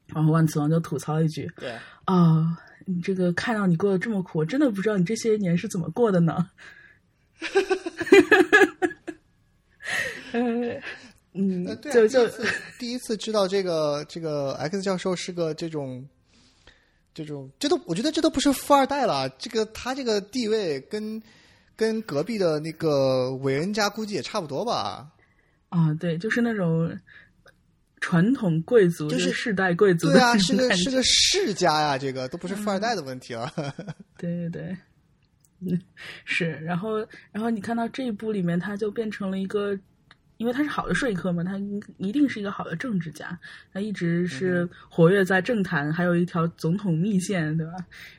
[0.07, 1.71] 然后万磁王就吐槽一句：“对
[2.03, 6.49] 啊，你这个看到你过得这么苦，我真的不知道你这些年是怎么过的呢。”
[10.33, 10.81] 嗯。
[11.35, 12.47] 嗯，呃，对、啊，就就第一次
[12.79, 16.07] 第一次知道这个这个 X 教授是个这种
[17.11, 21.19] 这种，这都我觉得这都不是富二代了，这个他这个地位跟
[21.75, 25.11] 跟隔壁的那个伟人家估计也差不多吧？
[25.69, 26.95] 啊，对，就是那种
[27.99, 33.51] 传统贵族，就是世代贵族，对啊，是个是个世家呀，这个都不是富二代的问题 了。
[34.19, 34.77] 对对对，
[35.61, 35.81] 嗯，
[36.25, 36.99] 是，然后
[37.31, 39.75] 然后你看到这一部里面，他就变成了一个。
[40.43, 41.57] 因为他是好的说客嘛，他
[41.95, 43.39] 一定是一个好的政治家，
[43.71, 47.71] 他一直是活跃在政坛，还有一条总统密线，对吧？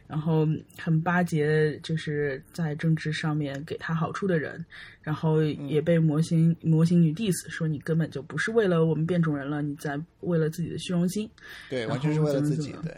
[0.06, 0.48] 然后
[0.78, 4.64] 很巴结，就是在政治上面给他好处的人，
[5.02, 11.28] 然后也被模型模型女 diss 说你根本就不是为了我们变种人了，你在为了自己的虚荣心，
[11.68, 12.96] 对，完全是为了自己，对，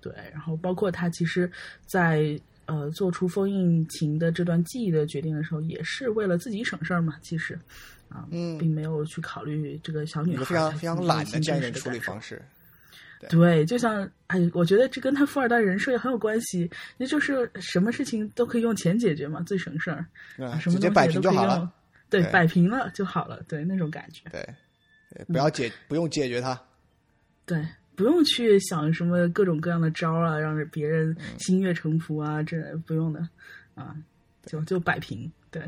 [0.00, 1.50] 对，然后包括他其实，
[1.84, 7.58] 在呃做出封印琴的这段记忆的决定的时候，也是为了自己省事儿嘛，其实。
[8.12, 12.40] 啊，嗯，并没有去考虑这个小女孩非常非常懒的这样一种处理方式。
[13.28, 16.68] 对，就像哎，我觉得这跟他富二代人设也很有关系。
[16.96, 20.04] 那就是什么事情都可以用钱解决嘛，最省事儿，
[20.58, 21.72] 什么东西摆平就好了。
[22.10, 23.40] 对，摆平了就好了。
[23.46, 24.28] 对，那种感觉。
[24.30, 26.60] 对，不要解，不用解决它。
[27.46, 27.64] 对，
[27.94, 33.20] 不用去想什么各种各样的招啊，让别人心悦诚服啊，这不用的
[33.76, 33.96] 啊，
[34.44, 35.30] 就就摆平。
[35.48, 35.62] 对。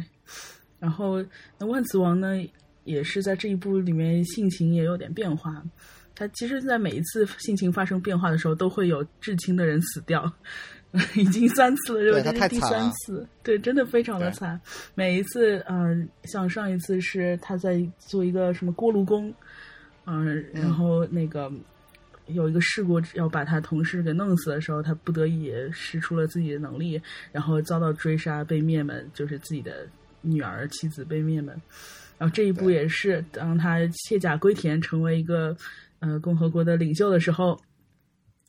[0.84, 1.24] 然后
[1.58, 2.36] 那万磁王呢，
[2.84, 5.62] 也是在这一部里面性情也有点变化。
[6.14, 10.30] 他其实，在每一次性情发生变化的时候，都会有至亲的人死掉，
[11.16, 14.60] 已经三次了，这是第三次，对，真的非常的惨。
[14.94, 19.34] 每一次，嗯、像上一次是他在做一个什么锅炉工，
[20.04, 21.50] 嗯、然后那个
[22.26, 27.00] 有一个事故要把他同事给弄死的时候，他不得已使出了自己的能力，
[27.32, 29.84] 然后遭到追杀，被灭门，就是自己的
[30.24, 31.54] 女儿、妻子被灭门。
[32.18, 35.56] 然后这一步也是当他卸甲归田，成为一个
[36.00, 37.60] 呃共和国的领袖的时候，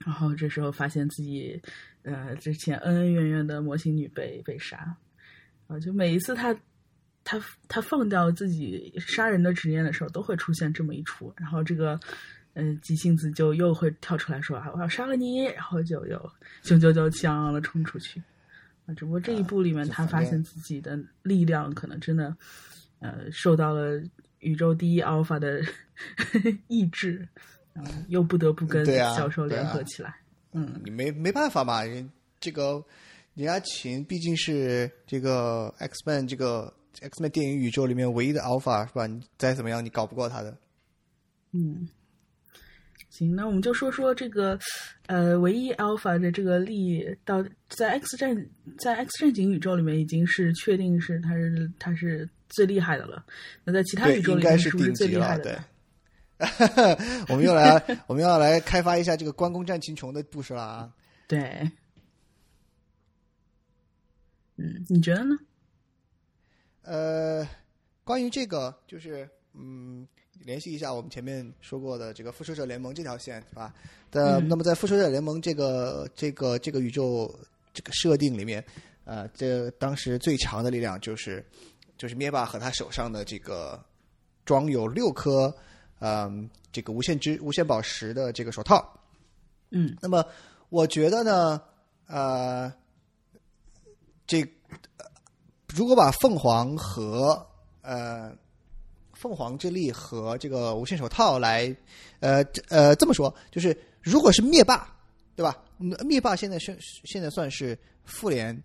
[0.06, 1.62] 然后这时候发现自己
[2.04, 4.96] 呃之前恩恩怨怨的魔形女被被杀，
[5.68, 6.56] 啊，就每一次他
[7.24, 12.00] 他他放掉自己杀人的执念的时候，都会出现这么一出，然后这个。
[12.58, 16.32] 嗯，急性子就又会跳出来说啊，我要杀了你，然后就又
[16.64, 18.24] 雄赳赳气昂昂的冲出去。
[18.86, 22.36] 啊，只不过这一部里面，他发现自己的力量可能真的，
[23.00, 24.02] 呃，受到了
[24.40, 25.62] 宇宙第一 alpha 的
[26.68, 27.28] 抑制，
[27.74, 28.86] 然后又不得不跟
[29.16, 30.16] 小兽联合起来。
[30.52, 32.10] 嗯，你没没办法嘛，人
[32.40, 32.84] 这个
[33.34, 39.08] 人家秦毕竟是这个 X Men 这个 X Men 电影宇宙里面唯一的 Alpha 是吧？
[39.08, 40.58] 你再怎么样，你搞不过他的。
[41.52, 41.88] 嗯，
[43.18, 44.60] 行，那我们就说说这个，
[45.06, 48.46] 呃，唯一 alpha 的这个力到在 X 战
[48.78, 53.26] 在 X 战警宇宙里面已经是确定是他是他是最厉害的了。
[53.64, 54.96] 那在其他，宇宙应该里面不是是顶级了。
[54.96, 55.54] 最厉害的对
[56.38, 60.94] 呢？，我们又来，我们要来开发一下这个关公战秦琼的故事了啊！
[61.28, 61.72] 对，
[64.58, 65.38] 嗯，你觉得呢？
[66.82, 67.48] 呃，
[68.04, 70.06] 关于这个，就是嗯，
[70.46, 73.74] 联系一下我们前面说过的这个复仇者联盟这条线，是吧？
[74.12, 77.34] 的，嗯那么在复仇者联盟这个这个这个宇宙
[77.74, 78.64] 这个设定里面，
[79.06, 81.44] 呃，这当时最强的力量就是
[81.98, 83.84] 就是灭霸和他手上的这个
[84.46, 85.54] 装有六颗
[86.00, 88.88] 嗯、这个无限之无限宝石的这个手套。
[89.72, 90.24] 嗯那么
[90.70, 91.60] 我觉得呢，
[92.06, 92.72] 呃，
[94.28, 94.42] 这
[94.98, 95.06] 呃
[95.74, 97.48] 如果把凤凰和
[97.82, 98.32] 呃
[99.26, 101.76] 凤凰之力和这个无限手套来，
[102.20, 104.96] 呃这呃这么说，就是如果是灭霸，
[105.36, 105.64] 对吧？
[105.80, 108.56] 嗯灭霸现在是现在算是复联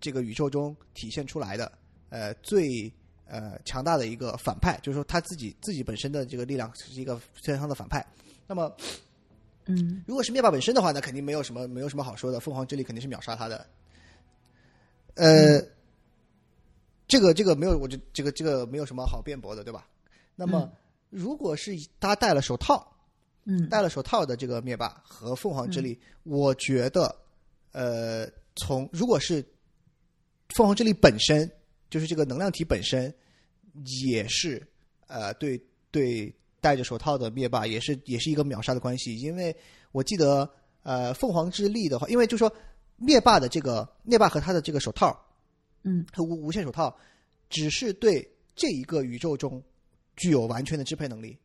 [0.00, 1.70] 这个宇宙中体现出来的
[2.08, 2.90] 呃最
[3.26, 8.02] 呃强大的一个反派，就是说他自己自己本身的这个力量是一个非常强的反派。
[8.46, 8.74] 那么
[9.66, 13.66] 嗯如果是灭霸本身的话，那肯定没有什么没有什么好说的，凤凰之力肯定是秒杀他的。
[15.16, 15.62] 呃，
[17.06, 19.86] 这个这个没有，我这这个这个没有什么好辩驳的，对吧？
[20.40, 20.72] 那么，
[21.10, 22.96] 如果是他戴了手套，
[23.44, 23.68] 嗯。
[23.68, 27.14] 戴了手套的这个灭霸和凤凰之力，我觉得，
[27.72, 28.26] 呃，
[28.56, 29.44] 从如果是
[30.54, 31.50] 凤凰之力本身，
[31.90, 33.14] 就是这个能量体本身，
[34.02, 34.66] 也是
[35.08, 35.60] 呃，对
[35.90, 39.54] 对，戴着手套的灭霸也是也是一个秒杀的关系，因为
[39.92, 40.48] 我记得
[40.82, 42.50] 呃，凤凰之力的话，因为就说
[42.96, 45.14] 灭霸的这个灭霸和他的这个手套，
[45.82, 46.96] 嗯和无无限手套，
[47.50, 49.62] 只是对这一个宇宙中
[50.16, 51.36] 具有完全的支配能力。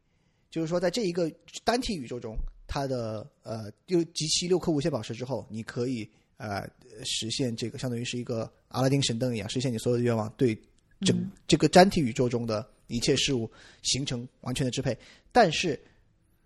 [0.50, 1.30] 就是说，在这一个
[1.64, 6.66] 单体宇宙中，它的呃，又集齐六颗无限宝石之后，你可以呃
[7.04, 10.56] 实现这个相当于是一个阿拉丁神灯一样，实现你所有的愿望，对
[11.02, 13.52] 整、嗯这个单体宇宙中的一切事物
[13.82, 14.98] 形成完全的支配。
[15.34, 15.78] 但是，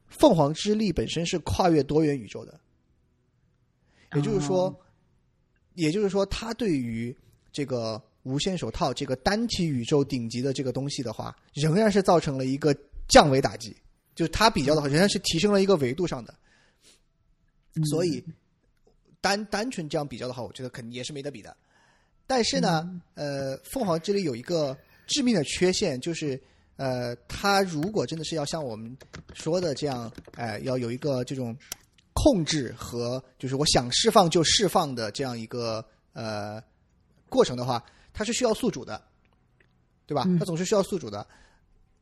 [0.08, 2.60] 凤凰之力本身是跨越多元宇宙的，
[4.16, 4.76] 也就是说，哦
[5.76, 7.16] 也就是说，它对于
[7.52, 12.76] 这个无限手套这个单体宇宙顶级的这个东西的话，仍然是造成了一个
[13.07, 13.76] 降维打击，
[14.14, 16.34] 就是它比较的话，仍然是提升了一个维度上的。
[17.76, 18.23] 嗯所以
[19.22, 21.56] 单单纯这样比较的话，我觉得肯定也是没得比的。
[22.26, 24.77] 但是呢，呃，凤凰这里有一个
[25.07, 26.39] 致命的缺陷，就是
[26.77, 28.95] 呃，它如果真的是要像我们
[29.34, 31.56] 说的这样，呃，要有一个这种
[32.14, 35.84] 控制和就是我想释放就释放的这样一个
[36.14, 36.61] 呃
[37.30, 37.84] 过程的话，
[38.14, 39.02] 它是需要宿主的，
[40.06, 40.23] 对吧？
[40.27, 41.26] 嗯它总是需要宿主的。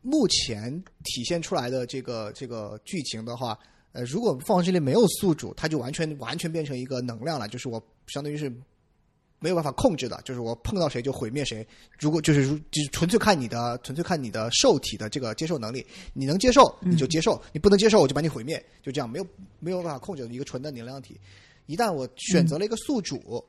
[0.01, 0.71] 目前
[1.03, 3.57] 体现出来的这个这个剧情的话，
[3.91, 8.49] 呃，如果凤凰之力没有宿主，它就完全完全变成一个能量了，就是我相当于是
[9.39, 11.67] 没有办法控制的，就是我碰到谁就毁灭谁。
[11.99, 19.27] 如果就是如就是纯粹看你的纯粹看你的受体的这个接受能力，你能接受你就接受，你不能接受我就把你毁灭，就这样，没有
[19.59, 21.19] 没有办法控制的一个纯的能量体。
[21.65, 23.43] 一旦我选择了一个宿主，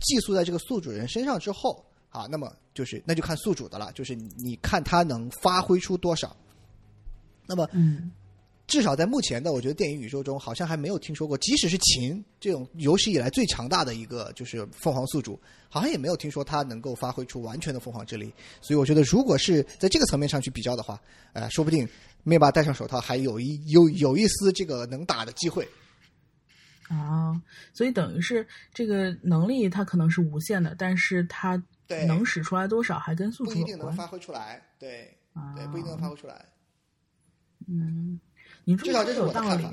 [0.00, 6.36] 寄宿在这个宿主人身上之后，啊，那么就是那就看宿主的了，就是你看他能发挥出多少。
[7.46, 8.10] 那么嗯
[8.66, 15.36] 至少在目前的我觉得电影宇宙中，好像还没有听说过，即使是秦这种有史以来最强大的一个就是凤凰宿主，
[15.68, 18.32] 好像也没有听说他能够发挥出完全的凤凰之力。
[18.60, 21.02] 所以我觉得，如果是在这个层面上去比较的话，
[21.32, 21.88] 呃，说不定
[22.22, 25.68] 灭霸戴上手套还有一有有一丝这个能打的机会。
[26.90, 27.40] 啊，
[27.72, 31.62] 所以等于是这个能力它可能是无限的，但是它
[32.06, 33.68] 能使出来多少还跟宿不主有关。
[33.68, 35.16] 一定能发挥出来，对
[35.54, 36.44] 对，不一定能发挥出来。
[37.68, 38.18] 嗯，
[38.64, 39.64] 你这么说至少这是有道理。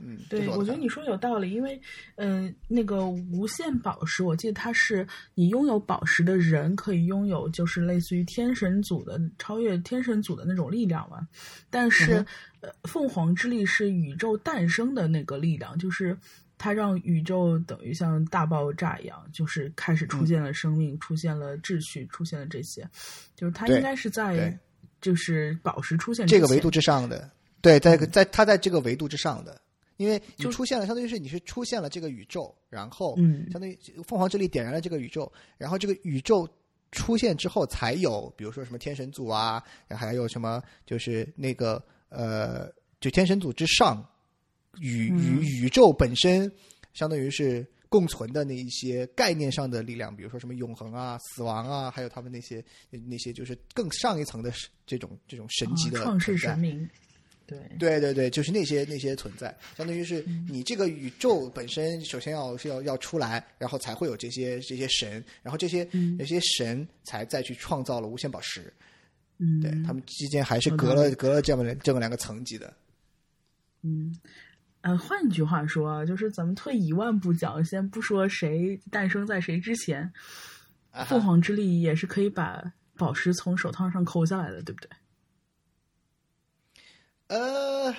[0.00, 1.80] 嗯，对，我觉得你说有道理，因为，
[2.14, 5.04] 嗯、那个无限宝石，我记得它是
[5.34, 11.26] 你拥有宝石的人可以拥有，就是类似于天神组的超越天神组的那种力量嘛。
[11.68, 12.24] 但是，
[12.60, 16.16] 呃，凤凰之力是宇宙诞生的那个力量，就是
[16.58, 22.86] 它让宇宙等于像大爆炸一样，就是开始出现了生命，出现了秩序，出现了这些，
[23.34, 24.58] 就是它应该是在
[25.00, 27.30] 就是宝石出现这个维度之上的，
[27.62, 29.60] 对，在在它在这个维度之上的，
[29.96, 33.48] 因为你就出现了，相当于是你是出现了这个宇宙，然后嗯。
[33.50, 36.48] 相当于凤凰之力点燃了这个宇宙，然后这个宇宙
[36.90, 42.68] 出现之后才有，比如说什么天神组啊，然后还有什么就是那个呃，
[43.00, 44.04] 就天神组之上，
[44.80, 46.50] 宇嗯宇宇宙本身
[46.94, 47.66] 相当于是。
[47.90, 54.52] 共存的那一些概念上的力量，比如说什么永恒啊、死亡啊，还有他们那些那些就是更上一层的
[54.86, 56.86] 这种这种神级的啊创世神明，
[57.46, 57.58] 对。
[57.78, 68.70] 对对对，就是那些那些存在，相当于是你这个宇宙本身，首先要是要要出来，然后才会有这些这些神，然后这些嗯这些神才再去创造了无限宝石。
[69.38, 72.70] 嗯，对他们之间还是隔道了隔了这么这么两个层级的。
[73.80, 74.14] 嗯，
[74.82, 80.12] 呃，换句话说啊，就是咱们退一万步讲，先不说谁诞生在谁之前，
[81.06, 82.62] 凤凰之力也是可以把
[82.96, 84.90] 宝石从手套上抠下来的，对不对？
[87.26, 87.94] 呃，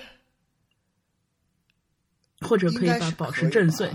[2.40, 3.94] 或者可以把宝石震碎，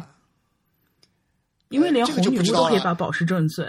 [1.70, 3.66] 因为连红女巫都可以把宝石震碎。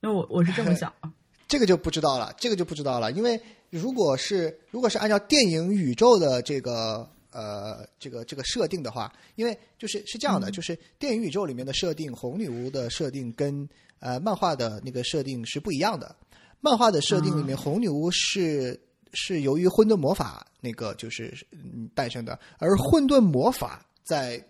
[0.00, 1.10] 因为我我是这么想的，
[1.48, 13.68] 这个就不知道了，这个就不知道了，因为如果是如果是按照电影宇宙的这个呃这个这个设定的话，因为就是是这样的，就是电影宇宙里面的设定，红女巫的设定跟
[14.00, 16.14] 呃漫画的那个设定是不一样的。
[16.60, 18.78] 漫画的设定里面，红女巫是
[19.12, 24.44] 是由于混沌魔法那个就是嗯诞生的，而混沌魔法在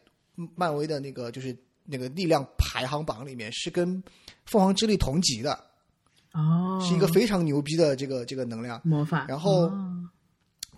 [0.55, 4.03] 漫威的那个就是那个力量排行榜里面是跟
[4.47, 5.53] 凤凰之力同级的。
[6.33, 8.81] 哦，是一个非常牛逼的这个这个能量。
[8.85, 10.09] 魔法，然后哦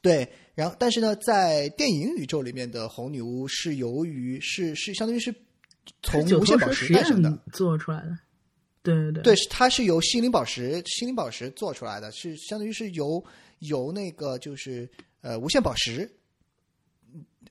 [0.03, 5.35] 对，然后但是呢，在电影宇宙里面的红女巫是由于是是相当于是
[6.03, 8.19] 从无限宝石诞生的，做出来的，
[8.83, 13.23] 对对对对，是它是由心灵宝石心灵宝石做出来的，是相当于是由
[13.59, 14.89] 由那个就是
[15.21, 16.11] 呃无限宝石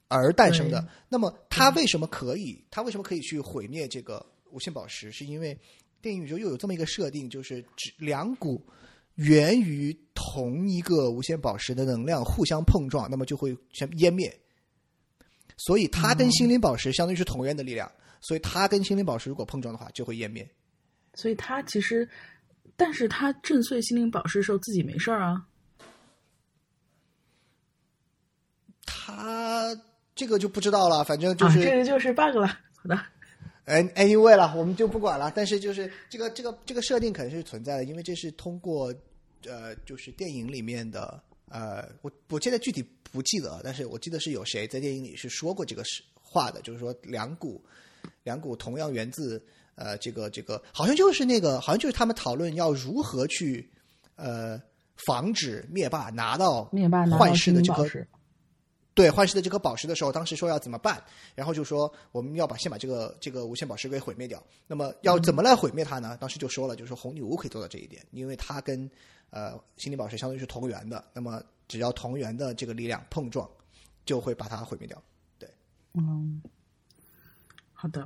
[0.08, 0.88] 而诞生的。
[1.08, 2.64] 那么它为什么可以？
[2.72, 5.12] 它为什么可以去毁灭这个无限宝石？
[5.12, 5.56] 是因为
[6.02, 8.60] 电影宇宙又有这么一个设定，就是只两股
[9.20, 14.34] 源于同一个无限宝石的能量互相碰撞，那么就会全湮灭。
[15.58, 17.91] 所以它跟心灵宝石相当于是同源的力量，
[18.22, 20.50] 所以它跟心灵宝石如果碰撞的话，就会湮灭。
[21.16, 22.08] 所以它其实，
[22.78, 25.46] 但是它震碎心灵宝石的时候自己没事儿啊。
[28.86, 29.76] 他
[30.16, 32.48] 这个就不知道了，反正就啊，是、这个就是 bug 了。
[32.48, 32.98] 好的，
[33.66, 35.30] 哎 anyway 了，我们就不管了。
[35.36, 38.94] 但是就是这个这个这个设定肯定是存在的，因为这是通过
[39.45, 47.64] 呃，就是电影里面的呃，我我现在具体不记得，但是我记得是有谁在电影里是说过这个是话的，就是说两股
[48.24, 49.44] 两股同样源自
[49.76, 53.68] 呃这个这个，好像就是那个好像就是他们讨论要如何去
[54.16, 54.61] 呃
[55.07, 57.88] 防止灭霸拿到灭霸拿到幻视的这颗
[59.00, 61.02] 对幻视的这颗宝石的时候，当时说要怎么办，
[61.34, 64.44] 然后就说我们要把先把这个这个无限宝石给毁灭掉。
[64.68, 66.18] 那么要怎么来毁灭它呢？
[66.20, 68.92] 当时就说了，就是说红女巫可以做到这一点，因为它跟
[69.30, 73.50] 呃心灵宝石相当于是同源的，那么只要同源的这个力量碰撞，
[74.04, 75.02] 就会把它毁灭掉。
[75.38, 75.50] 对
[75.94, 76.42] 嗯，
[77.72, 78.06] 好的。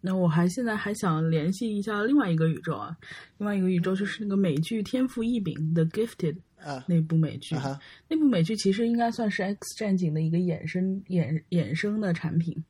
[0.00, 2.96] 那我还现在还想联系一下另外一个宇宙啊，
[3.36, 7.56] 另外一个宇宙就是那个美剧《天赋异禀》的《Gifted》啊那部美剧。
[8.08, 12.64] 那部美剧其实应该算是《X 战警》的一个衍生衍衍生的产品，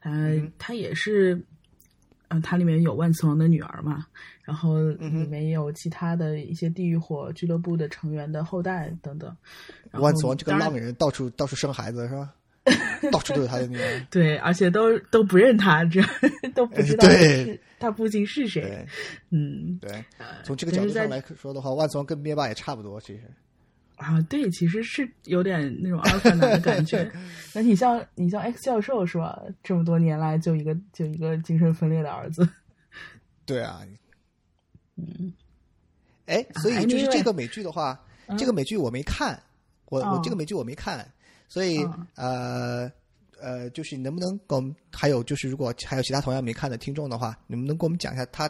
[0.00, 1.40] 呃，嗯它也是，
[2.28, 4.06] 嗯，它里面有万磁王的女儿嘛，
[4.42, 9.34] 然后嗯里面也有其他的一些地狱火俱乐部的成员的后代等等。
[9.92, 12.34] 万磁王这个当然浪人到处到处生孩子是吧？
[13.10, 13.84] 到处都有他的那个。
[14.10, 16.00] 对，而且都都不认他，这
[16.54, 17.08] 都不知道
[17.78, 18.86] 他父亲是谁。
[19.30, 23.22] 嗯，对，呃从这个角度上来说的话，万磁王跟灭霸也差不多，其实。
[23.96, 27.10] 啊，对，其实是有点那种阿凡达的感觉。
[27.52, 29.38] 那你像你像 X 教授是吧？
[29.62, 32.48] 这么多年来就一个就一个精神分裂的儿子。
[33.44, 33.82] 对啊，
[34.96, 35.32] 嗯，
[36.26, 39.38] 哎，所以就是这个美剧的话，嗯这个美剧我没看，
[39.86, 41.06] 我我哦这个美剧我没看，
[41.50, 42.92] 所以嗯呃
[43.40, 48.48] 呃，就是能不能给我们，还有就是如果还有其他同样没看的听众的话，能不能给我们讲一下它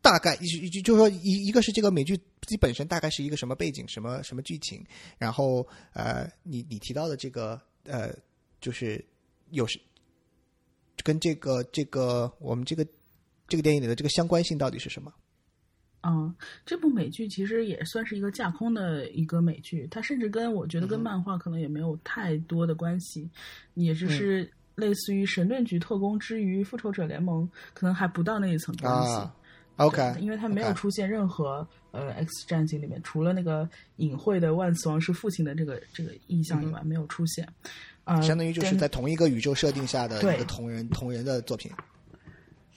[0.00, 4.84] 大概一一就是说一一个是这个美剧自己本身大概是一个什么背景，什么什么剧情，
[5.18, 8.14] 然后呃，你你提到的这个呃，
[8.60, 9.04] 就是
[9.50, 9.80] 有是
[11.02, 12.86] 跟这个这个我们这个
[13.48, 15.12] 这个电影里的这个相关性到底是什么？
[16.06, 16.32] 嗯，
[16.64, 23.28] 这部美剧其实也算是一个架空的一个美剧，它甚至跟我觉得跟漫画可能也没有太多的关系，
[23.74, 27.42] 也只是类似于《神盾局特工之于复仇者联盟》，
[27.74, 29.14] 可能还不到那一层关系。
[29.14, 29.34] 啊
[29.78, 37.46] ，OK，因为它没有出现任何呃 X 战警里面除了那个隐晦的万磁王是父亲的这个这个意象以外，没有出现。
[38.04, 41.72] 呃，嗯相当于就是在同一个宇宙设定下的对一个同人同人的作品。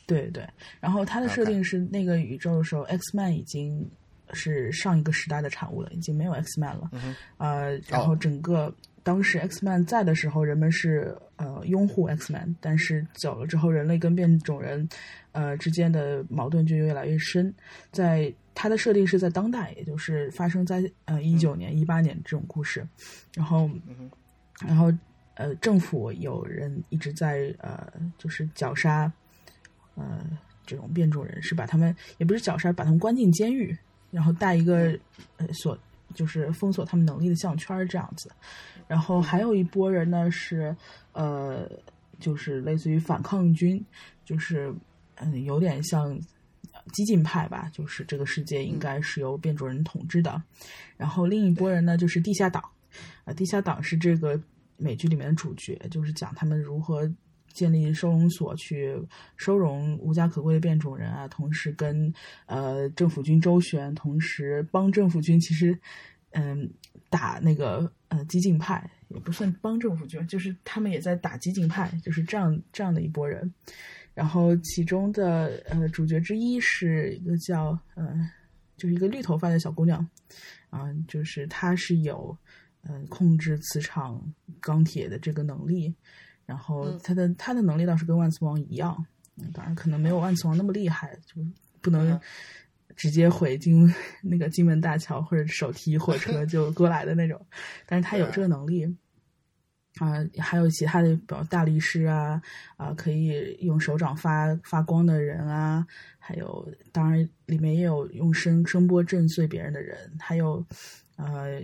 [0.10, 0.44] 对对，
[0.81, 3.88] 然后它的设定是那个宇宙的时候，X Man 已经
[4.34, 6.90] 是上一个时代的产物了，已经没有 X Man 了。
[6.94, 8.73] 嗯呃，然后整个、
[9.03, 14.90] 当时 X Man 在的时候，人们是呃拥护 X Man，但是走了之后，人类跟变种人
[15.31, 17.53] 呃之间的矛盾就越来越深。
[17.91, 22.86] 在它的设定是在当代，也就是发生在呃一九年、一八年这种故事，
[23.36, 24.10] 然后嗯
[24.68, 24.91] 然后
[25.36, 27.88] 呃，政府有人一直在呃，
[28.18, 29.10] 就是绞杀
[30.00, 30.26] 呃
[30.66, 33.78] 这种变种人是，把他们也不是绞杀，把他们关进监狱，
[34.12, 34.98] 然后带一个
[35.38, 35.78] 呃锁，
[36.14, 38.32] 就是封锁他们能力的项圈儿这样子。
[38.88, 40.76] 然后还有一波人呢是
[41.12, 41.70] 呃，
[42.20, 43.84] 就是类似于反抗军，
[44.26, 44.74] 就是
[45.16, 46.18] 嗯、有点像
[46.94, 50.42] 激进派吧，就是这个世界应该是由变种人统治的。
[50.98, 52.64] 然后另一波人呢就是地下党。
[53.26, 54.40] 啊，地下党是这个
[54.78, 57.08] 美剧里面的主角，就是讲他们如何
[57.60, 58.98] 建立收容所去
[59.36, 62.14] 收容无家可归的变种人啊，同时跟
[62.45, 65.77] 呃政府军周旋，同时帮政府军其实
[66.31, 66.69] 嗯
[67.10, 73.53] 打那个呃激进派，也不算帮政府军，就是他们也在打激进派，就是这样这样的一拨人。
[74.14, 78.31] 然后其中的呃主角之一是一个叫呃
[78.77, 79.99] 就是一个绿头发的小姑娘，
[80.69, 82.38] 啊、就是她是有
[82.84, 84.23] 嗯、控制磁场
[84.61, 85.94] 钢铁的这个能力，
[86.50, 87.00] 然后嗯。
[87.04, 89.06] 她的他的能力倒是跟万磁王一样，
[89.38, 91.36] 嗯当然可能没有万磁王那么厉害，就
[91.80, 92.20] 不能嗯。
[92.96, 93.94] 直接毁金
[94.24, 97.40] 那个金门大桥或者手提火车 就过来的那种，
[97.86, 98.98] 但是他有这个能力。
[100.00, 102.42] 啊、还有其他的，比如大力士啊，
[102.78, 105.86] 啊、可以用手掌发发光的人啊，
[106.20, 110.66] 还有当然里面也有用声声波震碎别人的人，还有
[111.18, 111.60] 呃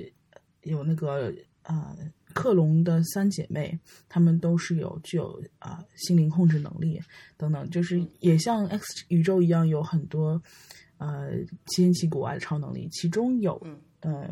[0.63, 1.31] 有那个
[1.67, 1.95] 呃
[2.33, 3.79] 克隆的三姐妹，
[4.09, 7.01] 她们都是有具有啊、心灵控制能力
[7.37, 10.41] 等等，就是也像 X 宇宙一样有很多
[10.97, 11.31] 呃
[11.67, 14.29] 千奇古怪的超能力，其中有嗯呃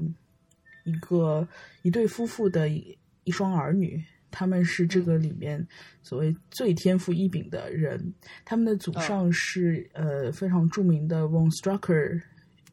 [0.84, 1.48] 一个
[1.82, 5.66] 一对夫妇的一一双儿女，他们是这个里面
[6.02, 12.22] 所谓最天赋异禀的人，他们的祖上是、呃非常著名的 von Strucker。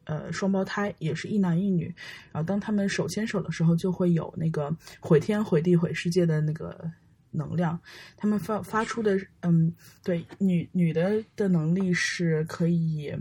[0.05, 1.95] 呃，双胞胎也是一男一女，
[2.33, 6.91] 然后当他们手牵手的时候，就会有那个毁天毁地毁世界的那个
[7.31, 7.79] 能量。
[8.17, 9.73] 他们发发出的，嗯，
[10.03, 13.15] 对，女女的的能力是可以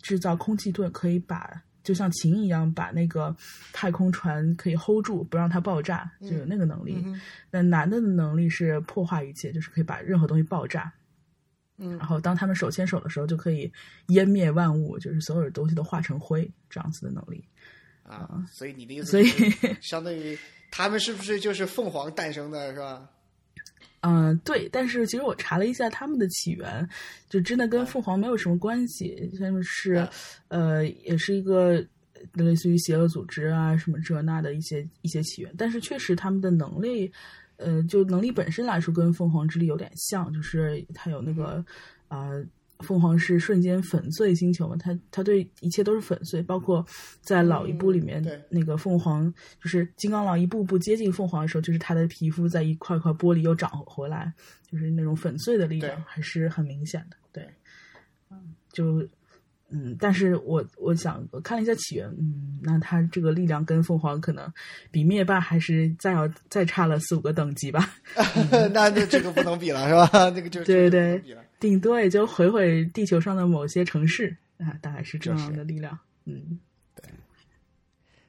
[0.00, 3.34] 制造空气盾，可以把就像琴一样把那个
[3.72, 7.02] 太空船可以 hold 住，不让它爆炸，就有那个能力。
[7.50, 10.92] 那男的的能力是破坏一切，就是可以把任何东西爆炸。
[11.78, 13.72] 嗯然后当他们手牵手的时候，就可以
[14.08, 17.42] 湮灭万物，就是所有的东西都化成灰，这样子的能力。
[18.02, 19.26] 啊，所以你的意思所以
[19.80, 20.36] 相当于
[20.70, 23.08] 他们是不是就是凤凰诞生的，是吧？
[24.00, 26.88] 嗯，对，但是其实我查了一下他们的起源，
[27.28, 30.08] 就真的跟凤凰没有什么关系，他们是啊
[30.48, 31.84] 呃，也是一个
[32.32, 37.12] 类似于邪恶组织啊什么这那的一些一些起源，但是确实他们的能力，
[37.58, 41.64] 呃，就能力本身来说跟凤凰之力有点像，就是它有那个
[42.08, 42.30] 啊。
[42.30, 42.44] 呃
[42.82, 46.86] 凤凰是瞬间粉碎星球嘛，它它对一切都是粉碎，包括
[47.20, 54.32] 在老一部里面、嗯对那个凤凰，就是金刚狼一步步接近凤凰的时候，就是它的皮肤在一块块玻璃又长回来，
[54.70, 57.16] 就是那种粉碎的力量还是很明显的。
[57.32, 57.48] 对，
[58.30, 59.04] 嗯，就
[59.70, 64.50] 嗯，但是我我想我看了一下起源，嗯，那他这个力量跟凤凰可能
[64.90, 67.94] 比灭霸还是再要再差了四五个等级吧
[68.72, 70.30] 那那这个不能比了，是吧？
[70.30, 75.98] 那个就对对这个不能比了顶多也就毁毁地球上的某些城市啊，大概是这样的力量。
[76.24, 76.58] 嗯，
[76.94, 77.04] 对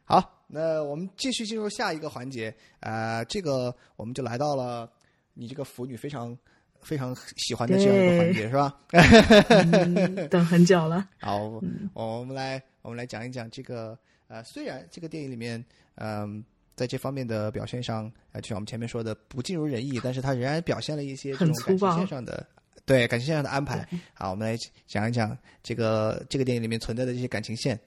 [0.04, 4.92] 好，那那我们继续进入下一个环节，呃，这个我们就来到了
[5.36, 6.36] 你这个腐女非常
[6.82, 8.78] 非常喜欢的这样一个环节，是吧？
[8.92, 11.08] 嗯等很久了。
[11.20, 11.62] 好，
[11.94, 13.98] 我们来我们来讲一讲这个
[14.28, 15.64] 呃，虽然这个电影里面
[15.96, 16.44] 嗯、
[16.76, 22.46] 在这方面的表现上，呃，就像我们前面说的不尽如人意，但是它仍然表现了一些这种感情线上的
[22.86, 23.86] 对感情线上的安排。
[24.14, 24.58] 好，我们来
[24.88, 27.80] 讲一讲这个这个电影里面存在的这些感情线。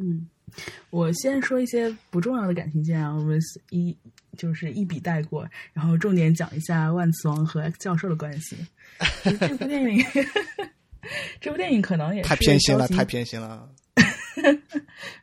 [0.00, 0.26] 嗯，
[0.88, 3.96] 我先说一些不重要的感情线啊，我们一
[4.36, 8.56] 就是一笔带过，然后重点讲一下万磁王和 X 教授的关系。
[9.22, 10.04] 这部电影，
[11.40, 13.70] 这部电影可能也是太偏心了，太偏心了。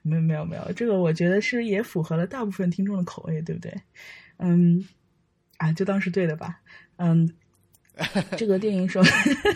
[0.03, 3.73] 没有没有没有，这个我觉得是也符合了大部分听众的口味，对不对？
[4.37, 4.87] 嗯，
[5.57, 6.59] 啊，就当是对的吧。
[6.97, 7.27] 嗯，
[8.37, 9.01] 这个电影收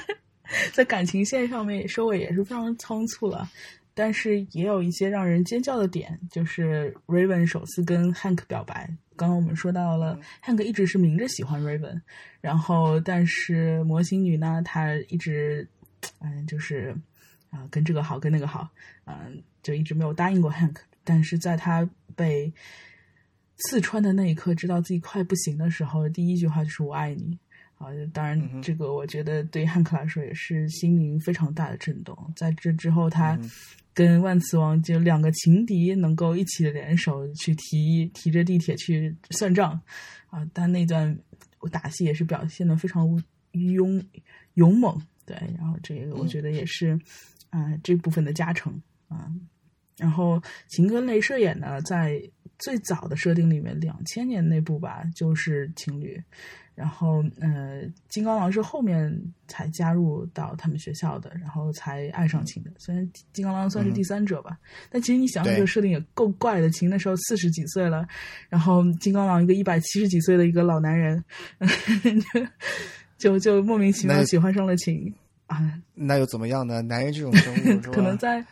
[0.74, 3.50] 在感情线上面收尾也是非常仓促了，
[3.94, 8.90] 但是也有一些让人尖叫的点，就是 Raven 首次跟 Hank 表白。
[9.16, 12.02] 刚刚我们说到了、Hank 一直是明着喜欢 Raven，
[12.40, 15.68] 然后但是魔形女呢，她一直
[16.20, 16.96] 嗯就是
[17.50, 18.70] 啊、跟这个好跟那个好，
[19.06, 20.78] 嗯、就一直没有答应过 Hank。
[21.04, 22.52] 但是在她被
[23.58, 27.38] 刺穿的那一刻，知道自己快不行的时候，第一句话就是“我爱你”。
[27.82, 32.16] 啊，当然，这个我觉得对汉克来说也是心灵非常大的震动。
[32.36, 33.38] 在这之后，他
[33.94, 39.72] 跟万磁王就两个情敌能够一起联手去提提着地铁去算账
[40.30, 40.48] 啊！
[40.54, 41.18] 但那段
[41.72, 43.06] 打戏也是表现的非常
[43.52, 44.02] 勇
[44.54, 46.98] 勇猛，对，然后这个我觉得也是
[47.50, 49.30] 啊、这部分的加成啊。
[49.98, 52.22] 然后秦歌镭射眼呢，在
[52.62, 56.22] 最早的设定里面，两千年那部吧就是情侣。
[56.74, 59.14] 然后，呃，金刚狼是后面
[59.46, 62.72] 才加入到他们学校的，然后才爱上秦的。
[62.78, 64.58] 虽然金刚狼算是第三者吧，
[64.90, 66.70] 但其实你想想这个设定也够怪的。
[66.72, 68.08] 秦那时候四十几岁了，
[68.50, 71.24] 然后金刚狼一个一百七十几岁的一个老男人，
[73.20, 75.14] 就就莫名其妙喜欢上了秦
[75.48, 75.74] 啊！
[75.94, 76.82] 那又怎么样呢？
[76.82, 77.82] 男人这种生物？
[77.92, 78.44] 可能在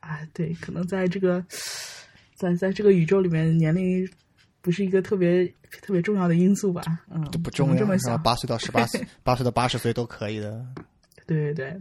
[0.00, 1.44] 啊，对，可能在这个
[2.42, 4.08] 在在这个宇宙里面，年龄
[4.60, 5.46] 不是一个特别
[5.80, 6.82] 特别重要的因素吧？
[7.08, 7.86] 嗯，就不重要，是吧？
[7.86, 8.20] 这么想。
[8.20, 10.66] 八岁到十八岁， 八岁到八十岁都可以的。
[11.24, 11.80] 对对对。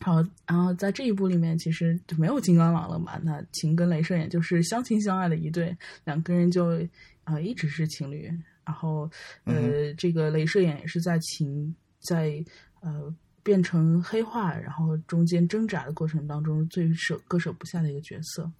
[0.00, 3.18] 好，然后在这一部里面，其实就没有金刚狼了嘛。
[3.22, 6.82] 那秦跟镭射眼就是相亲相爱的一对，两个人就
[7.24, 8.28] 啊、呃一直是情侣。
[8.64, 9.08] 然后
[9.44, 12.44] 呃，这个镭射眼也是在秦在
[12.80, 13.14] 呃
[13.44, 18.50] 变成黑化，然后中间挣扎的过程当中最舍割舍不下的一个角色。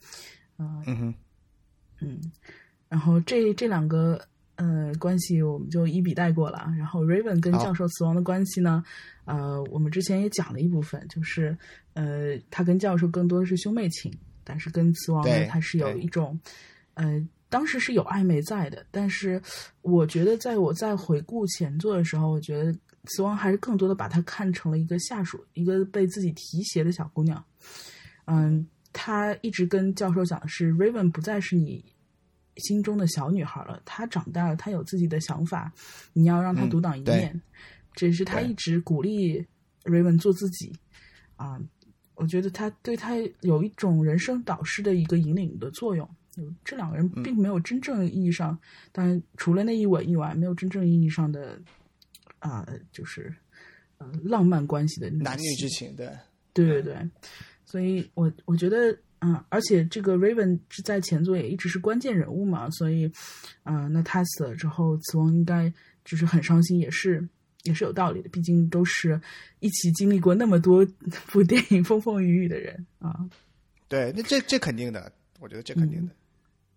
[0.58, 2.20] 嗯
[2.88, 4.20] 然后这这两个
[4.56, 6.74] 呃关系我们就一笔带过了啊。
[6.76, 8.84] 然后 Raven 跟教授死亡的关系呢，
[9.24, 11.56] 呃，我们之前也讲了一部分，就是
[11.94, 14.12] 呃，他跟教授更多的是兄妹情，
[14.44, 16.38] 但是跟死亡呢，他是有一种
[16.94, 17.26] 呃。
[17.48, 19.40] 当时是有暧昧在的，但是
[19.80, 27.42] 我觉得，在我在回顾前作的时候，我觉得死亡还是更多的把她看成了一个下属，一个被自己提携的小姑娘。
[28.24, 28.66] 嗯，
[28.98, 31.84] 他一直跟教授讲的是，Raven 不再是你
[32.56, 35.70] 心中的小女孩了，她长大了，她有自己的想法，
[36.14, 37.42] 你要让她嗯独当一对面。
[37.94, 39.44] 这是他一直鼓励
[39.84, 40.72] Raven 做自己
[41.36, 41.60] 啊，
[42.14, 46.08] 我觉得他对他有一种人生导师的一个引领的作用。
[46.64, 48.58] 这两个人并没有真正意义上，
[48.92, 51.58] 当然除了那一吻以外，没有真正意义上的
[52.38, 53.34] 啊、就是
[53.98, 56.06] 呃浪漫关系的男女之情，对，
[56.52, 57.10] 对对对，
[57.66, 63.12] 所以我我觉得，嗯，而且这个 Raven 是在前作也一直是关键人物嘛，所以，
[63.64, 65.70] 嗯、那他死了之后，死亡应该
[66.04, 67.28] 就是很伤心，也是
[67.64, 69.20] 也是有道理的，毕竟都是
[69.58, 70.86] 一起经历过那么多
[71.26, 73.28] 部电影风风雨雨的人啊。
[73.88, 76.12] 对，那这这肯定的，我觉得这肯定的。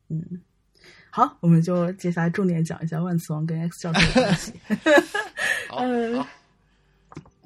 [0.09, 0.41] 嗯，
[1.11, 4.53] 好，我们就接下来重点讲一下万磁王跟 X 教授的关系。
[5.69, 6.27] 好，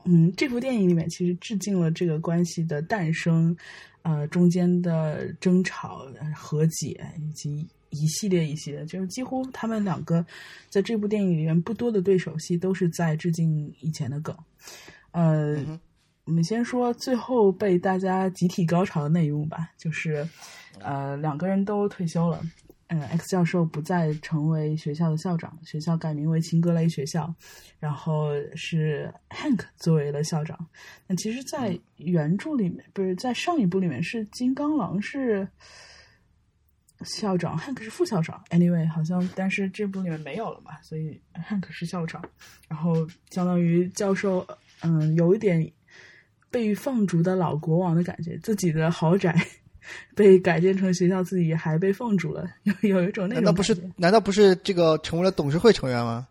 [0.06, 3.56] 嗯，这部电影里面其实致敬了这个关系的诞生，
[4.02, 10.26] 呃，中间的争吵、呃和解以及一系列一系列，就是几乎他们两个
[10.70, 14.36] 在这部电影里面不多的对手戏都是在致敬以前的梗。
[15.12, 15.80] 呃，嗯
[16.26, 20.26] 我们先说最后被大家集体高潮的那一幕吧，就是
[20.80, 22.42] 呃两个人都退休了。
[22.94, 27.34] 嗯，X 教授不再成为学校的校长，学校改名为秦格雷学校，
[27.80, 30.56] 然后是 Hank 作为了校长。
[31.07, 35.48] 那其实，在原著里面，不是在上一部里面是金刚狼是
[37.02, 38.40] 校长，Hank 是副校长。
[38.52, 42.24] Anyway，好像但是这部里面没有了嘛，所以 Hank 是校长，
[42.68, 44.45] 然后相当于教授，
[44.84, 45.68] 嗯，有一点
[46.52, 49.36] 被放逐的老国王的感觉，自己的豪宅
[50.15, 53.77] 被改建成学校，自己还被放逐了，有有一种那种难道不是？
[53.95, 56.27] 难道不是这个成为了董事会成员吗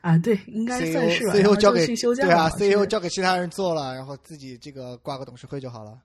[0.00, 0.16] 啊？
[0.18, 1.32] 对，应该算是吧。
[1.32, 5.98] ？CEO 然后交给对啊了，CEO 交给其他人做了，然后自己这个挂个董事会就好了。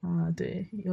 [0.00, 0.92] 啊，对，有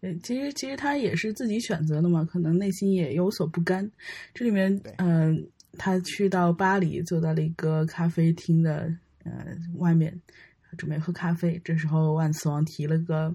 [0.00, 3.88] 对，其实其实他也是自己选择的嘛，可能内心也有所不甘。
[4.34, 5.46] 这里面对，嗯、
[5.76, 8.92] 他去到巴黎，坐在了一个咖啡厅的
[9.24, 10.20] 呃外面，
[10.76, 11.60] 准备喝咖啡。
[11.62, 13.32] 这时候万磁王提了个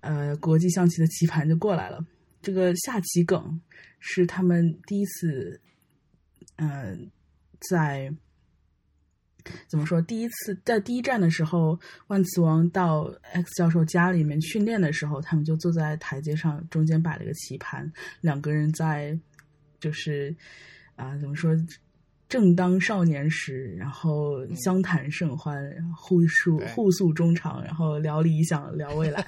[0.00, 2.04] 呃国际象棋的棋盘就过来了。
[2.42, 3.60] 这个下棋梗
[3.98, 5.60] 是他们第一次，
[6.56, 6.96] 呃，
[7.68, 8.12] 在
[9.68, 10.00] 怎么说？
[10.02, 19.18] 第一次在第一站的时候，万磁王到 X 教授家里面训练的时候，他们就坐在台阶上，中间摆了一个棋盘，两个人在
[19.78, 20.34] 就是
[20.96, 21.54] 啊、怎么说？
[22.30, 25.60] 正当少年时，然后相谈甚欢，
[25.96, 29.20] 互诉互诉衷肠，然后聊理想，聊未来。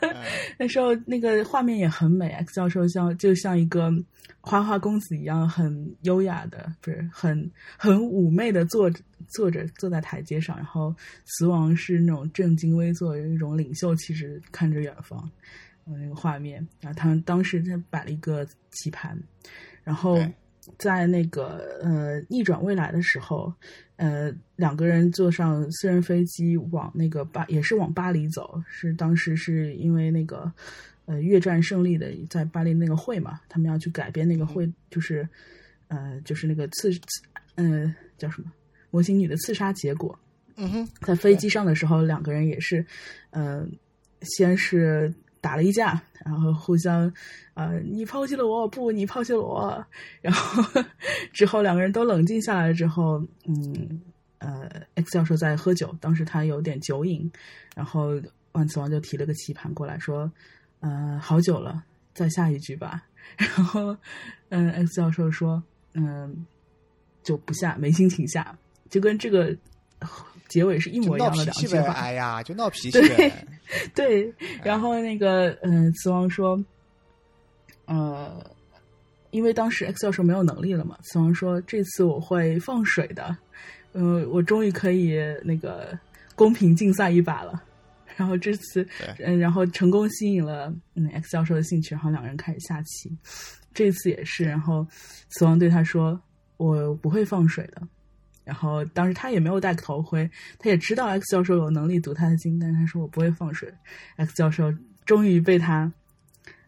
[0.00, 0.12] 嗯
[0.58, 3.88] 那时候那个画面也很美，X 教授像就像一个
[4.40, 10.92] 花花公子一样，很优雅的，不是很很妩媚的坐着坐着坐在台阶上，然后
[11.24, 15.30] 慈王是那种正襟危坐，有一种领袖气质，看着远方，
[15.84, 16.66] 呃那个画面。
[16.80, 19.16] 然后他们当时在摆了一个棋盘，
[19.84, 20.34] 然后对
[20.78, 23.52] 在那个呃逆转未来的时候，
[23.96, 30.52] 呃两个人坐上私人飞机往那个巴也是往巴黎走，是当时是因为那个
[31.06, 35.28] 呃越战胜利的在巴黎那个会嘛，他们要去改编那个会，就是
[35.88, 37.00] 呃就是那个刺刺
[37.54, 38.50] 呃叫什么
[38.90, 40.18] 模型女的刺杀结果，
[40.56, 42.84] 嗯哼，在飞机上的时候，两个人也是，
[43.30, 43.66] 呃，
[44.22, 47.12] 先是打了一架，然后互相，
[47.54, 49.86] 呃，你抛弃了我，不，你抛弃了我，
[50.20, 50.82] 然后
[51.32, 54.00] 之后两个人都冷静下来之后，嗯，
[54.38, 57.30] 呃，X 教授在喝酒，当时他有点酒瘾，
[57.74, 58.20] 然后
[58.52, 60.30] 万磁王就提了个棋盘过来说，
[60.80, 63.04] 呃，好久了，再下一局吧。
[63.36, 63.96] 然后，
[64.48, 65.62] 嗯，X 教授说，
[65.94, 66.46] 嗯，
[67.22, 68.56] 就不下，没心情下，
[68.88, 69.56] 就跟这个
[70.48, 71.92] 结尾是一模一样的两句话。
[71.92, 73.46] 哎呀，就闹脾气对呗。
[73.94, 76.62] 对，然后那个嗯，慈王说，
[77.86, 78.44] 呃，
[79.30, 83.36] 因为当时 X 教授没有能力了嘛，慈王说这次我会放水的，
[83.92, 85.98] 呃，我终于可以那个
[86.34, 87.62] 公平竞赛一把了。
[88.16, 88.86] 然后这次，
[89.18, 93.14] 嗯，然后成功吸引了嗯 X 教授的兴趣，然后两人开始下棋。
[93.74, 94.86] 这次也是，然后
[95.28, 96.18] 慈王对他说
[96.56, 97.82] ：“我不会放水的。”
[98.46, 103.68] 然后当时他也没有戴头盔，他也知道 X 教授有能力读他的心，但是他说我不会放水。
[104.14, 104.72] X 教授
[105.04, 105.78] 终于被他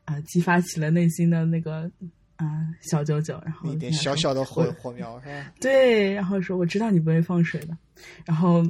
[0.05, 1.89] 啊、呃激发起了内心的那个
[2.35, 5.53] 啊、呃小九九，然后一点小小的火火苗是吧？
[5.61, 7.79] 对，然后说我知道你不会放水的，
[8.25, 8.67] 然后，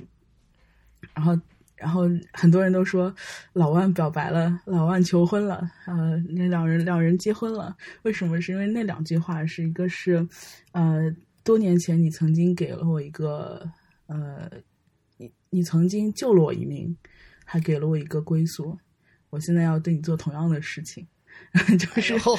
[1.15, 1.41] 然后，
[1.77, 2.03] 然后
[2.35, 3.15] 很多人都说
[3.55, 8.39] 老万表白了，老万求婚了，呃，那两人两人结婚了，为什么？
[8.43, 10.29] 是因为那两句话是一个是，
[10.73, 11.11] 呃，
[11.49, 13.67] 多年前你曾经给了我一个，
[14.07, 14.51] 呃，
[15.17, 16.95] 你你曾经救了我一命，
[17.43, 18.77] 还给了我一个归宿，
[19.31, 21.09] 我现在要对你做同样的事情，
[21.81, 22.13] 就是。
[22.13, 22.37] 然 后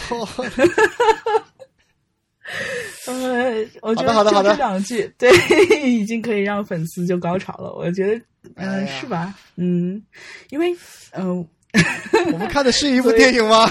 [3.07, 5.31] 呃，我觉好的好的好的得就这两句，对，
[5.89, 7.73] 已经可以让粉丝就高潮了。
[7.73, 8.23] 我觉得，
[8.57, 9.33] 嗯、是吧？
[9.55, 9.99] 嗯，
[10.51, 10.71] 因为，
[11.13, 11.37] 嗯、
[12.31, 13.67] 我们看的是一部电影吗？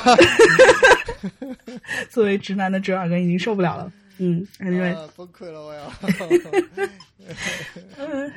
[2.10, 3.93] 作为直男的折耳根已经受不了了。
[4.19, 5.93] 嗯，anyway，啊崩溃了，我要。
[7.97, 8.32] 嗯，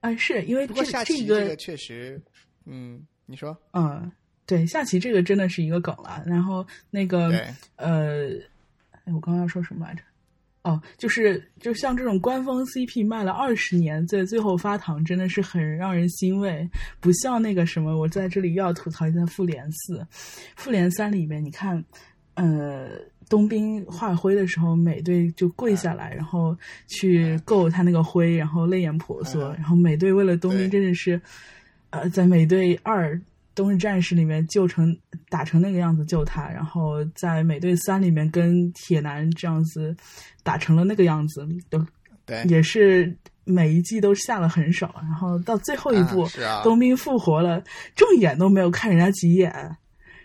[0.00, 2.20] 啊，是因为不过这下棋这个确实，
[2.66, 4.10] 嗯，你说嗯，
[4.46, 6.22] 对，下棋这个真的是一个梗了。
[6.26, 7.28] 然后那个，
[7.76, 8.28] 呃，
[8.90, 10.02] 哎，我刚刚要说什么来着？
[10.62, 16.68] 哦，就是就像这种官方 CP 卖了二十年，在最后发糖，真的是很让人欣慰。
[17.00, 19.98] 不像那个什么，我在这里又要吐槽一下《复联四》。
[20.56, 21.82] 《复联三》里面，你看，
[22.34, 22.90] 呃，
[23.30, 26.54] 冬兵画灰的时候，美队就跪下来，然后
[26.88, 29.52] 去够他那个灰，然后泪眼婆娑。
[29.52, 31.18] 嗯然后美队为了冬兵，真的是，
[31.90, 33.18] 呃，在美队二
[33.54, 34.96] 冬日战士里面救成
[35.28, 39.96] 打成那个样子救他，然后在美队三里面跟铁男这样子
[40.42, 41.86] 打成了那个样子，都
[42.26, 46.62] 对，也是每一季都下了狠手，然后到最后一步，啊是啊。
[46.64, 47.62] 冬兵复活了，
[47.94, 49.76] 正眼都没有看人家几眼，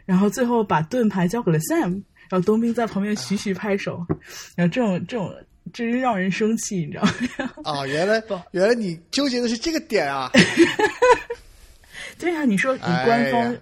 [0.06, 4.06] 然后最后把盾牌交给了 Sam，然后冬兵在旁边徐徐拍手，
[4.56, 5.34] 然后这种这种
[5.74, 7.52] 真是让人生气，你知道吗？
[7.64, 8.22] 啊，原来
[8.52, 10.32] 原来你纠结的是这个点啊！
[12.18, 13.60] 对呀、你说你哎官方呀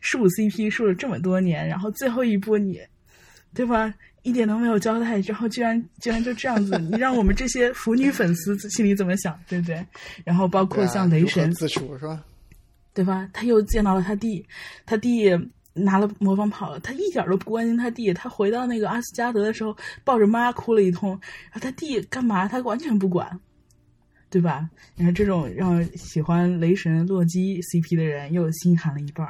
[0.00, 2.78] 树 CP 树了这么多年，然后最后一波你，
[3.54, 3.92] 对吧？
[4.22, 9.84] 一点都没有交代，然后居然居然就这样子，你让我们这些腐女粉丝心里怎么想，对不对？
[10.24, 12.22] 然后包括像雷神，自处是吧？
[12.94, 13.28] 对吧？
[13.32, 14.44] 他又见到了他弟，
[14.86, 15.30] 他弟
[15.74, 18.14] 拿了魔方跑了，他一点都不关心他弟。
[18.14, 21.10] 他回到那个阿斯加德的时候，抱着妈哭了一通。
[21.10, 22.46] 然后他弟干嘛？
[22.46, 23.40] 他完全不管，
[24.30, 24.70] 对吧？
[24.94, 29.26] 你看这种让喜欢雷神洛基 CP 的人又心寒了一半。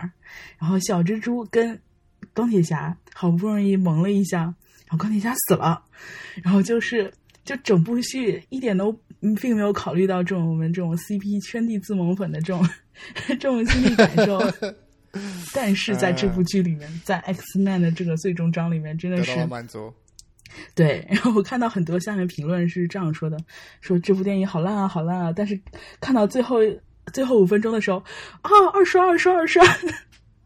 [0.58, 1.80] 然后小蜘蛛跟
[2.32, 5.82] 钢铁侠好不容易萌了一下，然后钢铁侠死了，
[6.42, 7.12] 然后就是
[7.44, 8.92] 就整部剧一点都
[9.40, 12.68] 并没有考虑到这种我们这种 CP 圈地自萌粉的这种
[13.26, 14.38] 这种心理感受。
[15.54, 19.92] 但是在这部剧里面，在 X Man 的这个最终章里面，真的是满足。
[20.74, 23.36] 对，然后我看到很多下面评论是这样说的：
[23.80, 25.32] 说这部电影好烂啊，好烂啊！
[25.34, 25.58] 但是
[26.00, 26.58] 看到最后
[27.12, 27.98] 最后五分钟的时候，
[28.42, 29.64] 啊，二刷二刷二刷。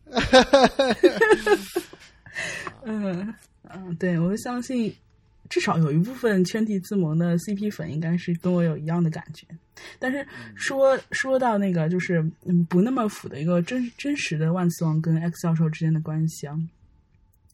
[2.85, 3.35] 嗯
[3.69, 4.95] 嗯，对我相信。
[5.49, 9.47] 至少有一部分圈地自萌的 CP 粉应该是跟我有一样的感觉，
[9.99, 16.57] 但是说说到那个就是嗯不那么腐的一个真真实的万磁王跟 X 教授之间的关系啊，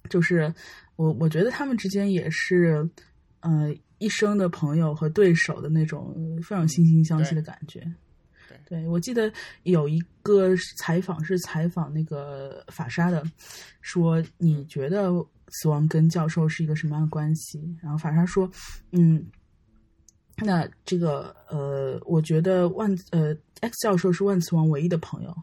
[0.09, 0.53] 就是
[0.97, 2.89] 我我觉得他们之间也是
[3.41, 7.87] 呃一生的朋友和对手的那种非常惺惺相惜的感觉。
[8.67, 9.31] 对，我记得
[9.65, 13.23] 有一个采访是采访那个法沙的，
[13.83, 15.11] 说你觉得
[15.55, 17.77] 死亡跟教授是一个什么样的关系？
[17.81, 18.51] 然后法沙说，
[18.93, 19.25] 嗯，
[20.39, 25.35] 那这个呃，我觉得万呃 X 教授是万磁王唯一的朋友，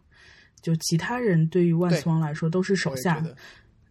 [0.61, 3.25] 就其他人对于万磁王来说都是手下，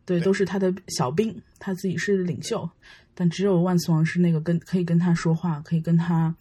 [0.05, 2.69] 对，都是他的小兵，他自己是领袖，
[3.15, 6.35] 但只有万磁王是那个跟可以跟他说话，可以跟他，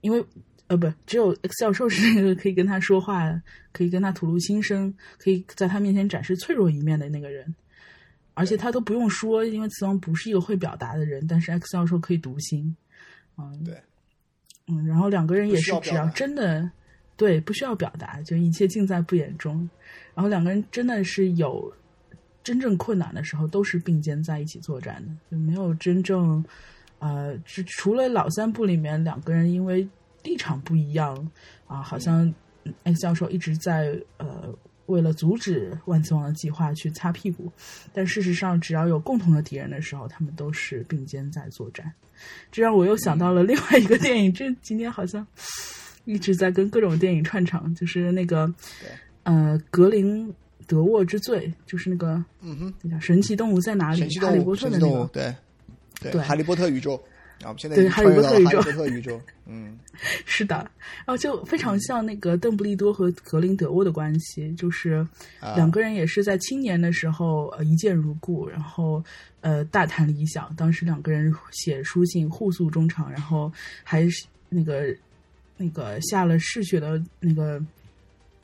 [0.00, 0.24] 因为。
[0.66, 3.30] 呃，不，只有 X 教授是那个可以跟他说话，
[3.70, 7.54] 可以跟他吐露心声，可以在他面前展示脆弱一面的那个人。
[8.34, 12.76] 而且他都不用说，因为慈王不是一个会表达的人，但是 X 教授可以读心。
[13.38, 13.80] 嗯，对，
[14.66, 16.70] 嗯，然后两个人也是，只要真的
[17.16, 19.68] 对，不需要表达，就一切尽在不言中。
[20.14, 21.72] 然后两个人真的是有
[22.42, 26.44] 真正困难的时候，都是并肩在一起作战的，就没有真正
[26.98, 29.88] 呃，只除了老三部里面两个人因为。
[30.24, 31.30] 立场不一样
[31.66, 32.34] 啊，好像
[32.84, 34.48] X 教授一直在呃
[34.86, 37.50] 为了阻止万磁王的计划去擦屁股，
[37.92, 41.90] 但事实上，只要有共同的敌人的时候，他们都是并肩在作战。
[42.52, 45.26] 这让我又想到了另外一个电影，这今天好像
[46.04, 48.52] 一直在跟各种电影串场，就是那个
[49.22, 50.32] 呃格林
[50.66, 54.08] 德沃之罪，就是那个嗯哼，叫神奇动物在哪里？
[54.20, 55.34] 哈利波特的那个，对
[56.12, 57.02] 对，哈利波特宇宙。
[57.44, 59.78] 啊，我们现在对哈利波特宇宙，哈利波特宇宙，嗯，
[60.24, 65.06] 是的，然后就非常像那个邓布利多和格林德沃的关系，就是
[65.54, 69.04] 两个人也是在青年的时候呃一见如故，然后
[69.42, 73.52] 呃大谈理想，当时两个人写书信互诉衷肠，然后
[73.82, 74.08] 还
[74.48, 74.96] 那个
[75.56, 77.62] 那个下了嗜血的那个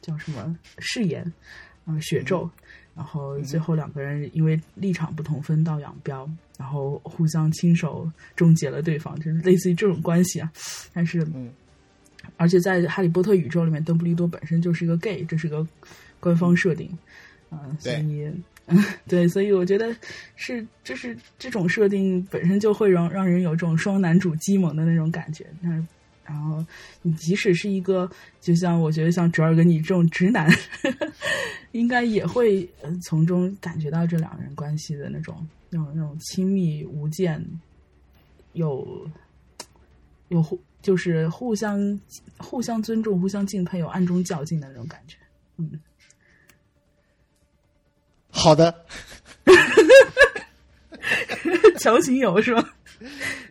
[0.03, 0.57] 叫什么？
[0.79, 1.33] 誓言
[1.85, 2.49] 啊血咒。
[2.93, 6.29] 然后最后两个人因为立场不同分道扬镳，
[6.61, 8.07] 然后互相亲手
[8.37, 10.53] 终结了对方，就是类似于这种关系啊。
[10.93, 11.51] 但是，嗯，
[12.37, 15.67] 而且在哈利波特宇宙里面，邓布利多本身就是一个 gay，这是个
[16.21, 16.87] 官方设定，
[17.51, 18.31] 嗯，所以，
[19.09, 19.97] 对，所以我觉得
[20.37, 25.47] 是就是这种设定本身就会让让人有这种双男主激萌的那种感觉。
[25.63, 25.89] 但
[26.31, 26.65] 然后，
[27.03, 28.09] 你即使是一个，
[28.41, 30.49] 就像我觉得像折耳根你这种直男，
[31.73, 32.69] 应该也会
[33.03, 37.45] 从中感觉到这两个人关系的那种、那种、那种亲密无间，
[38.53, 39.11] 有
[40.29, 42.01] 有互就是互相
[42.39, 45.17] 互相尊重、互相敬佩，有暗中较劲的那种感觉。
[45.57, 45.81] 嗯，
[48.31, 48.85] 好的，
[51.81, 52.75] 强行有是吧？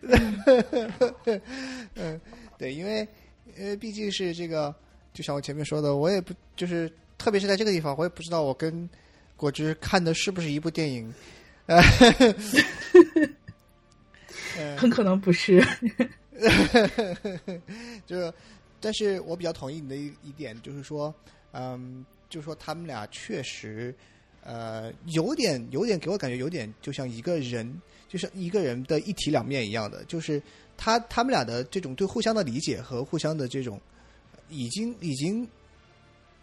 [1.94, 2.18] 嗯。
[2.60, 3.08] 对，因为，
[3.56, 4.74] 因为毕竟是这个，
[5.14, 8.86] 就像我前面说的，我也不就是，特别是在这个地方，我也不知道我跟
[9.34, 11.10] 果汁看的是不是一部电影，
[11.64, 11.80] 呃，
[14.76, 15.58] 很可能不是，
[18.06, 18.30] 就是，
[18.78, 21.14] 但是我比较同意你的一一点，就是说，
[21.52, 23.94] 嗯，就是说他们俩确实，
[24.42, 30.42] 呃，有点，有点给我感觉有点就像一个人，就像一个人的一体两面一样的，就是。
[30.82, 33.78] 他他们俩的这种对互相的理解和互相的这种，
[34.48, 35.46] 已经已经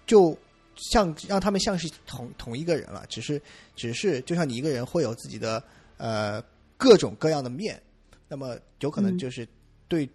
[0.06, 0.38] 就
[0.76, 3.42] 像让他们像是同同一个人了，只是
[3.76, 5.64] 只是就像你一个人会有自己的
[5.98, 6.40] 呃
[6.78, 7.82] 各种各样的面，
[8.28, 9.48] 那么有可能就是
[9.88, 10.08] 对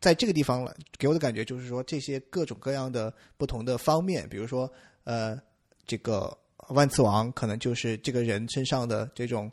[0.00, 4.72] 在这个地方了，给我的感觉就是说这些各种各样的不同的方面，比如说
[5.02, 5.36] 呃
[5.84, 6.32] 这个
[6.68, 9.50] 万磁王可能就是这个人身上的这种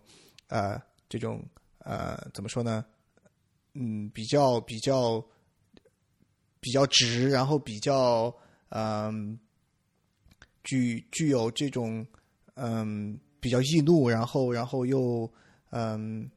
[0.47, 0.79] 呃
[1.09, 1.43] 这种
[1.79, 2.85] 呃怎么说呢？
[3.73, 5.23] 嗯，比较比较
[6.59, 8.33] 比较直，然后比较
[8.69, 9.39] 嗯
[10.63, 12.05] 具具有这种
[12.55, 15.31] 嗯比较易怒，然后然后又
[15.69, 16.29] 嗯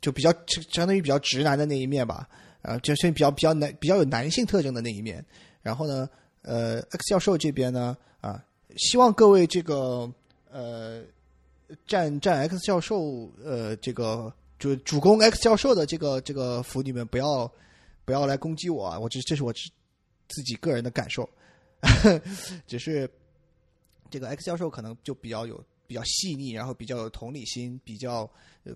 [0.00, 0.32] 就比较
[0.70, 2.28] 相当于比较直男的那一面吧，
[2.60, 5.24] 啊，就是比较比较男比较有男性特征的那一面。
[5.62, 6.08] 然后呢，
[6.42, 8.44] 呃，X 教授这边呢，啊，
[8.76, 10.12] 希望各位这个
[10.50, 11.04] 呃
[11.86, 14.32] 站站 X 教授呃这个
[14.62, 17.52] 就主攻 X 教授的这个这个服你们不要
[18.04, 19.52] 不要来攻击我啊，我这这是我
[20.28, 21.28] 自己个人的感受。
[22.64, 23.10] 只是
[24.08, 28.30] 这个 X 教授可能就比较有比较细腻，然后比较有同理心，比较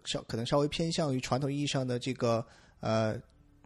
[0.05, 2.45] 稍可能稍微偏向于传统意义上的这个
[2.81, 3.17] 呃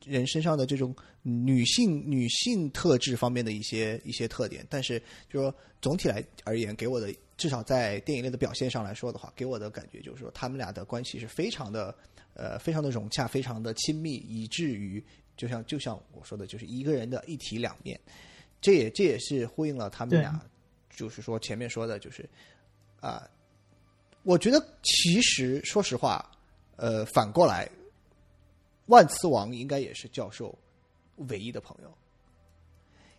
[0.05, 4.67] 人身上的这种女性女性特质方面的一些一些特点。
[4.69, 5.03] 但是
[5.33, 7.11] 就说总体来而言，给我的
[7.41, 11.97] 至少在电影类的表现上来说的话，给我的感觉就是说他们俩的关系是非常的
[12.35, 15.03] 呃非常的融洽，非常的亲密，以至于
[15.39, 17.99] 就像就像我说的，就是一个人的一体两面。
[18.61, 20.39] 这也这也是呼应了他们俩，
[20.95, 22.29] 就是说前面说的，就是
[23.01, 23.27] 啊，
[24.23, 26.31] 我觉得其实说实话，
[26.77, 27.67] 呃，反过来，
[28.85, 30.57] 万磁王应该也是教授
[31.31, 31.91] 唯一的朋友，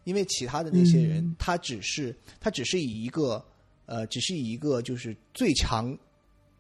[0.04, 3.44] 因为其他的那些人，他只是他只是以一个
[3.92, 5.98] 呃，只是以一个就是最强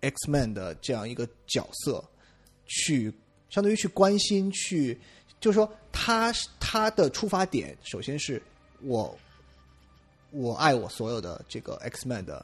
[0.01, 2.03] X Man 的这样一个角色
[2.65, 3.13] 去，
[3.49, 4.99] 相当于去关心，去
[5.39, 8.41] 就是说他他的出发点，首先是。
[8.83, 9.15] 我
[10.31, 12.43] 我爱我所有的这个 X Man 的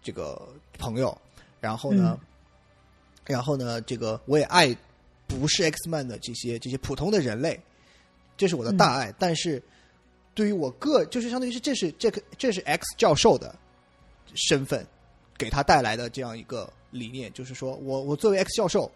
[0.00, 0.40] 这个
[0.78, 1.20] 朋友，
[1.60, 2.16] 然后呢，
[3.26, 4.72] 然后呢，这个我也爱
[5.26, 7.60] 不是 X Man 的这些这些普通的人类，
[8.36, 9.12] 这是我的大爱。
[9.18, 9.60] 但是
[10.34, 13.52] 对于我个，就是相当于是这是这个这是 X 教授的
[14.34, 14.86] 身份
[15.36, 18.90] 给他带来的这样一个理念，就是说我我作为 X 教授，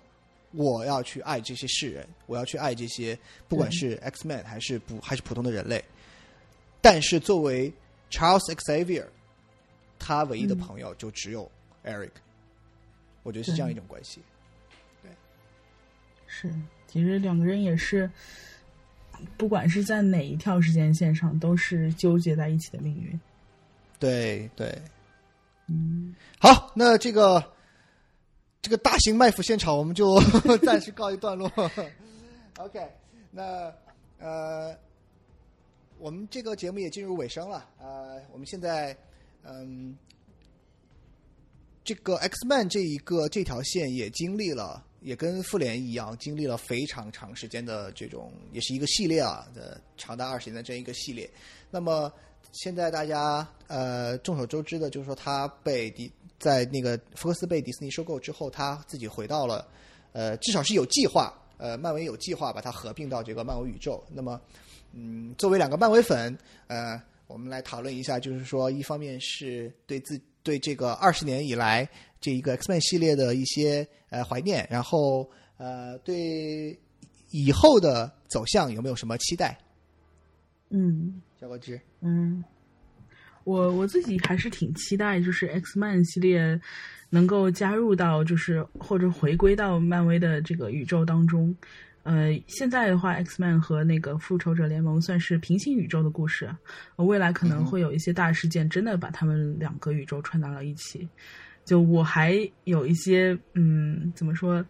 [0.53, 3.19] 我要去爱这些世人，我要去爱这些
[3.49, 5.85] 不管是 X Man 还是不还是普通的人类。
[6.81, 7.73] 但是作为
[8.11, 9.07] Charles Xavier，
[9.99, 11.51] 他唯一的朋友就只有
[11.85, 12.11] Eric，
[13.23, 14.21] 我觉得是这样一种关系。
[15.03, 15.11] 对，
[16.27, 16.55] 是，
[16.87, 18.09] 其实两个人也是，
[19.37, 23.19] 不管是在哪一条时间线上，都是纠结在一起的命运。
[23.99, 24.81] 对对，
[25.69, 27.53] 嗯，好，那这个
[28.63, 30.21] 这个大型卖腐现场我们就
[30.65, 31.51] 暂时告一段落。
[32.59, 32.81] OK，
[33.31, 33.73] 那
[34.19, 34.77] 呃。
[35.99, 38.95] 我们这个节目也进入尾声了，呃，我们现在，
[39.45, 39.97] 嗯，
[41.83, 51.31] 这个 X Man 这一个这条线也经历了，也跟复联一样，经历了非常长时间的这种，也是一个系列啊的长达二十年的这样一个系列。
[51.71, 52.13] 那么
[52.57, 59.67] 现在大家呃众所周知的，就是说他被迪在那个福克斯被迪士尼收购之后，他自己回到了
[60.13, 64.03] 呃至少是有计划，呃漫威有计划把它合并到这个漫威宇宙。
[64.11, 64.41] 那么
[64.93, 66.37] 嗯，作为两个漫威粉，
[66.69, 71.87] 呃，我们来讨论一下，就是说，一方面是对自对这个二十年以来
[72.21, 75.29] 这一个 X Men 系列的一些呃怀念，然后
[75.59, 76.79] 呃，对
[77.31, 79.59] 以后的走向有没有什么期待？
[80.71, 82.43] 嗯，小果汁，嗯，
[83.45, 86.61] 我我自己还是挺期待，就是 X Man 系列
[87.11, 91.55] 能够加入到，就是或者回归到漫威的这个宇宙当中。
[92.05, 96.49] 呃，现在的话，X Man 和那个复仇者联盟算是平行宇宙的故事，
[96.97, 101.09] 未来可能会有一些大事件，真的把他们两个宇宙串到了一起。
[101.65, 104.65] 就我还有一些嗯，怎么说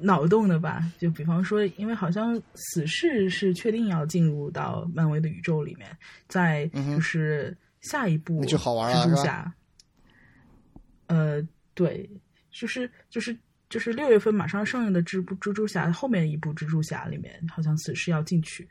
[0.00, 0.90] 脑洞的吧？
[0.98, 5.88] 就比方说，因为好像死侍是确定要进入到漫威的宇宙里面，
[6.28, 9.52] 在就是下一部蜘蛛侠。
[11.06, 11.40] 呃，
[11.74, 12.08] 对，
[12.50, 13.36] 就是就是。
[13.70, 18.66] 就是六月份马上上映的《蜘蜘蛛侠》后面一部《蜘蛛侠》里面，好像死侍要进去，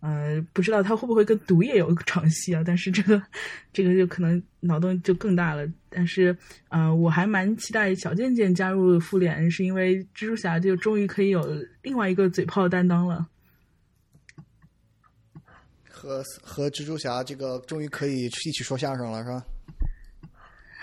[0.00, 2.62] 呃，不知道他会不会跟毒液有一场戏啊？
[2.64, 3.20] 但是这个，
[3.72, 5.66] 这个就可能脑洞就更大了。
[5.88, 6.36] 但是，
[6.68, 11.42] 呃，我还蛮期待小贱贱加入复联，是因为蜘蛛侠就终于可以有
[11.82, 13.26] 另外一个嘴炮担当了，
[15.88, 19.44] 和和蜘蛛侠这个终于可以一起说相声了，是吧？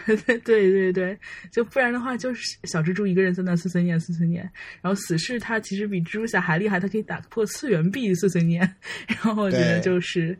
[0.26, 1.18] 对对对，
[1.52, 4.44] 就不然的话，就是小蜘蛛一个人在那碎碎念碎碎念，
[4.82, 8.62] 然后死侍他其实比蜘蛛侠还厉害，他可以打破次元壁碎碎念。
[9.08, 10.38] 然后我觉得就是，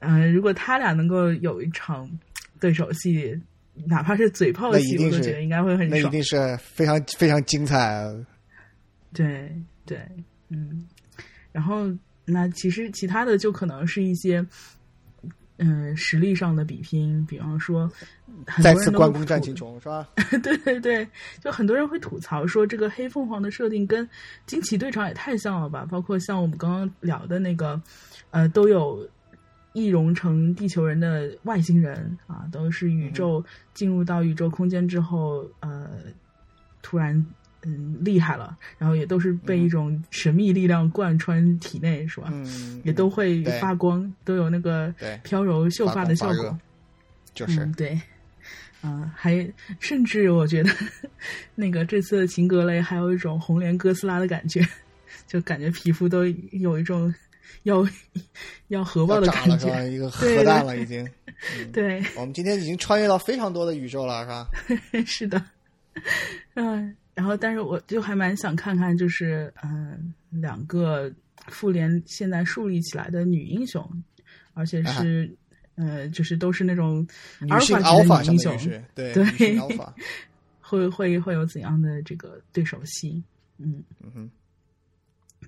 [0.00, 2.08] 嗯，如果他俩能够有一场
[2.60, 3.40] 对手戏，
[3.86, 6.02] 哪怕是嘴炮戏，我都觉得应该会很爽。
[6.02, 8.04] 那一定是非常非常精彩。
[9.12, 9.50] 对
[9.86, 9.98] 对，
[10.50, 10.86] 嗯，
[11.52, 11.90] 然后
[12.24, 14.44] 那其实其他的就可能是一些。
[15.62, 17.90] 嗯，实力上的比拼，比方说，
[18.62, 20.08] 再次关公战秦琼是吧？
[20.42, 21.06] 对对对，
[21.38, 24.08] 就很多人会吐槽说，这个黑凤凰的设定跟
[24.46, 25.86] 惊奇队长也太像了吧？
[25.90, 27.78] 包括像我们刚刚聊的那个，
[28.30, 29.06] 呃，都有
[29.74, 35.90] 易容成地球人的外星人啊，都是宇宙进入到宇宙空间之后，呃，
[36.80, 37.22] 突然
[37.62, 42.28] 嗯厉害了，然后也都是被一种神秘力量贯穿体内，是吧？
[42.32, 44.92] 嗯，也都会发光，都有那个
[45.22, 46.58] 飘柔秀发的效果。
[47.32, 48.00] 就是嗯，对，
[48.80, 50.70] 啊、还甚至我觉得
[51.54, 54.66] 那个这次的秦格雷还有一种红莲哥斯拉的感觉，
[55.28, 57.14] 就感觉皮肤都有一种
[57.62, 57.86] 要
[58.68, 59.48] 要核爆的感？
[59.58, 59.86] 觉。
[59.88, 61.08] 一个核弹了已经。
[61.72, 64.48] 对，我们今天已经穿越到非常多的宇宙了，是吧？
[65.06, 65.42] 是的，
[66.54, 71.12] 嗯，然后但是我就还蛮想看看，就是嗯、两个
[71.48, 74.02] 复联现在树立起来的女英雄，
[74.54, 75.30] 而且是、
[75.74, 77.06] 呃，就是都是那种
[77.48, 79.24] 啊女性阿尔 alpha 法级的女英雄对对
[79.56, 79.92] alpha。
[80.60, 83.20] 会会会有怎样的这个对手戏？
[83.58, 84.30] 嗯，嗯哼，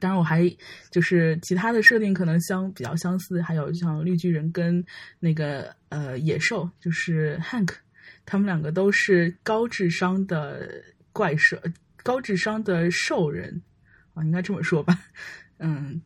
[0.00, 0.52] 当然我还
[0.90, 4.84] 就是其他的设定可能相比较相似，还有像绿巨人跟
[5.20, 7.72] 那个呃野兽，就是 Hank，
[8.26, 10.82] 他们两个都是高智商的
[11.12, 11.56] 怪兽，
[12.02, 13.60] 高智商的兽人
[14.14, 14.98] 啊，应该这么说吧。
[15.58, 16.00] 嗯，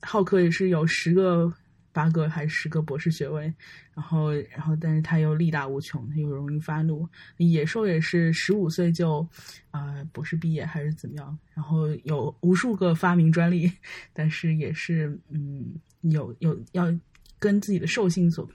[0.00, 1.52] 浩克也是有十个、
[1.92, 3.52] 八个还是十个博士学位，
[3.94, 7.08] 然后然后但是他又力大无穷，他又容易发怒。
[7.38, 9.26] 野兽也是十五岁就
[9.70, 13.70] 啊、博士毕业还是怎么样，然后有无数个发明专利，
[14.12, 16.92] 但是也是嗯有有要
[17.38, 18.48] 跟自己的兽性所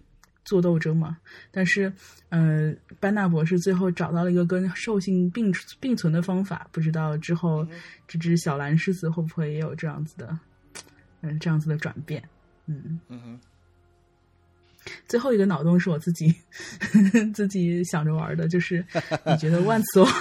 [0.44, 1.18] 做斗争嘛。
[1.52, 1.92] 但是
[2.30, 7.68] 呃班纳博士最后找到了一个跟兽性并并存的方法，不知道之后
[8.08, 10.38] 这只小蓝狮子会不会也有这样子的
[11.22, 12.24] 嗯这样子的转变。
[12.68, 13.40] 嗯，嗯哼，
[15.08, 16.34] 最后一个脑洞是我自己
[17.34, 18.86] 自己想着玩的，就是
[19.26, 20.12] 你觉得万磁王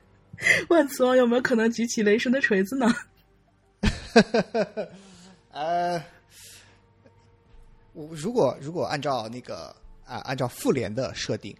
[0.68, 2.86] 万磁王有没有可能举起雷神的锤子呢？
[5.50, 6.00] 呃，
[7.98, 11.54] 我如果如果按照那个啊、按照复联的设定，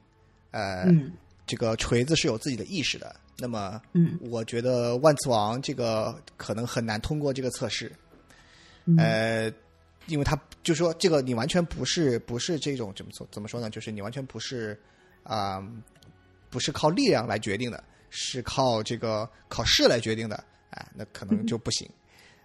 [0.52, 1.12] 呃，嗯
[1.46, 7.90] 这个锤子是有自己的意识的，那么嗯我觉得万磁王这个可能很难通过这个测试，
[8.84, 9.52] 嗯呃，
[10.06, 13.68] 因为他就说这个你完全不是不是这种怎么说怎么说呢？
[13.68, 14.80] 就是你完全不是
[15.24, 15.60] 啊、
[16.48, 21.86] 不是靠力量来决定的，是靠这个考试来决定的，哎、那可能就不行。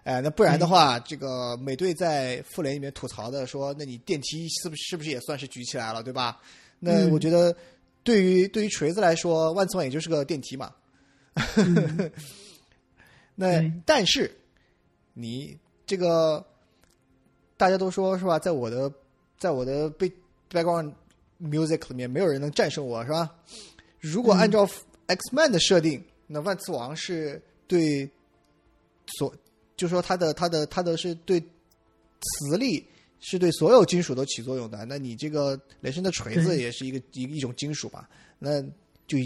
[0.04, 6.40] 哎，那不然的话，这个美队在复联里面吐槽的说，那你电梯是不是是不是也算是举起来了，对吧？
[6.78, 7.56] 那嗯我觉得，
[8.02, 10.72] 对于对于锤子来说，万磁王也就是个电梯嘛。
[11.56, 12.10] 嗯
[13.34, 14.30] 那对但是
[15.14, 16.44] 你这个
[17.56, 18.38] 大家都说是吧？
[18.38, 18.92] 在我的
[19.38, 20.12] 在我的背
[20.50, 20.92] background
[21.40, 23.34] music 里面，没有人能战胜我，是吧？
[24.00, 24.68] 如果按照
[25.06, 28.08] X Man 的设定，那万磁王是对
[29.18, 29.34] 所
[29.76, 32.86] 就说它的它的它的是对磁力
[33.20, 34.84] 是对所有金属都起作用的。
[34.84, 38.06] 那你这个雷神的锤子也是一个一一种金属嘛？
[38.38, 38.62] 那
[39.06, 39.18] 就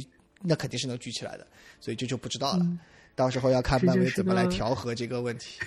[0.42, 1.46] 那肯定是能举起来的，
[1.80, 2.66] 所以这就不知道了。
[3.14, 5.60] 到时候要看漫威怎么来调和这个问题。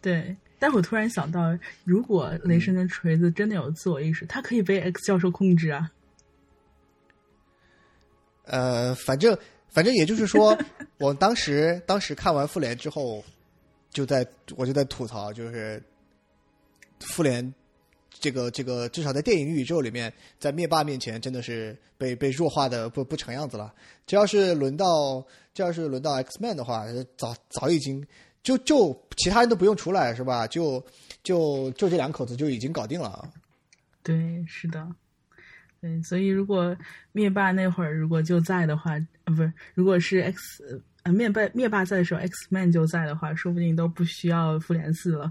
[0.00, 0.36] 对。
[0.56, 5.90] 但我突然想到，如果雷神的锤子真的有自我意识，它可以被 X 教授控制啊。
[8.44, 9.36] 呃，反正
[9.74, 10.56] 反正也就是说，
[10.98, 13.22] 我当时当时看完复联之后，
[13.90, 14.26] 就在
[14.56, 15.82] 我就在吐槽，就是
[17.00, 17.52] 复联
[18.10, 23.74] 这个这个至少在电影宇宙里面，在灭霸面前真的是被被弱化的不不成样子了。
[24.06, 26.86] 这要是轮到这要是轮到 X Man 的话，
[27.16, 28.06] 早早已经
[28.44, 30.46] 就就其他人都不用出来是吧？
[30.46, 30.80] 就
[31.24, 33.28] 就就这两口子就已经搞定了。
[34.04, 34.86] 对，是的，
[35.84, 36.74] 对，所以如果
[37.12, 38.92] 灭霸那会儿如果就在的话，
[39.24, 45.30] 啊，不是，如果是 X 呃灭霸灭霸在的时候，X Man 就在的话，说不定都不需要复联四了。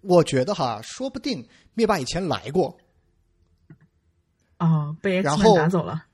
[0.00, 2.74] 我觉得哈，说不定灭霸以前来过。
[4.58, 6.06] 哦，被 X 然 Man 后打走了。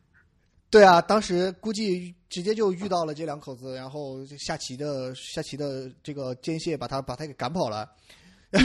[0.68, 7.88] 对啊，当时估计直接就遇到了这两口子，然后下棋的下棋的这个奸细把他把他给赶跑了。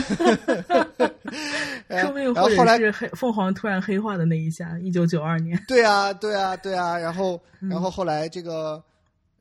[1.89, 5.61] 说不定然后后来或者是黑凤凰突然黑化的那一下，一九九二年。
[5.67, 8.83] 对啊，对啊，对啊，然后嗯然后后来这个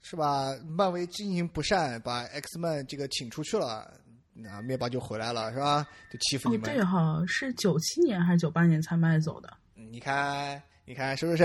[0.02, 0.54] 是吧？
[0.66, 3.90] 漫威经营不善，把 X Man 这个请出去了，
[4.34, 5.86] 那灭霸就回来了，是吧？
[6.10, 6.70] 就欺负哦你，们。
[6.70, 9.48] 对哈、是九七年还是九八年才卖走的？
[9.74, 11.44] 你看，你看是不是？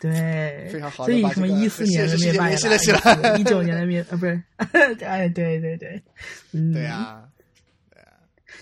[0.00, 4.42] 对，非常好所以什么一四年的灭霸一九年的灭呃不是，
[5.06, 6.02] 哎对对对，
[6.52, 7.22] 嗯，对呀、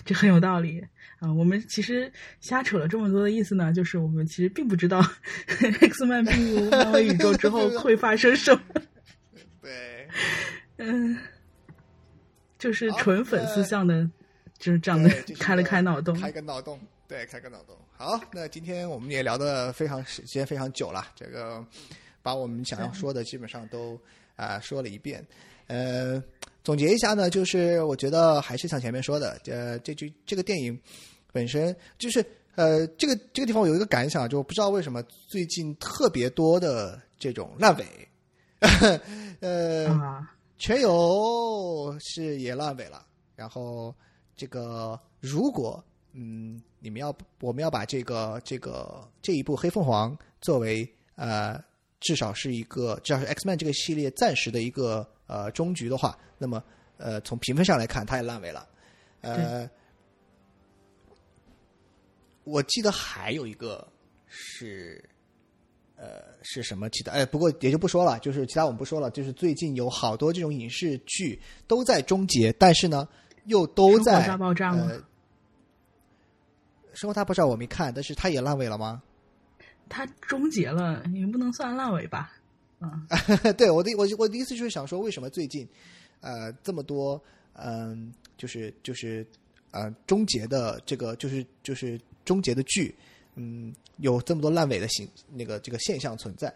[0.03, 0.83] 这很有道理
[1.19, 5.01] 啊、我们其实瞎扯了这么多的意思呢，就是我们其实并不知道
[5.79, 8.81] X 曼并入漫威宇宙之后会发生什么，
[9.61, 10.07] 对。
[10.77, 11.17] 嗯，
[12.59, 14.07] 就是纯粉丝呃向的
[14.59, 15.09] 就是这样的
[15.39, 16.13] 开了开脑洞。
[16.19, 17.75] 开个脑洞，对，开个脑洞。
[17.97, 21.65] 好，那今天我们也聊的非常时间非常久了，这个
[22.21, 23.99] 把我们想要说的基本上都
[24.35, 25.25] 啊、说了一遍。
[25.67, 26.23] 呃，
[26.63, 30.79] 总结一下呢，就是我觉得还是像前面说的，呃，这句这个电影
[31.31, 32.25] 本身就是
[32.55, 37.85] 呃，这个这个地方我有一个感想，就不知道为什么最近特别多的这种烂尾，
[39.41, 43.05] 呃，啊，全游是也烂尾了，
[43.35, 43.93] 然后
[44.35, 45.83] 这个如果
[46.13, 51.61] 嗯，你们要我们要把这个这个这一部黑凤凰作为呃
[51.99, 56.63] 至少是一个至少是 X Man 这个系列暂时的一个呃终局的话，那么
[56.97, 58.67] 呃从评分上来看，它也烂尾了。
[59.21, 59.69] 呃，
[62.43, 63.87] 我记得还有一个
[64.27, 65.03] 是。
[65.97, 67.11] 呃，是什么其他？
[67.13, 69.09] 哎，不过也就不说了，就是其他我们不说了。
[69.11, 73.07] 就是最近有好多这种影视剧都在终结，但是呢，
[73.45, 75.01] 又都在生活大爆炸吗呃，
[76.93, 79.01] 生活大爆炸我没看，但是它也烂尾了吗？
[79.87, 82.33] 它终结了，也不能算烂尾吧？
[83.09, 85.67] 啊，对我的我我的意思就是想说，为什么最近
[86.21, 87.21] 呃这么多
[87.53, 89.25] 嗯、就是就是
[89.71, 92.93] 呃终结的这个就是就是终结的剧，
[93.35, 96.53] 嗯，有这么多烂尾的形那个这个现象存在，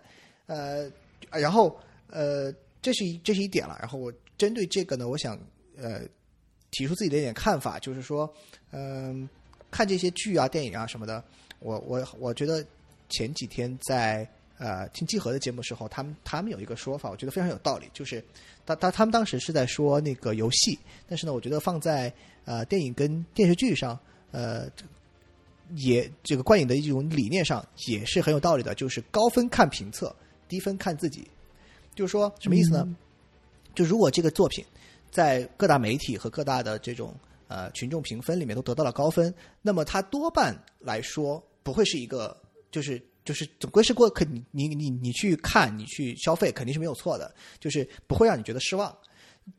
[0.48, 0.92] 呃，
[1.32, 1.80] 然后
[2.10, 5.40] 呃这是一这是一点了，然后我针对这个呢，我想
[5.78, 6.02] 呃
[6.72, 8.30] 提出自己的一点看法，就是说
[8.72, 9.28] 嗯、
[9.72, 11.24] 看这些剧啊电影啊什么的，
[11.60, 12.66] 我我我觉得
[13.08, 14.30] 前几天在
[14.60, 18.24] 呃听季和的节目时候，他们他们有一个说法，我觉得非常有道理，就是
[18.66, 20.78] 他他他们当时是在说那个游戏，
[21.08, 22.14] 但是呢，我觉得放在
[22.46, 23.98] 呃电影跟电视剧上，
[24.32, 24.70] 呃
[25.76, 30.16] 也这个观影的一种理念上也是很有道理的，就是高分看评测，
[30.48, 31.26] 低分看自己。
[31.96, 32.84] 就是说什么意思呢？
[32.86, 32.96] 嗯
[33.74, 34.66] 就如果这个作品
[35.10, 37.16] 在各大媒体和各大的这种
[37.48, 42.36] 呃群众评分里面都得到了高分，那么它多半来说不会是一个
[42.72, 43.02] 就是。
[43.26, 48.96] 就是总归是过，肯你你你你去看，你去消费，肯定是没有错的，就是不会让你觉得失望，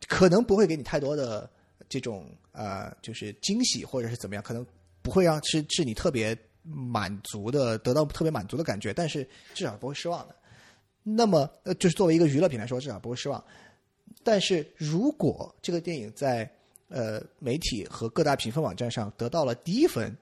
[0.09, 1.49] 可能不会给你太多的
[1.89, 4.67] 这种呃，就是惊喜或者是怎么样，可能
[5.03, 10.35] 不会让是是你特别满足的，得到特别满足的感觉，但是至少不会失望的。
[11.03, 13.43] 那么，呃，就是作为一个娱乐品来说，至少不会失望。
[14.23, 16.51] 但是如果这个电影在
[16.89, 20.15] 呃媒体和各大评分网站上得到了低分，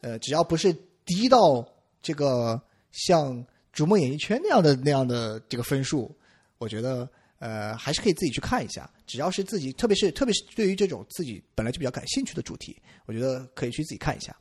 [0.00, 0.72] 呃，只要不是
[1.04, 1.62] 低到
[2.00, 2.60] 这个
[2.92, 3.36] 像
[3.72, 6.14] 《逐梦演艺圈》那样的那样的这个分数，
[6.58, 7.08] 我觉得
[7.38, 8.88] 呃还是可以自己去看一下。
[9.06, 14.34] 只要是自己，特别是特别是对于这种自己本来就比较感兴趣的主题，我觉得可以去自己看一下。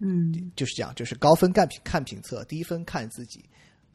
[0.00, 3.44] 嗯，就是这样，就是高分看评看评测，低分看自己。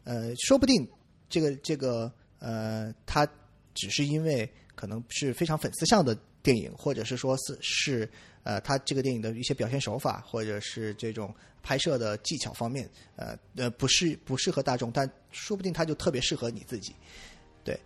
[0.04, 0.86] 呃，说不定
[1.30, 3.26] 这个这个呃，他
[3.74, 8.12] 只是因为可能是非常粉丝向的电影，或者是说是是
[8.44, 16.94] 呃，它这个电影的一些表现手法，或者是这种拍摄的技巧方面，呃呃，不适不适合大众，但说不定它就特别适合你自己。
[17.64, 17.80] 对，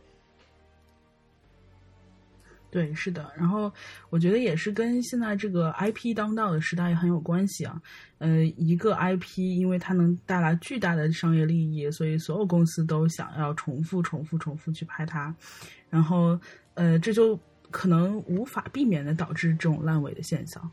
[2.71, 3.31] 对，是的。
[3.37, 3.71] 然后
[4.09, 7.81] 我觉得也是跟现在这个 IP 当道的时代很有关系啊。
[8.17, 15.33] 呃，一个 IP 因为它能带来巨大的商业利益，所以所有公司都想要重复、重复、重复去拍它。
[15.89, 16.39] 然后，
[16.73, 17.39] 呃，这就
[17.71, 20.69] 可能无法避免的导致这种烂尾的现象。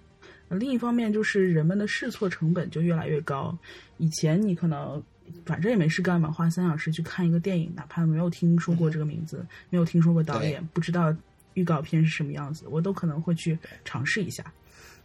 [0.48, 3.56] 呃另一方面，就是人们的试错成本就越来越高。
[3.96, 5.02] 以前你可能
[5.46, 11.14] 反正也没事干嘛，花三小时去看一个电影，哪怕没有听说过这个名字，没有听说过导演，不知道
[11.54, 14.44] 预告片是什么样子，我都可能会去尝试一下。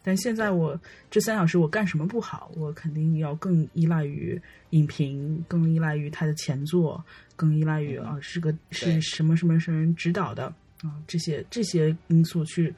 [0.03, 0.79] 但现在我
[1.09, 2.51] 这三小时我干什么不好？
[2.55, 4.41] 我肯定要更依赖于
[4.71, 7.03] 影评，更依赖于他的前作，
[7.35, 10.53] 更依赖于啊是个是什么什么什么人指导的
[10.83, 12.73] 啊这些这些因素去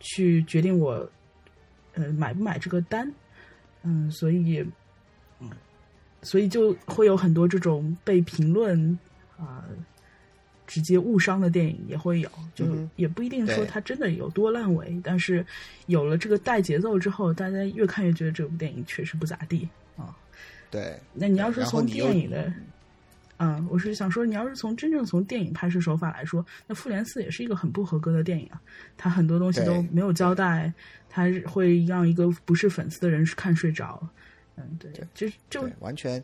[0.00, 1.10] 去决定我
[1.94, 3.12] 呃买不买这个单。
[3.82, 4.64] 嗯，所以
[5.40, 5.50] 嗯
[6.22, 8.98] 所以就会有很多这种被评论
[9.36, 9.64] 啊、
[10.68, 12.64] 直接误伤的电影也会有，就
[12.94, 15.44] 也不一定说它真的有多烂尾，但是
[15.86, 20.16] 有了这个带节奏之后，大家越看越觉得这部电影确实不咋地啊。
[20.70, 22.52] 对，那你要是从电影的，
[23.44, 28.62] 嗯，我是想说，你要是从真正从电影拍摄手法来说，那《复联四》也是一个很不合格的电影啊，
[28.96, 30.72] 它很多东西都没有交代，
[31.10, 34.00] 它会让一个不是粉丝的人看睡着。
[34.54, 36.22] 嗯，对，就就，完全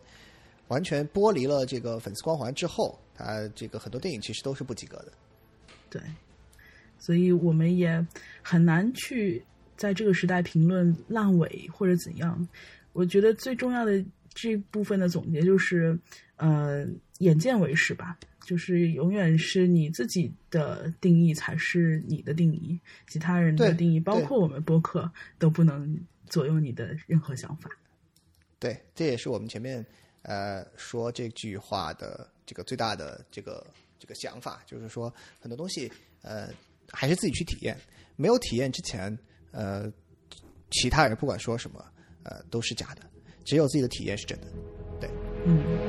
[0.69, 5.13] 完全剥离了这个粉丝光环之后，它这个很多电影其实都是不及格的。
[5.91, 6.01] 对，
[7.01, 8.07] 所以我们也
[8.43, 9.43] 很难去
[9.77, 12.47] 在这个时代评论烂尾或者怎样。
[12.93, 14.05] 我觉得最重要的
[14.41, 15.99] 这部分的总结就是，
[16.37, 16.87] 呃，
[17.19, 18.19] 眼见为实吧。
[18.47, 27.69] 就是永远是你自己的定义才是你的定义，其他人的定义，包括我们播客都不能左右你的任何想法。
[28.59, 29.85] 对，这也是我们前面
[30.23, 33.67] 呃说这句话的这个最大的这个
[33.99, 35.93] 这个想法，就是说很多东西
[36.23, 36.49] 呃
[36.91, 37.77] 还是自己去体验，
[38.17, 39.19] 没有体验之前，
[39.51, 39.93] 呃，
[40.71, 41.85] 其他人不管说什么，
[42.23, 43.03] 呃都是假的，
[43.49, 44.47] 只有自己的体验是真的。
[45.01, 45.09] 对，
[45.47, 45.88] 嗯。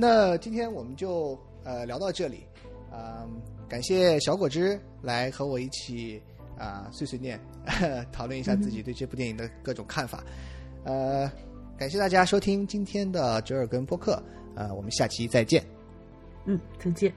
[0.00, 2.44] 那今天我们就呃聊到这里，
[2.90, 6.22] 嗯、感谢小果汁来和我一起
[6.56, 7.38] 啊、碎碎念
[8.10, 10.24] 讨论一下自己对这部电影的各种看法，
[10.84, 11.30] 呃，
[11.76, 14.22] 感谢大家收听今天的折耳根播客，
[14.54, 15.62] 呃，我们下期再见。
[16.46, 17.12] 嗯，再见。